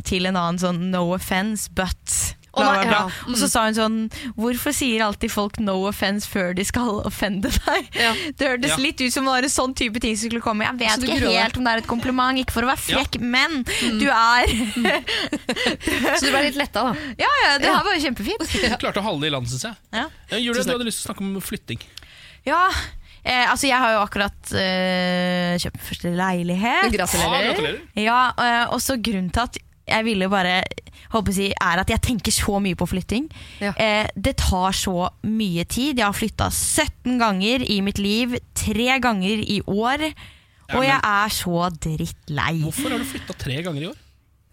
[0.05, 2.91] til en annen sånn 'no offense, but' Bla, bla.
[2.91, 3.01] ja.
[3.27, 3.97] Og så sa hun sånn
[4.37, 8.13] 'Hvorfor sier alltid folk 'no offence' før de skal offende deg?' Ja.
[8.37, 8.77] Det hørtes Ja.
[8.77, 10.63] litt ut som det var en sånn type ting som skulle komme.
[10.65, 13.19] Jeg vet ikke gruer helt om det er et kompliment, ikke for å være frekk,
[13.21, 13.99] men Mm.
[13.99, 14.45] du er
[16.19, 16.93] Så du ble litt letta, da.
[17.25, 17.77] Ja, ja, det Ja.
[17.77, 18.45] her var jo kjempefint.
[18.51, 19.75] Du klarte å holde det i land, syns jeg.
[19.93, 20.05] Ja.
[20.31, 21.79] Ja, Julie, du hadde lyst til å snakke om flytting.
[22.45, 22.69] Ja,
[23.25, 26.83] eh, altså jeg har jo akkurat eh, kjøpt min første leilighet.
[26.85, 27.53] Ja, Gratulerer.
[27.53, 27.79] gratulerer.
[27.95, 30.63] Ja, eh, og så grunnen til at jeg ville bare
[31.13, 33.27] håper å si, er at jeg tenker så mye på flytting.
[33.61, 33.73] Ja.
[33.77, 35.97] Eh, det tar så mye tid.
[35.97, 38.37] Jeg har flytta 17 ganger i mitt liv.
[38.53, 40.13] Tre ganger i år.
[40.73, 42.61] Og men- jeg er så drittlei.
[42.63, 43.95] Hvorfor har du flytta tre ganger i år?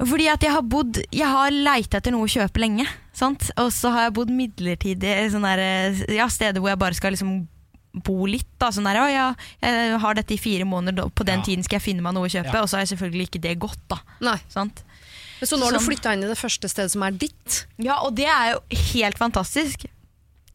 [0.03, 2.86] Fordi at jeg har bodd Jeg har leita etter noe å kjøpe lenge.
[3.14, 3.50] Sant?
[3.57, 7.46] Og så har jeg bodd midlertidig i der, ja, steder hvor jeg bare skal liksom
[7.94, 8.48] bo litt.
[8.59, 8.70] Da.
[8.72, 11.44] Sånn der, å, ja, jeg har dette i fire måneder, på den Ja.
[11.44, 12.53] tiden skal jeg finne meg noe å kjøpe.
[12.55, 12.62] Ja.
[12.62, 13.78] Og så har jeg selvfølgelig ikke det godt.
[13.88, 14.38] da Nei.
[14.48, 14.82] sant?
[15.43, 15.88] Men Så nå har du Sånn.
[15.90, 17.64] flytta inn i det første stedet som er ditt.
[17.82, 18.61] Ja, og det er jo
[18.95, 19.88] helt fantastisk.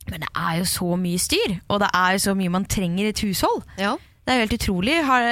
[0.08, 3.04] Men det er jo så mye styr, og det er jo så mye man trenger
[3.04, 3.66] i et hushold.
[3.78, 3.98] Ja.
[4.24, 4.96] Det er jo helt utrolig.
[5.04, 5.28] Har,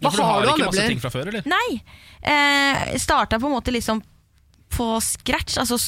[0.00, 1.42] Hva du har du av ikke masse ting fra før, eller?
[1.44, 1.82] nei!
[2.24, 4.00] Eh, Starta på en måte liksom
[4.70, 5.58] på scratch.
[5.60, 5.78] Altså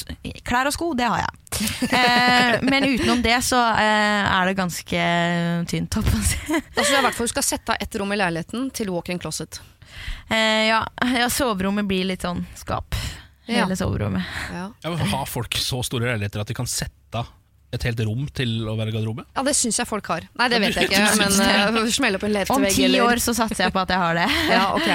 [0.45, 1.39] klær og sko, det har jeg.
[1.83, 5.03] Eh, men utenom det så eh, er det ganske
[5.69, 5.97] tynt.
[5.99, 9.21] altså, det i hvert fall du skal sette av ett rom i leiligheten til walk-in
[9.21, 9.61] closet.
[10.29, 10.81] Eh, ja,
[11.13, 12.97] ja, soverommet blir litt sånn skap.
[13.45, 13.63] Ja.
[13.63, 14.27] Hele soverommet.
[14.53, 14.67] Ja.
[14.85, 17.31] Ja, har folk så store leiligheter at de kan sette av
[17.73, 19.25] et helt rom til å være garderobe?
[19.33, 20.27] Ja, det syns jeg folk har.
[20.37, 23.65] Nei, det vet jeg ikke, men uh, opp en Om ti eller år så satser
[23.65, 24.27] jeg på at jeg har det.
[24.51, 24.89] Ja, ok.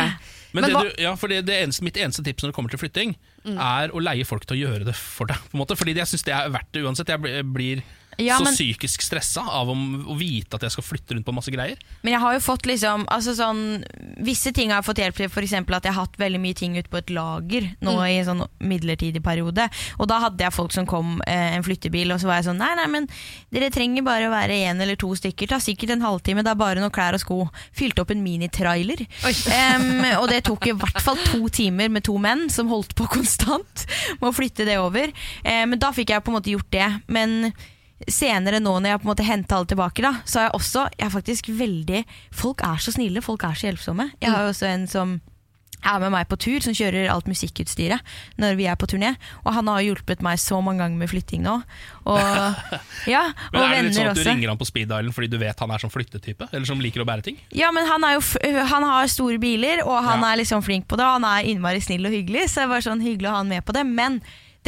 [0.52, 2.72] Men, Men det du, ja, for det, det eneste, Mitt eneste tips når det kommer
[2.72, 3.12] til flytting,
[3.44, 3.58] Mm.
[3.62, 5.38] er å leie folk til å gjøre det for deg.
[5.78, 7.12] Fordi jeg syns det er verdt det uansett.
[7.14, 7.82] Jeg blir,
[8.18, 9.74] blir men, så psykisk stressa av å,
[10.10, 11.78] å vite at jeg skal flytte rundt på masse greier.
[12.02, 13.84] Men jeg har jo fått liksom altså sånn,
[14.26, 15.52] Visse ting har jeg fått hjelp til, f.eks.
[15.54, 18.02] at jeg har hatt veldig mye ting ute på et lager nå Mm.
[18.08, 19.68] i en sånn midlertidig periode.
[19.98, 22.58] Og da hadde jeg folk som kom, eh, en flyttebil, og så var jeg sånn
[22.58, 23.06] Nei, nei, men
[23.54, 25.48] dere trenger bare å være én eller to stykker.
[25.48, 27.38] Ta sikkert en halvtime, det er bare noen klær og sko.
[27.72, 29.06] Fylte opp en minitrailer.
[29.24, 33.06] Um, og det tok i hvert fall to timer med to menn som holdt på
[33.08, 33.86] konstant
[34.20, 35.12] med å flytte det over.
[35.44, 36.88] Eh, men da fikk jeg på en måte gjort det.
[37.06, 37.52] Men
[38.06, 40.84] senere nå når jeg på en måte henta alle tilbake, da, så er jeg også
[40.98, 44.12] jeg er faktisk veldig Folk er så snille, folk er så hjelpsomme.
[44.22, 45.18] Jeg har jo også en som
[45.78, 48.02] er med meg på tur, som kjører alt musikkutstyret
[48.42, 49.12] når vi er på turné.
[49.46, 51.52] Og han har hjulpet meg så mange ganger med flytting nå.
[52.10, 52.18] Og,
[53.14, 54.32] ja, og Men er det litt sånn at du også.
[54.32, 56.48] ringer han på speed dialen fordi du vet han er sånn flyttetype?
[56.50, 57.38] Eller som liker å bære ting?
[57.54, 58.24] Ja, men han, jo,
[58.74, 60.32] han har store biler, og han Ja.
[60.32, 61.06] er liksom flink på det.
[61.06, 63.48] Og han er innmari snill og hyggelig, så det var sånn hyggelig å ha han
[63.54, 63.86] med på det.
[63.86, 64.18] Men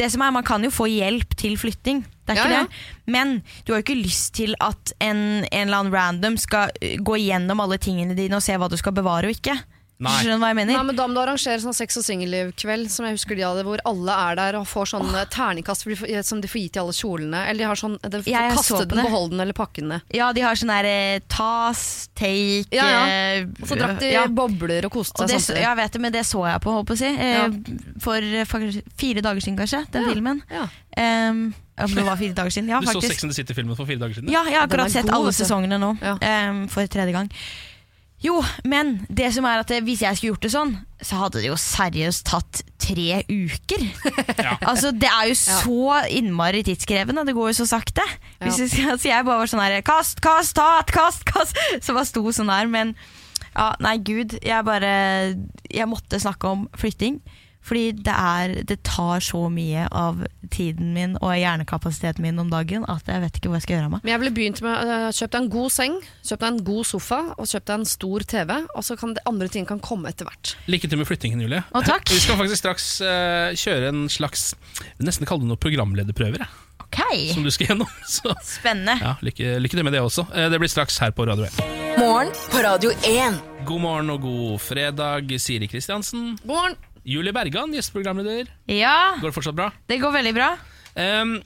[0.01, 2.01] det som er, man kan jo få hjelp til flytting.
[2.25, 2.63] Det er Ja, ikke ja.
[2.65, 3.11] det.
[3.13, 3.35] Men
[3.65, 7.19] du har jo ikke lyst til at en, en eller annen random skal uh, gå
[7.21, 9.55] gjennom alle tingene dine og se hva du skal bevare og ikke.
[10.01, 10.11] Nei.
[10.17, 10.73] Skjønner du hva jeg mener?
[10.73, 13.61] Nei, men Da må du arrangere sånn sex og singellivkveld, som jeg husker de hadde,
[13.67, 15.19] hvor alle er der og får sånn oh.
[15.29, 15.85] terningkast
[16.25, 17.41] som de får gi til alle kjolene.
[17.51, 19.05] Eller de har sånn de får Jeg så den, det.
[19.05, 20.07] beholde den eller pakke den ned.
[20.17, 21.83] Ja, de har sånn der eh, tas,
[22.17, 23.03] take Ja, ja.
[23.05, 24.25] eh, Og så drakk de ja.
[24.41, 25.61] bobler og koste seg samtidig.
[25.67, 27.13] jeg vet det, men det så jeg på, holdt på å si.
[27.29, 27.57] Eh,
[28.01, 28.67] For, for
[29.05, 29.85] fire dager siden, kanskje.
[29.93, 30.41] Den Ja, filmen.
[30.49, 30.65] ja.
[30.97, 32.67] Um, om det var fire dager siden.
[32.69, 33.13] Ja, du så faktisk.
[33.13, 34.29] Sex and the City-filmen for fire dager siden?
[34.33, 35.93] Ja, jeg har akkurat sett god, alle sesongene nå.
[36.03, 36.17] Ja.
[36.49, 37.29] Um, for tredje gang.
[38.21, 38.37] Jo,
[38.69, 41.55] men det som er at hvis jeg skulle gjort det sånn, så hadde det jo
[41.57, 43.85] seriøst tatt tre uker.
[44.69, 47.25] altså, Det er jo så innmari tidskrevende.
[47.25, 48.05] Det går jo så sakte.
[48.43, 51.57] Hvis jeg, altså jeg bare var sånn her Kast, kast, tat, kast, kast!
[51.85, 52.69] Så bare sto sånn her.
[52.69, 52.93] Men
[53.55, 54.37] ja, nei, gud.
[54.45, 54.93] Jeg bare
[55.71, 57.17] Jeg måtte snakke om flytting.
[57.61, 62.87] Fordi det, er, det tar så mye av tiden min og hjernekapasiteten min om dagen
[62.89, 64.01] at jeg vet ikke hva jeg skal gjøre av meg.
[64.05, 67.19] Men jeg ville begynt med uh, kjøpe deg en god seng, kjøpe en god sofa
[67.37, 68.55] og kjøpe en stor TV.
[68.73, 70.55] Og så kan det andre ting kan komme etter hvert.
[70.71, 71.61] Lykke til med flyttingen, Julie.
[71.69, 72.09] Å, takk.
[72.09, 74.51] Vi skal faktisk straks uh, kjøre en slags
[75.01, 76.41] Nesten kalle det noe programlederprøver.
[76.41, 76.99] jeg, Ok,
[77.33, 77.87] Som du skal gjennom.
[78.17, 78.97] Så spennende.
[78.99, 80.25] ja, lykke, lykke til med det også.
[80.35, 81.61] Eh, Det blir straks her på Radio 1.
[82.01, 83.39] Morgen på Radio 1.
[83.65, 86.33] God morgen og god fredag, Siri Kristiansen.
[86.43, 86.79] God morgen!
[87.05, 88.49] Julie Bergan, gjesteprogramleder.
[88.69, 89.71] Ja, Går det fortsatt bra?
[89.89, 90.51] det går veldig bra.
[90.95, 91.41] Um,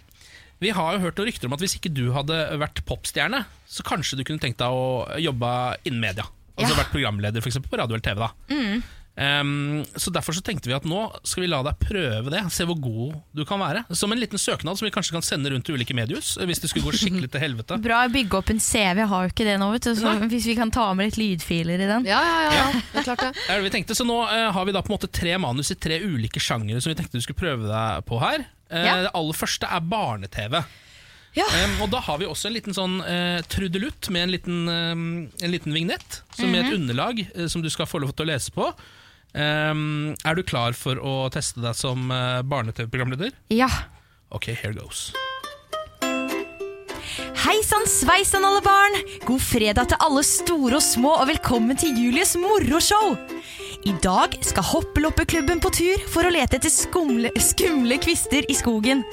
[0.60, 3.84] vi har jo hørt noen rykter om at hvis ikke du hadde vært popstjerne, så
[3.84, 5.52] kanskje du kunne tenkt deg å jobbe
[5.86, 6.26] innen media.
[6.58, 6.84] Altså Ja.
[6.84, 8.20] vært programleder for eksempel, på radio eller TV.
[8.20, 8.32] da
[9.18, 12.42] Ehm, Så Derfor så tenkte vi at nå skal vi la deg prøve det.
[12.52, 13.86] Se hvor god du kan være.
[13.96, 16.36] Som en liten søknad som vi kanskje kan sende rundt til ulike mediehus.
[16.40, 17.80] Hvis det skulle gå skikkelig til helvete.
[17.86, 19.94] Bra å bygge opp en CV, jeg har jo ikke det nå, vet du.
[20.00, 20.30] Så Nei.
[20.32, 22.08] hvis vi kan ta med litt lydfiler i den.
[22.10, 22.68] Ja, ja, ja, ja.
[22.92, 23.32] det er klart det.
[23.40, 25.38] Det er det vi tenkte, Så nå uh, har vi da på en måte tre
[25.42, 28.48] manus i tre ulike sjangere som vi tenkte du skulle prøve deg på her.
[28.72, 28.98] Uh, Ja.
[29.06, 30.60] Det aller første er barne-TV.
[31.36, 31.46] Ja.
[31.66, 35.08] Um, og da har vi også en liten sånn uh, trudelutt med en liten, um,
[35.44, 38.30] en liten vignett som med et underlag uh, som du skal få lov til å
[38.32, 38.70] lese på.
[39.36, 43.36] Em, er du klar for å teste deg som uh, barne-TV-programleder?
[43.52, 43.68] Ja.
[44.32, 45.10] Ok, here goes.
[47.46, 48.96] Hei sann sveisann, alle barn!
[49.28, 53.14] God fredag til alle store og små, og velkommen til Julies moroshow!
[53.86, 59.04] I dag skal Hoppeloppeklubben på tur for å lete etter skumle, skumle kvister i skogen.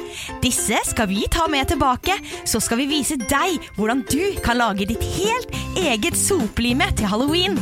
[0.41, 2.16] Disse skal vi ta med tilbake,
[2.49, 5.53] så skal vi vise deg hvordan du kan lage ditt helt
[5.83, 7.61] eget sopelime til halloween.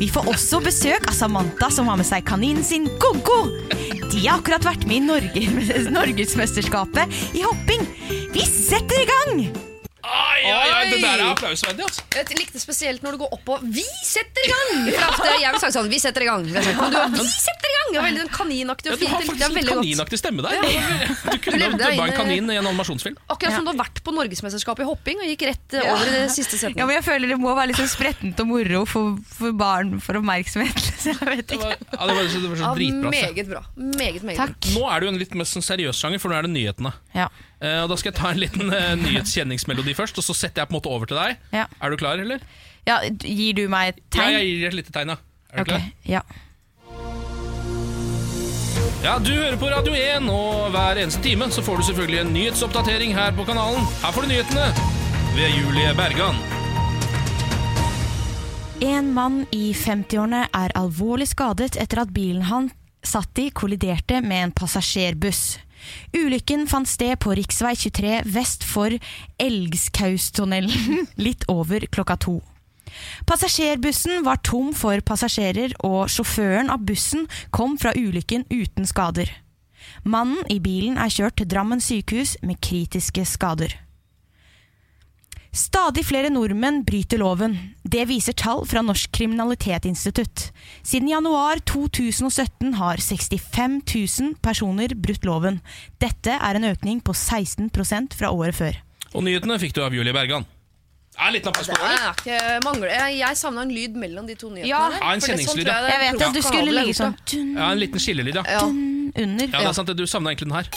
[0.00, 3.40] Vi får også besøk av Samantha, som har med seg kaninen sin Gogo.
[4.12, 5.44] De har akkurat vært med i Norge,
[5.98, 7.84] Norgesmesterskapet i hopping.
[8.32, 9.44] Vi setter i gang!
[10.02, 11.91] Oi, oi, oi, det der er applausverdig, altså.
[12.12, 15.60] Jeg likte spesielt når du går opp og 'Vi setter i gang!' For jeg vil
[15.62, 16.46] sagt sånn 'Vi setter i gang'.
[16.52, 17.90] Sagt, Men du har 'Vi setter i gang'!
[17.92, 20.52] Det var veldig og kaninaktig Ja, og du har faktisk litt en kaninaktig stemme der.
[20.62, 23.16] Du kunne du dubba en kanin i en animasjonsfilm.
[23.28, 26.14] Akkurat som du har vært på Norgesmesterskapet i hopping og gikk rett eh, over i
[26.14, 29.18] det siste Ja, men jeg føler det må være litt sånn sprettent og moro for,
[29.26, 30.80] for barn for oppmerksomhet.
[31.02, 31.64] Så jeg vet ikke.
[31.64, 33.12] var, ja, det var, det var så Ja, dritbra.
[33.12, 33.62] Ja, meget bra.
[33.76, 34.68] Meget, meget Takk.
[34.76, 36.92] Nå er det jo en litt mer sånn seriøs sjanger, for nå er det nyhetene.
[37.16, 37.26] Ja.
[37.62, 40.74] Og Da skal jeg ta en liten uh, nyhetskjenningsmelodi først, og så setter jeg på
[40.74, 41.36] en måte over til deg.
[41.54, 41.66] Ja.
[41.80, 42.42] Er du klar, eller?
[42.88, 44.32] ja, Gir du meg et Ja, tegn?
[44.34, 45.18] jeg gir deg et lite tegn, ja.
[45.52, 45.78] Er du okay.
[45.78, 45.92] klar?
[46.16, 46.22] ja.
[49.02, 52.32] Ja, Du hører på Radio 1, og hver eneste time så får du selvfølgelig en
[52.36, 53.82] nyhetsoppdatering her på kanalen.
[54.02, 54.66] Her får du nyhetene
[55.34, 56.38] ved Julie Bergan.
[58.82, 62.70] En mann i 50-årene er alvorlig skadet etter at bilen han
[63.06, 65.42] satt i kolliderte med en passasjerbuss.
[66.16, 67.44] Ulykken fant sted på rv.
[67.48, 68.94] 23 vest for
[69.42, 72.40] Elgskaustunnelen litt over klokka to.
[73.26, 77.24] Passasjerbussen var tom for passasjerer, og sjåføren av bussen
[77.54, 79.30] kom fra ulykken uten skader.
[80.04, 83.74] Mannen i bilen er kjørt til Drammen sykehus med kritiske skader.
[85.52, 87.58] Stadig flere nordmenn bryter loven.
[87.84, 90.46] Det viser tall fra Norsk kriminalitetsinstitutt.
[90.80, 95.60] Siden januar 2017 har 65 000 personer brutt loven.
[96.00, 98.80] Dette er en økning på 16% fra året før.
[99.12, 100.48] Og nyhetene fikk du av Julie Bergan.
[101.18, 101.68] Ja, Det det.
[101.68, 102.88] er ikke mangler.
[102.88, 104.70] Jeg, jeg savna en lyd mellom de to nyhetene.
[104.70, 104.88] Ja.
[104.88, 105.74] Ja, en for sånn kjenningslyd, ja.
[105.92, 107.12] Jeg vet at du skulle ligge sånn
[107.58, 108.44] Ja, En liten skillelyd, ja.
[108.48, 108.62] Ja.
[108.64, 109.46] under.
[109.52, 109.92] Ja, det er sant.
[110.00, 110.72] Du savna egentlig den her.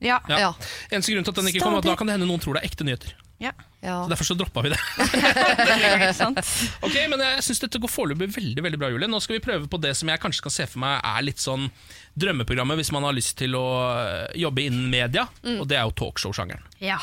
[0.00, 0.20] Ja.
[0.30, 0.38] Ja.
[0.38, 0.52] Ja.
[0.94, 2.62] Eneste grunn til at den ikke kom, at da kan det hende noen tror det
[2.62, 3.16] er ekte nyheter.
[3.40, 3.52] Ja.
[3.80, 4.02] Ja.
[4.04, 4.78] Så Derfor så droppa vi det.
[6.84, 9.08] Ok, men Jeg syns dette går foreløpig veldig veldig bra, Julie.
[9.08, 11.40] Nå skal vi prøve på det som jeg kanskje kan se for meg er litt
[11.40, 11.70] sånn
[12.20, 13.64] drømmeprogrammet hvis man har lyst til å
[13.96, 15.24] øh, jobbe innen media,
[15.56, 16.64] og det er jo talkshow-sjangeren.
[16.84, 16.98] Ja.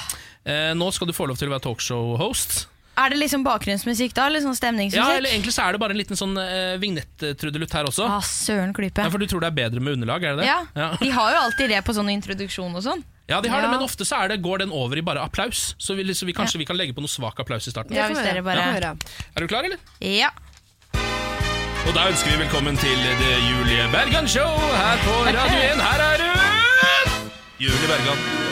[0.46, 2.68] Eh, nå skal du få lov til å være talkshow-host.
[2.98, 4.26] Er det liksom bakgrunnsmusikk da?
[4.26, 5.04] Eller sånn stemningsmusikk?
[5.04, 8.08] Ja, eller egentlig så er det bare en liten sånn uh, vignett-trudelutt her også.
[8.10, 9.04] Ah, søren klype.
[9.06, 10.48] Ja, For du tror det er bedre med underlag, er det det?
[10.50, 10.88] Ja, ja.
[11.04, 13.04] De har jo alltid det på sånn introduksjon og sånn.
[13.30, 13.68] Ja, de har Ja.
[13.68, 15.76] det, men ofte så er det, går den over i bare applaus.
[15.78, 17.94] Så vi, så vi, kanskje vi kan legge på noe svak applaus i starten.
[17.94, 18.96] Ja, hvis dere bare- gjøre.
[19.36, 19.78] Er du klar, eller?
[20.00, 20.32] Ja.
[21.88, 25.86] Og da ønsker vi velkommen til det Julie Bergan Show her på Radio 1.
[25.86, 27.32] Her er hun!
[27.60, 28.47] Julie Bergan.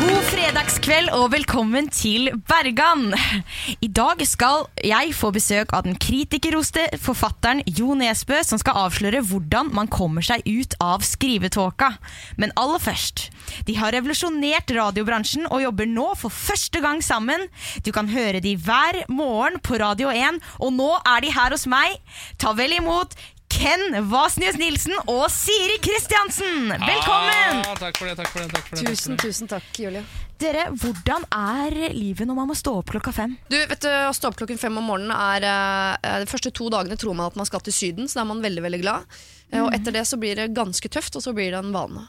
[0.00, 3.10] God fredagskveld og velkommen til Bergan.
[3.84, 9.20] I dag skal jeg få besøk av den kritikerroste forfatteren Jo Nesbø, som skal avsløre
[9.28, 11.90] hvordan man kommer seg ut av skrivetåka.
[12.40, 13.26] Men aller først.
[13.68, 17.44] De har revolusjonert radiobransjen og jobber nå for første gang sammen.
[17.84, 21.68] Du kan høre de hver morgen på Radio 1, og nå er de her hos
[21.68, 22.00] meg.
[22.40, 23.18] Ta vel imot
[23.50, 26.70] Ken Vasnius Nilsen og Siri Kristiansen.
[26.70, 27.60] Velkommen!
[27.64, 28.48] Ah, takk for det, takk for det.
[28.54, 29.32] Takk for det, takk Tusen, for det.
[29.34, 30.02] tusen takk, Julie.
[30.40, 33.34] Dere, hvordan er livet når man må stå opp klokka fem?
[33.50, 36.70] Du, vet du, Å stå opp klokken fem om morgenen er eh, De første to
[36.72, 39.18] dagene tror man at man skal til Syden, så da er man veldig veldig glad.
[39.50, 39.58] Mm.
[39.64, 42.06] Og etter det så blir det ganske tøft, og så blir det en vane.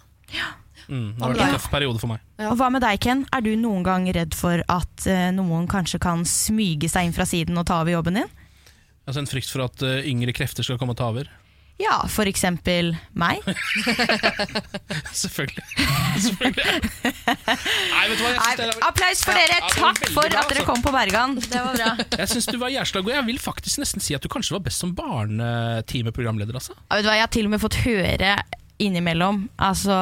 [0.87, 2.21] Mm, det har vært en tøff periode for meg.
[2.39, 2.51] Ja.
[2.53, 3.25] Og hva med deg, Ken?
[3.35, 7.27] Er du noen gang redd for at eh, noen kanskje kan smyge seg inn fra
[7.27, 8.31] siden og ta over jobben din?
[9.07, 11.29] Altså En frykt for at eh, yngre krefter skal komme og ta over.
[11.81, 13.39] Ja, for eksempel meg.
[15.21, 15.63] Selvfølgelig.
[16.21, 16.65] Selvfølgelig.
[17.01, 18.29] Nei, vet du hva?
[18.29, 19.55] Jeg Nei, syns, det, applaus for dere!
[19.57, 20.67] ja, det var Takk veldig for bra, at dere altså.
[20.67, 21.33] kom på Bergan.
[21.41, 22.05] Det var bra.
[22.21, 23.13] jeg syns du var jævla god.
[23.15, 26.59] Jeg vil faktisk nesten si at du kanskje var best som barnetimeprogramleder.
[26.61, 26.77] Altså.
[26.85, 28.35] Ja, vet du hva, Jeg har til og med fått høre
[28.81, 29.93] innimellom Altså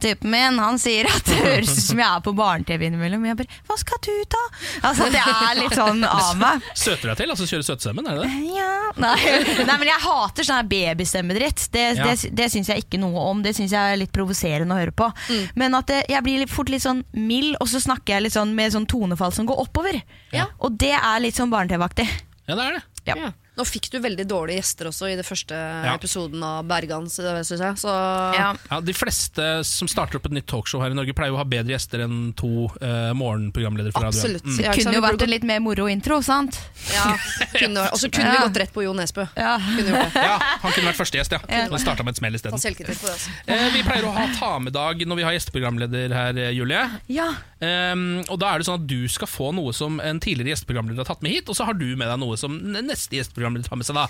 [0.00, 3.22] Typen min han sier at det høres ut som jeg er på barne-TV innimellom.
[3.28, 6.62] Jeg bare 'Hva skal du, da?' Altså, Det er litt sånn av meg.
[6.84, 7.30] Søter deg til?
[7.30, 8.08] altså Kjører søtestemmen?
[8.10, 8.54] Er det det?
[8.56, 8.72] Ja.
[8.98, 9.14] Nei.
[9.68, 11.68] Nei, men jeg hater sånn babystemmedritt.
[11.70, 12.04] Det, Ja.
[12.10, 13.42] det, det syns jeg ikke noe om.
[13.42, 15.10] Det syns jeg er litt provoserende å høre på.
[15.54, 18.54] Men at det, jeg blir fort litt sånn mild, og så snakker jeg litt sånn
[18.54, 20.02] med sånn tonefall som går oppover.
[20.34, 20.46] Ja.
[20.60, 22.08] Og det er litt sånn barne-TV-aktig.
[22.48, 22.82] Ja, det er det.
[23.06, 23.32] Ja.
[23.54, 25.94] Nå fikk du veldig dårlige gjester også i det første Ja.
[25.94, 27.76] episoden av Bergan, Synes jeg.
[27.78, 27.88] Så
[28.34, 28.54] Ja.
[28.70, 31.42] Ja, De fleste som starter opp et nytt talkshow her i Norge, pleier jo å
[31.42, 34.40] ha bedre gjester enn to uh, morgenprogramledere fra radioen.
[34.42, 34.56] Mm.
[34.58, 36.58] Det Kunne jo vært en litt mer moro intro, sant?
[36.92, 39.26] Ja, Og så kunne vi gått rett på Jo Nesbø.
[39.36, 39.56] Ja.
[39.58, 41.40] Han kunne vært første gjest, ja.
[41.68, 42.58] Og vi starta med et smell isteden.
[42.58, 43.30] Altså.
[43.46, 46.84] Eh, vi pleier å ha ta med-dag når vi har gjesteprogramleder her, eh, Julie.
[47.08, 47.30] ja.
[47.64, 51.00] Um, og da er det sånn at Du skal få noe som en tidligere gjesteprogramleder
[51.00, 53.76] har tatt med hit, og så har du med deg noe som neste gjesteprogramleder tar
[53.80, 53.94] med seg.
[53.94, 54.06] da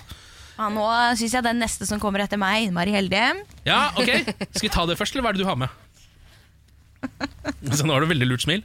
[0.55, 0.85] Ja, nå
[1.19, 3.23] syns jeg den neste som kommer etter meg, Mari heldig.
[3.67, 4.11] Ja, ok
[4.55, 5.69] Skal vi ta det først, eller hva er det du har med?
[7.75, 8.63] Så nå har du veldig lurt smil.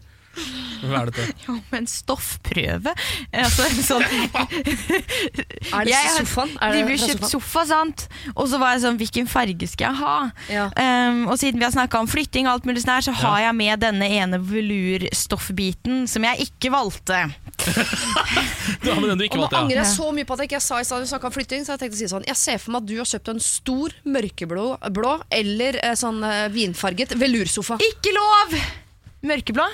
[0.81, 1.27] Hva er dette?
[1.47, 2.93] Jo, men stoffprøve
[3.33, 6.55] altså, sånn, Er det Jeg sofaen?
[6.61, 8.07] Er De det ble fra kjøpt sofa, sant?
[8.35, 10.17] Og så var jeg sånn, hvilken farge skal jeg ha?
[10.53, 10.67] Ja.
[10.75, 13.45] Um, og siden vi har snakka om flytting, og alt mulig sånn her, så har
[13.47, 17.27] jeg med denne ene velurstoffbiten som jeg ikke valgte.
[18.81, 19.85] Du har med den du ikke Og nå valgte, angrer ja.
[19.85, 21.65] jeg så mye på at jeg ikke sa i stad vi snakket om flytting.
[21.67, 23.43] Så jeg tenkte å si sånn Jeg ser for meg at du har kjøpt en
[23.45, 24.67] stor mørkeblå
[24.97, 27.81] blå, eller eh, sånn eh, vinfarget velursofa.
[27.91, 28.57] Ikke lov!
[29.29, 29.67] Mørkeblå.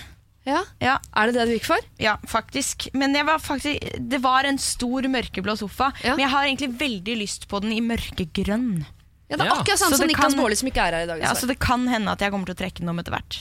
[0.47, 0.61] Ja.
[0.83, 1.87] Ja, Er det det du gikk for?
[1.99, 2.89] ja, faktisk.
[2.95, 5.91] Men jeg var faktisk, det var en stor mørkeblå sofa.
[6.05, 6.15] Ja.
[6.15, 8.85] Men jeg har egentlig veldig lyst på den i mørkegrønn.
[9.27, 11.21] Ja, det er akkurat sånn Så som Niklas Baarli, som ikke er her i dag.
[11.25, 13.39] Ja, så det kan hende at jeg kommer til å trekke den om etter hvert.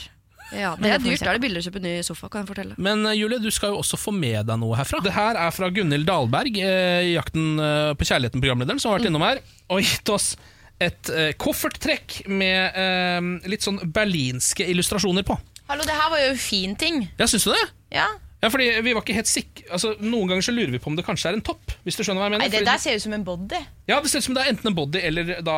[0.53, 1.22] Ja, det er dyrt.
[1.26, 2.76] Da er det billig å kjøpe ny sofa, kan jeg fortelle.
[2.82, 4.99] Men eh, Julie, du skal jo også få med deg noe herfra.
[5.06, 9.10] Det her er fra Gunhild Dahlberg, eh, Jakten eh, på kjærligheten, programlederen, som har vært
[9.10, 9.41] innom her
[9.74, 10.36] og gitt oss
[10.82, 15.38] et eh, kofferttrekk med eh, litt sånn berlinske illustrasjoner på.
[15.70, 17.01] Hallo, det her var jo en fin ting.
[17.18, 17.63] Ja, syns du det?
[17.95, 18.07] Ja.
[18.43, 20.95] Ja, fordi vi var ikke helt sikre altså, Noen ganger så lurer vi på om
[20.99, 21.72] det kanskje er en topp.
[21.88, 23.61] Hvis du skjønner hva jeg mener Nei, det Fordi- der ser ut som en body.
[23.89, 25.55] Ja, Det ser ut som det er enten en body eller da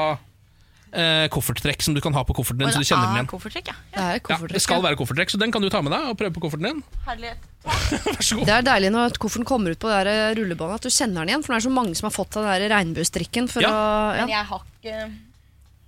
[0.94, 2.70] eh, kofferttrekk som du kan ha på kofferten din.
[2.72, 3.76] så du kjenner den igjen Koffertrekk, ja.
[3.92, 6.16] Det er ja, Det skal være kofferttrekk, så den kan du ta med deg og
[6.22, 6.84] prøve på kofferten din.
[7.10, 7.38] Herlighet.
[8.08, 8.46] Vær så god.
[8.48, 11.26] Det er deilig når kofferten kommer ut på det der eh, rullebåndet, at du kjenner
[11.26, 11.44] den igjen.
[11.44, 13.50] For det er så mange som har fått av den der regnbuestrikken.
[13.52, 13.74] For Ja.
[13.74, 14.96] å, Men jeg har ikke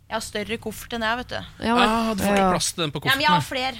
[0.10, 1.40] Jeg har større koffert enn jeg, vet du.
[1.64, 3.78] Ja, men- Ah, du får ikke plass til den på Ja, men jeg har kofferten.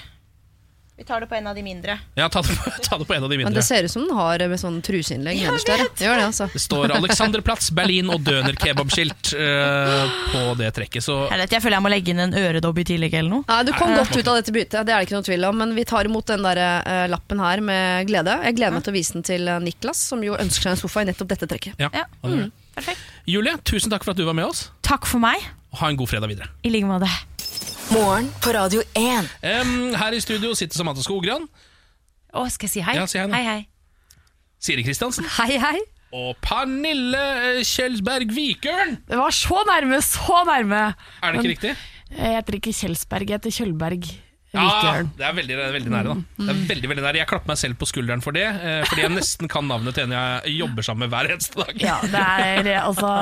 [1.00, 1.94] Vi tar det på en av de mindre.
[2.14, 3.48] Ja, ta det, på, ta det på en av de mindre.
[3.48, 5.84] Men det ser ut som den har med sånn truseinnlegg nederst der.
[5.96, 6.48] Det gjør det, altså.
[6.52, 11.06] Det står Alexanderplatz, Berlin og Døner kebabskilt eh, på det trekket.
[11.06, 13.46] Så Herlighet, jeg føler jeg må legge inn en øredobb i tillegg eller noe.
[13.48, 15.56] Nei, Du kom godt ut av dette byttet, det er det ikke noe tvil om.
[15.62, 18.36] Men vi tar imot den der, uh, lappen her med glede.
[18.50, 20.82] Jeg gleder meg til å vise den til eh, Niklas, som jo ønsker seg en
[20.82, 21.80] sofa i nettopp dette trekket.
[21.80, 21.88] ja.
[21.96, 22.04] Ja.
[22.20, 22.50] Mm.
[22.76, 23.00] Perfekt.
[23.28, 24.66] Julie, tusen takk for at du var med oss.
[24.84, 25.40] Takk for meg.
[25.80, 26.52] Ha en god fredag videre.
[26.66, 27.08] I like måte.
[27.90, 29.28] Morgen på Radio 1.
[29.42, 31.46] Um, her i studio sitter Samantha Skogran,
[32.30, 32.94] Å, skal jeg si hei?
[32.94, 33.34] Ja, si hei nå.
[33.34, 34.20] hei, hei.
[34.62, 35.78] Siri Kristiansen Hei, hei!
[36.14, 37.18] og Pernille
[37.54, 38.96] eh, Kjelsberg Vikørn.
[39.06, 40.80] Det var så nærme, så nærme.
[41.22, 41.74] Er det ikke riktig?
[42.10, 44.08] Jeg heter ikke Kjelsberg, jeg heter Kjølberg.
[44.50, 46.14] Ja, det er veldig, veldig nære.
[46.14, 48.80] da Det er veldig, veldig nære Jeg klapper meg selv på skulderen for det, eh,
[48.88, 51.70] fordi jeg nesten kan navnet til en jeg jobber sammen med hver eneste dag.
[51.78, 52.24] Ja, det
[52.66, 53.12] er altså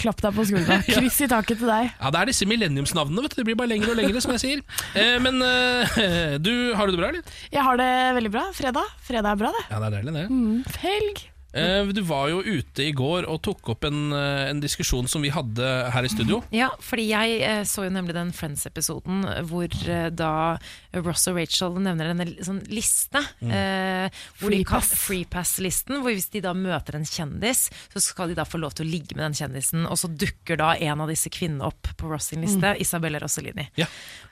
[0.00, 0.80] Klapp deg på skuldra.
[0.88, 1.92] Kryss i taket til deg.
[2.00, 3.26] Ja, Det er disse millenniumsnavnene.
[3.26, 4.64] vet du Det blir bare lengre og lengre, som jeg sier.
[4.96, 7.38] Eh, men eh, du, har du det bra, eller?
[7.52, 7.92] Jeg har det
[8.22, 8.48] veldig bra.
[8.56, 8.92] Fredag.
[9.04, 9.64] Fredag er bra, det.
[9.70, 10.28] Ja, det er deilig, det.
[10.32, 11.26] Mm, helg.
[11.56, 15.22] Eh, du var jo ute i går og tok opp en, eh, en diskusjon som
[15.24, 16.42] vi hadde her i studio.
[16.54, 20.58] Ja, fordi jeg eh, så jo nemlig den Friends-episoden hvor eh, da
[20.96, 23.20] Ross og Rachel nevner en sånn liste.
[23.42, 24.08] Eh,
[24.40, 24.94] hvor de kan- Freepass.
[25.06, 28.86] Freepass-listen, hvor hvis de da møter en kjendis, så skal de da få lov til
[28.86, 32.10] å ligge med den kjendisen, og så dukker da en av disse kvinnene opp på
[32.10, 33.68] Ross sin liste, Isabella Rossellini.
[33.80, 33.86] Ja.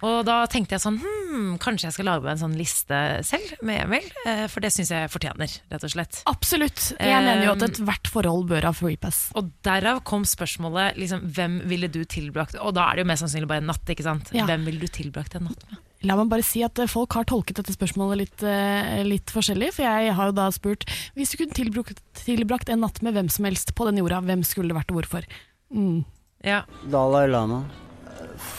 [0.04, 3.54] Og da tenkte jeg sånn, hm, kanskje jeg skal lage meg en sånn liste selv
[3.62, 6.22] med Emil, eh, for det syns jeg fortjener, rett og slett.
[6.30, 6.92] Absolutt.
[6.98, 9.20] Jeg mener jo at ethvert forhold bør ha freepass.
[9.38, 13.24] Og derav kom spørsmålet liksom, hvem ville du tilbrakt Og da er det jo mest
[13.24, 13.84] sannsynlig bare en natt.
[13.90, 14.32] ikke sant?
[14.34, 14.46] Ja.
[14.48, 15.80] Hvem ville du tilbrakt en natt med?
[16.04, 19.70] La meg bare si at eh, folk har tolket dette spørsmålet litt, eh, litt forskjellig.
[19.76, 20.84] For jeg har jo da spurt
[21.16, 24.44] hvis du kunne tilbrakt, tilbrakt en natt med hvem som helst på den jorda, hvem
[24.46, 25.28] skulle det vært og hvorfor?
[25.74, 26.04] Mm.
[26.44, 26.64] Ja.
[26.92, 27.64] Dalai Lama.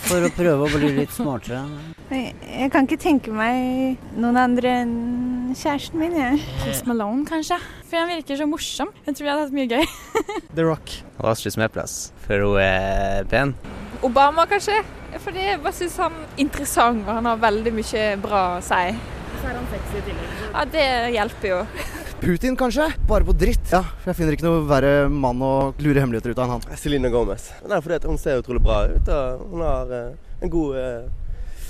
[0.06, 1.64] For å prøve å bli litt smartere.
[2.12, 4.94] Jeg, jeg kan ikke tenke meg noen andre enn
[5.58, 6.16] kjæresten min.
[6.20, 6.42] Jeg.
[6.62, 7.58] Post Malone, kanskje.
[7.90, 8.92] For han virker så morsom.
[9.08, 9.86] Jeg tror vi hadde hatt mye gøy.
[10.58, 10.94] The Rock.
[11.26, 11.98] Astrid Smeplass.
[12.28, 13.56] For hun er pen.
[14.06, 14.78] Obama, kanskje.
[15.24, 18.82] Fordi jeg bare syns han er interessant, og han har veldig mye bra å si.
[19.42, 20.42] Så er han sexy i tillegg.
[20.50, 21.62] Ja, det hjelper jo.
[22.22, 22.88] Putin, kanskje?
[23.08, 23.68] Bare på dritt.
[23.74, 26.80] Ja, for jeg finner ikke noe verre mann å lure hemmeligheter ut av enn han.
[26.80, 27.50] Celine Gomez.
[27.60, 29.12] Men det er fordi at hun ser utrolig bra ut.
[29.12, 31.04] og Hun har eh, en god eh,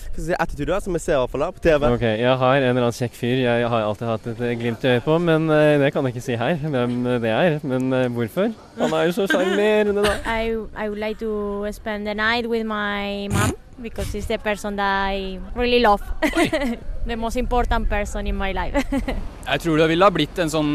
[0.06, 1.90] hva skal si, attitude, da, som jeg ser i hvert fall da, på TV.
[1.98, 4.86] Ok, jeg har en eller annen kjekk fyr jeg har alltid hatt et eh, glimt
[4.86, 7.60] i øyet på, men det kan jeg ikke si her, hvem det er.
[7.66, 8.56] Men hvorfor?
[8.80, 10.18] Han er jo så sjarmerende, da.
[10.40, 14.78] I, I would like to spend the night with my mom because she's the person
[14.78, 16.06] that I really love.
[17.06, 18.86] the most important person in my life.
[19.52, 20.72] Jeg tror det ville ha blitt en sånn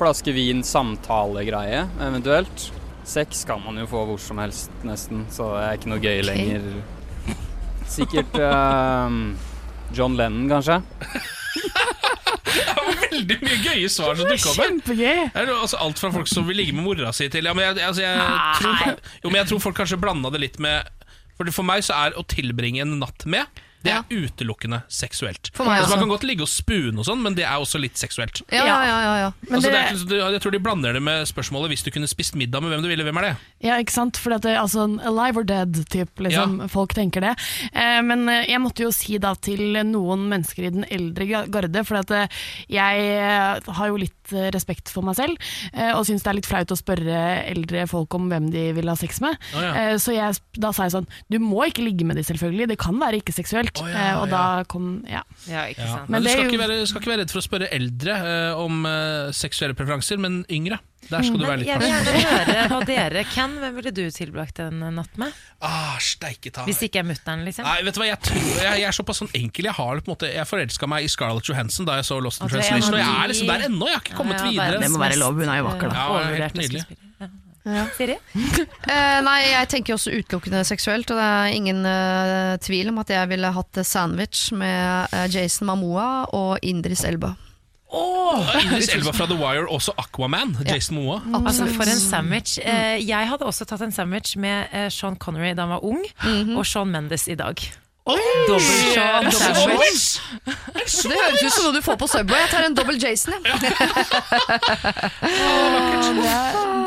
[0.00, 2.68] flaske vin samtalegreie, eventuelt.
[3.08, 6.22] Sex kan man jo få hvor som helst, nesten, så det er ikke noe gøy
[6.24, 6.70] lenger.
[7.88, 9.18] Sikkert eh,
[9.96, 10.80] John Lennon, kanskje.
[12.88, 15.30] Veldig mye gøye svar som dukka opp her.
[15.34, 17.80] Det altså alt fra folk som vil ligge med mora si til ja, men jeg,
[17.84, 18.20] altså jeg,
[18.60, 20.88] tror, jo, men jeg tror folk kanskje blanda det litt med
[21.36, 25.50] For for meg så er å tilbringe en natt med det er utelukkende seksuelt.
[25.54, 27.78] For meg altså, man kan godt ligge og spune, og sånn men det er også
[27.80, 28.42] litt seksuelt.
[28.50, 29.28] Ja, ja, ja, ja, ja.
[29.46, 32.08] Men altså, det det- er, jeg tror de blander det med spørsmålet hvis du kunne
[32.10, 33.04] spist middag med hvem du ville.
[33.06, 33.34] Hvem er det?
[33.64, 34.16] Ja, ikke sant?
[34.18, 36.68] For det er altså en alive or dead-type, liksom.
[36.68, 37.34] Folk tenker det.
[37.72, 41.84] Eh, men eh, jeg måtte jo si da til noen mennesker i den eldre garde,
[41.86, 42.28] for eh,
[42.68, 45.36] jeg eh, har jo litt eh, respekt for meg selv,
[45.72, 48.90] eh, og syns det er litt flaut å spørre eldre folk om hvem de vil
[48.90, 49.38] ha sex med.
[49.54, 49.72] Oh, ja.
[49.92, 52.78] Eh, så jeg, da sa jeg sånn, du må ikke ligge med de selvfølgelig, det
[52.82, 53.82] kan være ikke seksuelt.
[53.84, 54.32] Oh, ja, og ja.
[54.34, 55.22] da kom, ja.
[55.48, 55.64] Ja.
[56.08, 58.20] Men Men du skal, jo- ikke være, skal ikke være redd for å spørre eldre
[58.58, 58.84] om
[59.36, 60.80] seksuelle preferanser, men yngre.
[61.08, 63.54] Der skal du være litt Jeg vil gjerne høre hva dere kan.
[63.62, 65.36] Hvem ville du tilbrakt en natt med?
[65.64, 65.96] Ah.
[65.98, 67.66] Hvis ikke er mutter'n, liksom?
[67.66, 69.70] Nei, vet du hva, jeg, tror, jeg, jeg er såpass sånn enkel.
[69.70, 72.42] Jeg har på en måte Jeg forelska meg i Scarlett Johansson da jeg så Lost
[72.42, 72.98] in Altså, Translation.
[72.98, 73.90] Og jeg er liksom der ennå.
[73.90, 74.80] Jeg har ikke kommet Ja, videre.
[74.84, 76.06] Det må være lov, hun er jo vakker, da.
[76.08, 76.86] Ja, helt nydelig.
[77.98, 78.14] Siri?
[78.16, 83.12] uh, nei, jeg tenker også utelukkende seksuelt, og det er ingen uh, tvil om at
[83.12, 87.34] jeg ville hatt sandwich med uh, Jason Mamoa og Indris Elba.
[87.88, 90.56] Og Idris Elba fra The Wire, også Aquaman.
[90.68, 91.20] Jason Moa.
[91.46, 92.58] Altså For en sandwich.
[92.60, 96.02] Eh, jeg hadde også tatt en sandwich med eh, Sean Connery da han var ung,
[96.56, 97.56] og Sean Mendes i dag.
[98.08, 100.20] Dobbel Sean Dobbel sandwich.
[101.04, 102.40] Det høres ut som noe du får på Subway.
[102.40, 103.42] Jeg tar en dobbel Jason, jeg.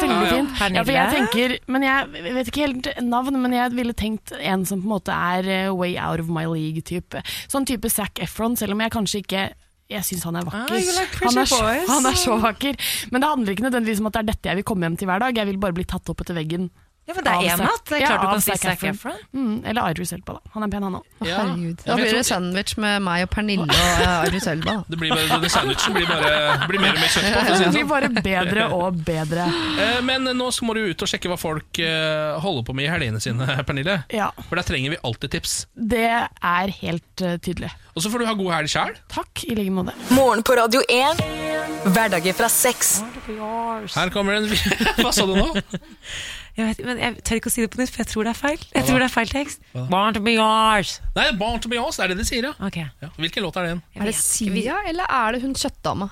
[0.01, 0.61] Det er veldig fint.
[0.73, 4.81] Ja, jeg tenker, men jeg vet ikke helt navn, men jeg ville tenkt en som
[4.81, 7.21] på en måte er eh, way out of my league-type.
[7.51, 9.43] Sånn type Zac Efron, selv om jeg kanskje ikke
[9.91, 10.71] jeg syns han er vakker.
[10.71, 12.77] Ah, like han, er, så- han er så vakker.
[13.11, 15.09] Men det handler ikke nødvendigvis om at det er dette jeg vil komme hjem til
[15.11, 15.35] hver dag.
[15.41, 16.69] Jeg vil bare bli tatt opp etter veggen.
[17.11, 19.17] Ja, men det er én Zac- Det er klart du kan si Zac Efron.
[19.35, 20.51] Mm, eller Iris Elba, da.
[20.53, 21.03] Han er pen, han òg.
[21.21, 21.81] Herregud.
[21.81, 24.75] Da Ja, jeg blir det sandwich med meg og Pernille og uh, Idris Elba.
[24.87, 26.31] Det blir bare, denne sandwichen blir, bare,
[26.71, 27.43] blir mer og mer kjøtt på.
[27.51, 27.75] Det sånn.
[27.75, 29.49] blir bare bedre og bedre.
[29.81, 32.91] Eh, Men nå må du ut og sjekke hva folk eh, holder på med i
[32.93, 33.99] helgene sine, Pernille.
[34.13, 35.57] Ja, For der trenger vi alltid tips.
[35.75, 37.71] det er helt eh, tydelig.
[37.95, 38.93] Og så får du ha god helg sjæl.
[39.11, 39.91] Takk, i like måte.
[40.15, 41.19] Morgen på Radio 1.
[41.91, 43.01] Hverdager fra sex.
[43.95, 44.47] Her kommer en
[45.01, 45.49] Hva sa du nå?
[46.57, 48.31] Jeg, vet, men jeg tør ikke å si det på nytt, for jeg tror det
[48.35, 48.63] er feil.
[48.75, 49.61] Jeg tror det er feil tekst.
[49.89, 50.99] Born to be yours.
[51.15, 52.53] Nei, Born to be yours, det er det de sier, ja.
[52.67, 52.77] Ok.
[52.83, 53.09] ja.
[53.17, 53.83] Hvilken låt er det igjen?
[54.01, 56.09] Er det Sia, eller er det hun kjøttdama?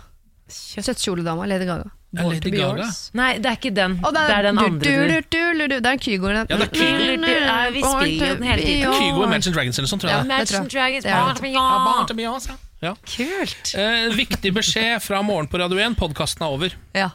[0.49, 1.89] Kjøttkjoledama, Lady Gaga.
[2.11, 2.81] Born Lady to be Gaga.
[2.85, 3.11] yours.
[3.13, 3.97] Nei, det er ikke den.
[4.01, 4.79] Å, det, er den andre.
[4.79, 6.31] du- du- du- du- du- Det er Kygo.
[6.33, 7.17] Ja, det er Kygo.
[7.21, 8.93] Nei, vi spiller jo den hele tiden.
[8.97, 10.17] Kygo og Imagine Dragons eller sånn, tror jeg.
[10.25, 10.71] Ja, det tror jeg.
[10.71, 12.55] Dragons, Det er Born to be Ja, Born to be yours, ja.
[12.81, 12.93] ja.
[13.05, 13.75] Kult.
[13.75, 15.95] Eh, viktig beskjed fra Morgen på Radio 1.
[15.97, 16.73] Podkasten er over.
[16.95, 17.09] Ja.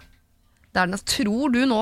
[0.74, 0.98] Er den.
[1.06, 1.80] Tror du nå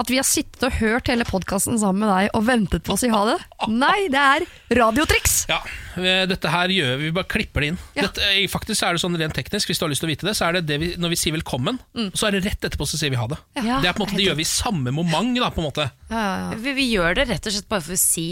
[0.00, 3.00] at vi har sittet og hørt hele podkasten sammen med deg og ventet på å
[3.00, 3.36] si ha det?
[3.68, 4.46] Nei, det er
[4.78, 5.34] radiotriks!
[5.50, 5.58] Ja,
[6.00, 7.80] eh, dette her gjør vi, vi bare klipper det inn.
[7.98, 8.06] Ja.
[8.06, 10.28] Dette, eh, faktisk er det sånn rent teknisk, hvis du har lyst til å vite
[10.28, 11.82] det, så er det, det vi, når vi sier velkommen,
[12.16, 13.36] så er det rett etterpå så sier vi ha det.
[13.60, 13.82] Ja.
[13.84, 15.90] det er på en måte, det gjør vi i samme moment, da, på en måte.
[16.08, 16.62] Ja, ja, ja.
[16.64, 18.28] Vi, vi gjør det rett og slett bare for å si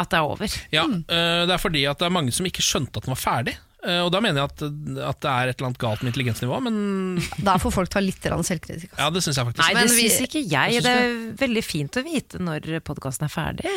[0.00, 0.56] at det er over.
[0.72, 1.04] Ja, mm.
[1.06, 3.58] Det er fordi at det er mange som ikke skjønte at den var ferdig.
[3.84, 4.62] Eh, Og da mener jeg at,
[5.10, 8.22] at det er et eller annet galt med intelligensnivået, men Da får folk ta litt
[8.24, 8.90] selvkritikk.
[8.94, 9.02] altså.
[9.02, 9.66] ja, det syns jeg faktisk.
[9.66, 10.82] Nei, det syns ikke jeg.
[10.86, 13.76] Det er veldig fint å vite når podkasten er ferdig.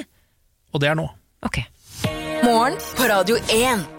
[0.74, 1.10] Og det er nå.
[1.44, 1.60] Ok.
[2.44, 3.97] Morgen på Radio 1.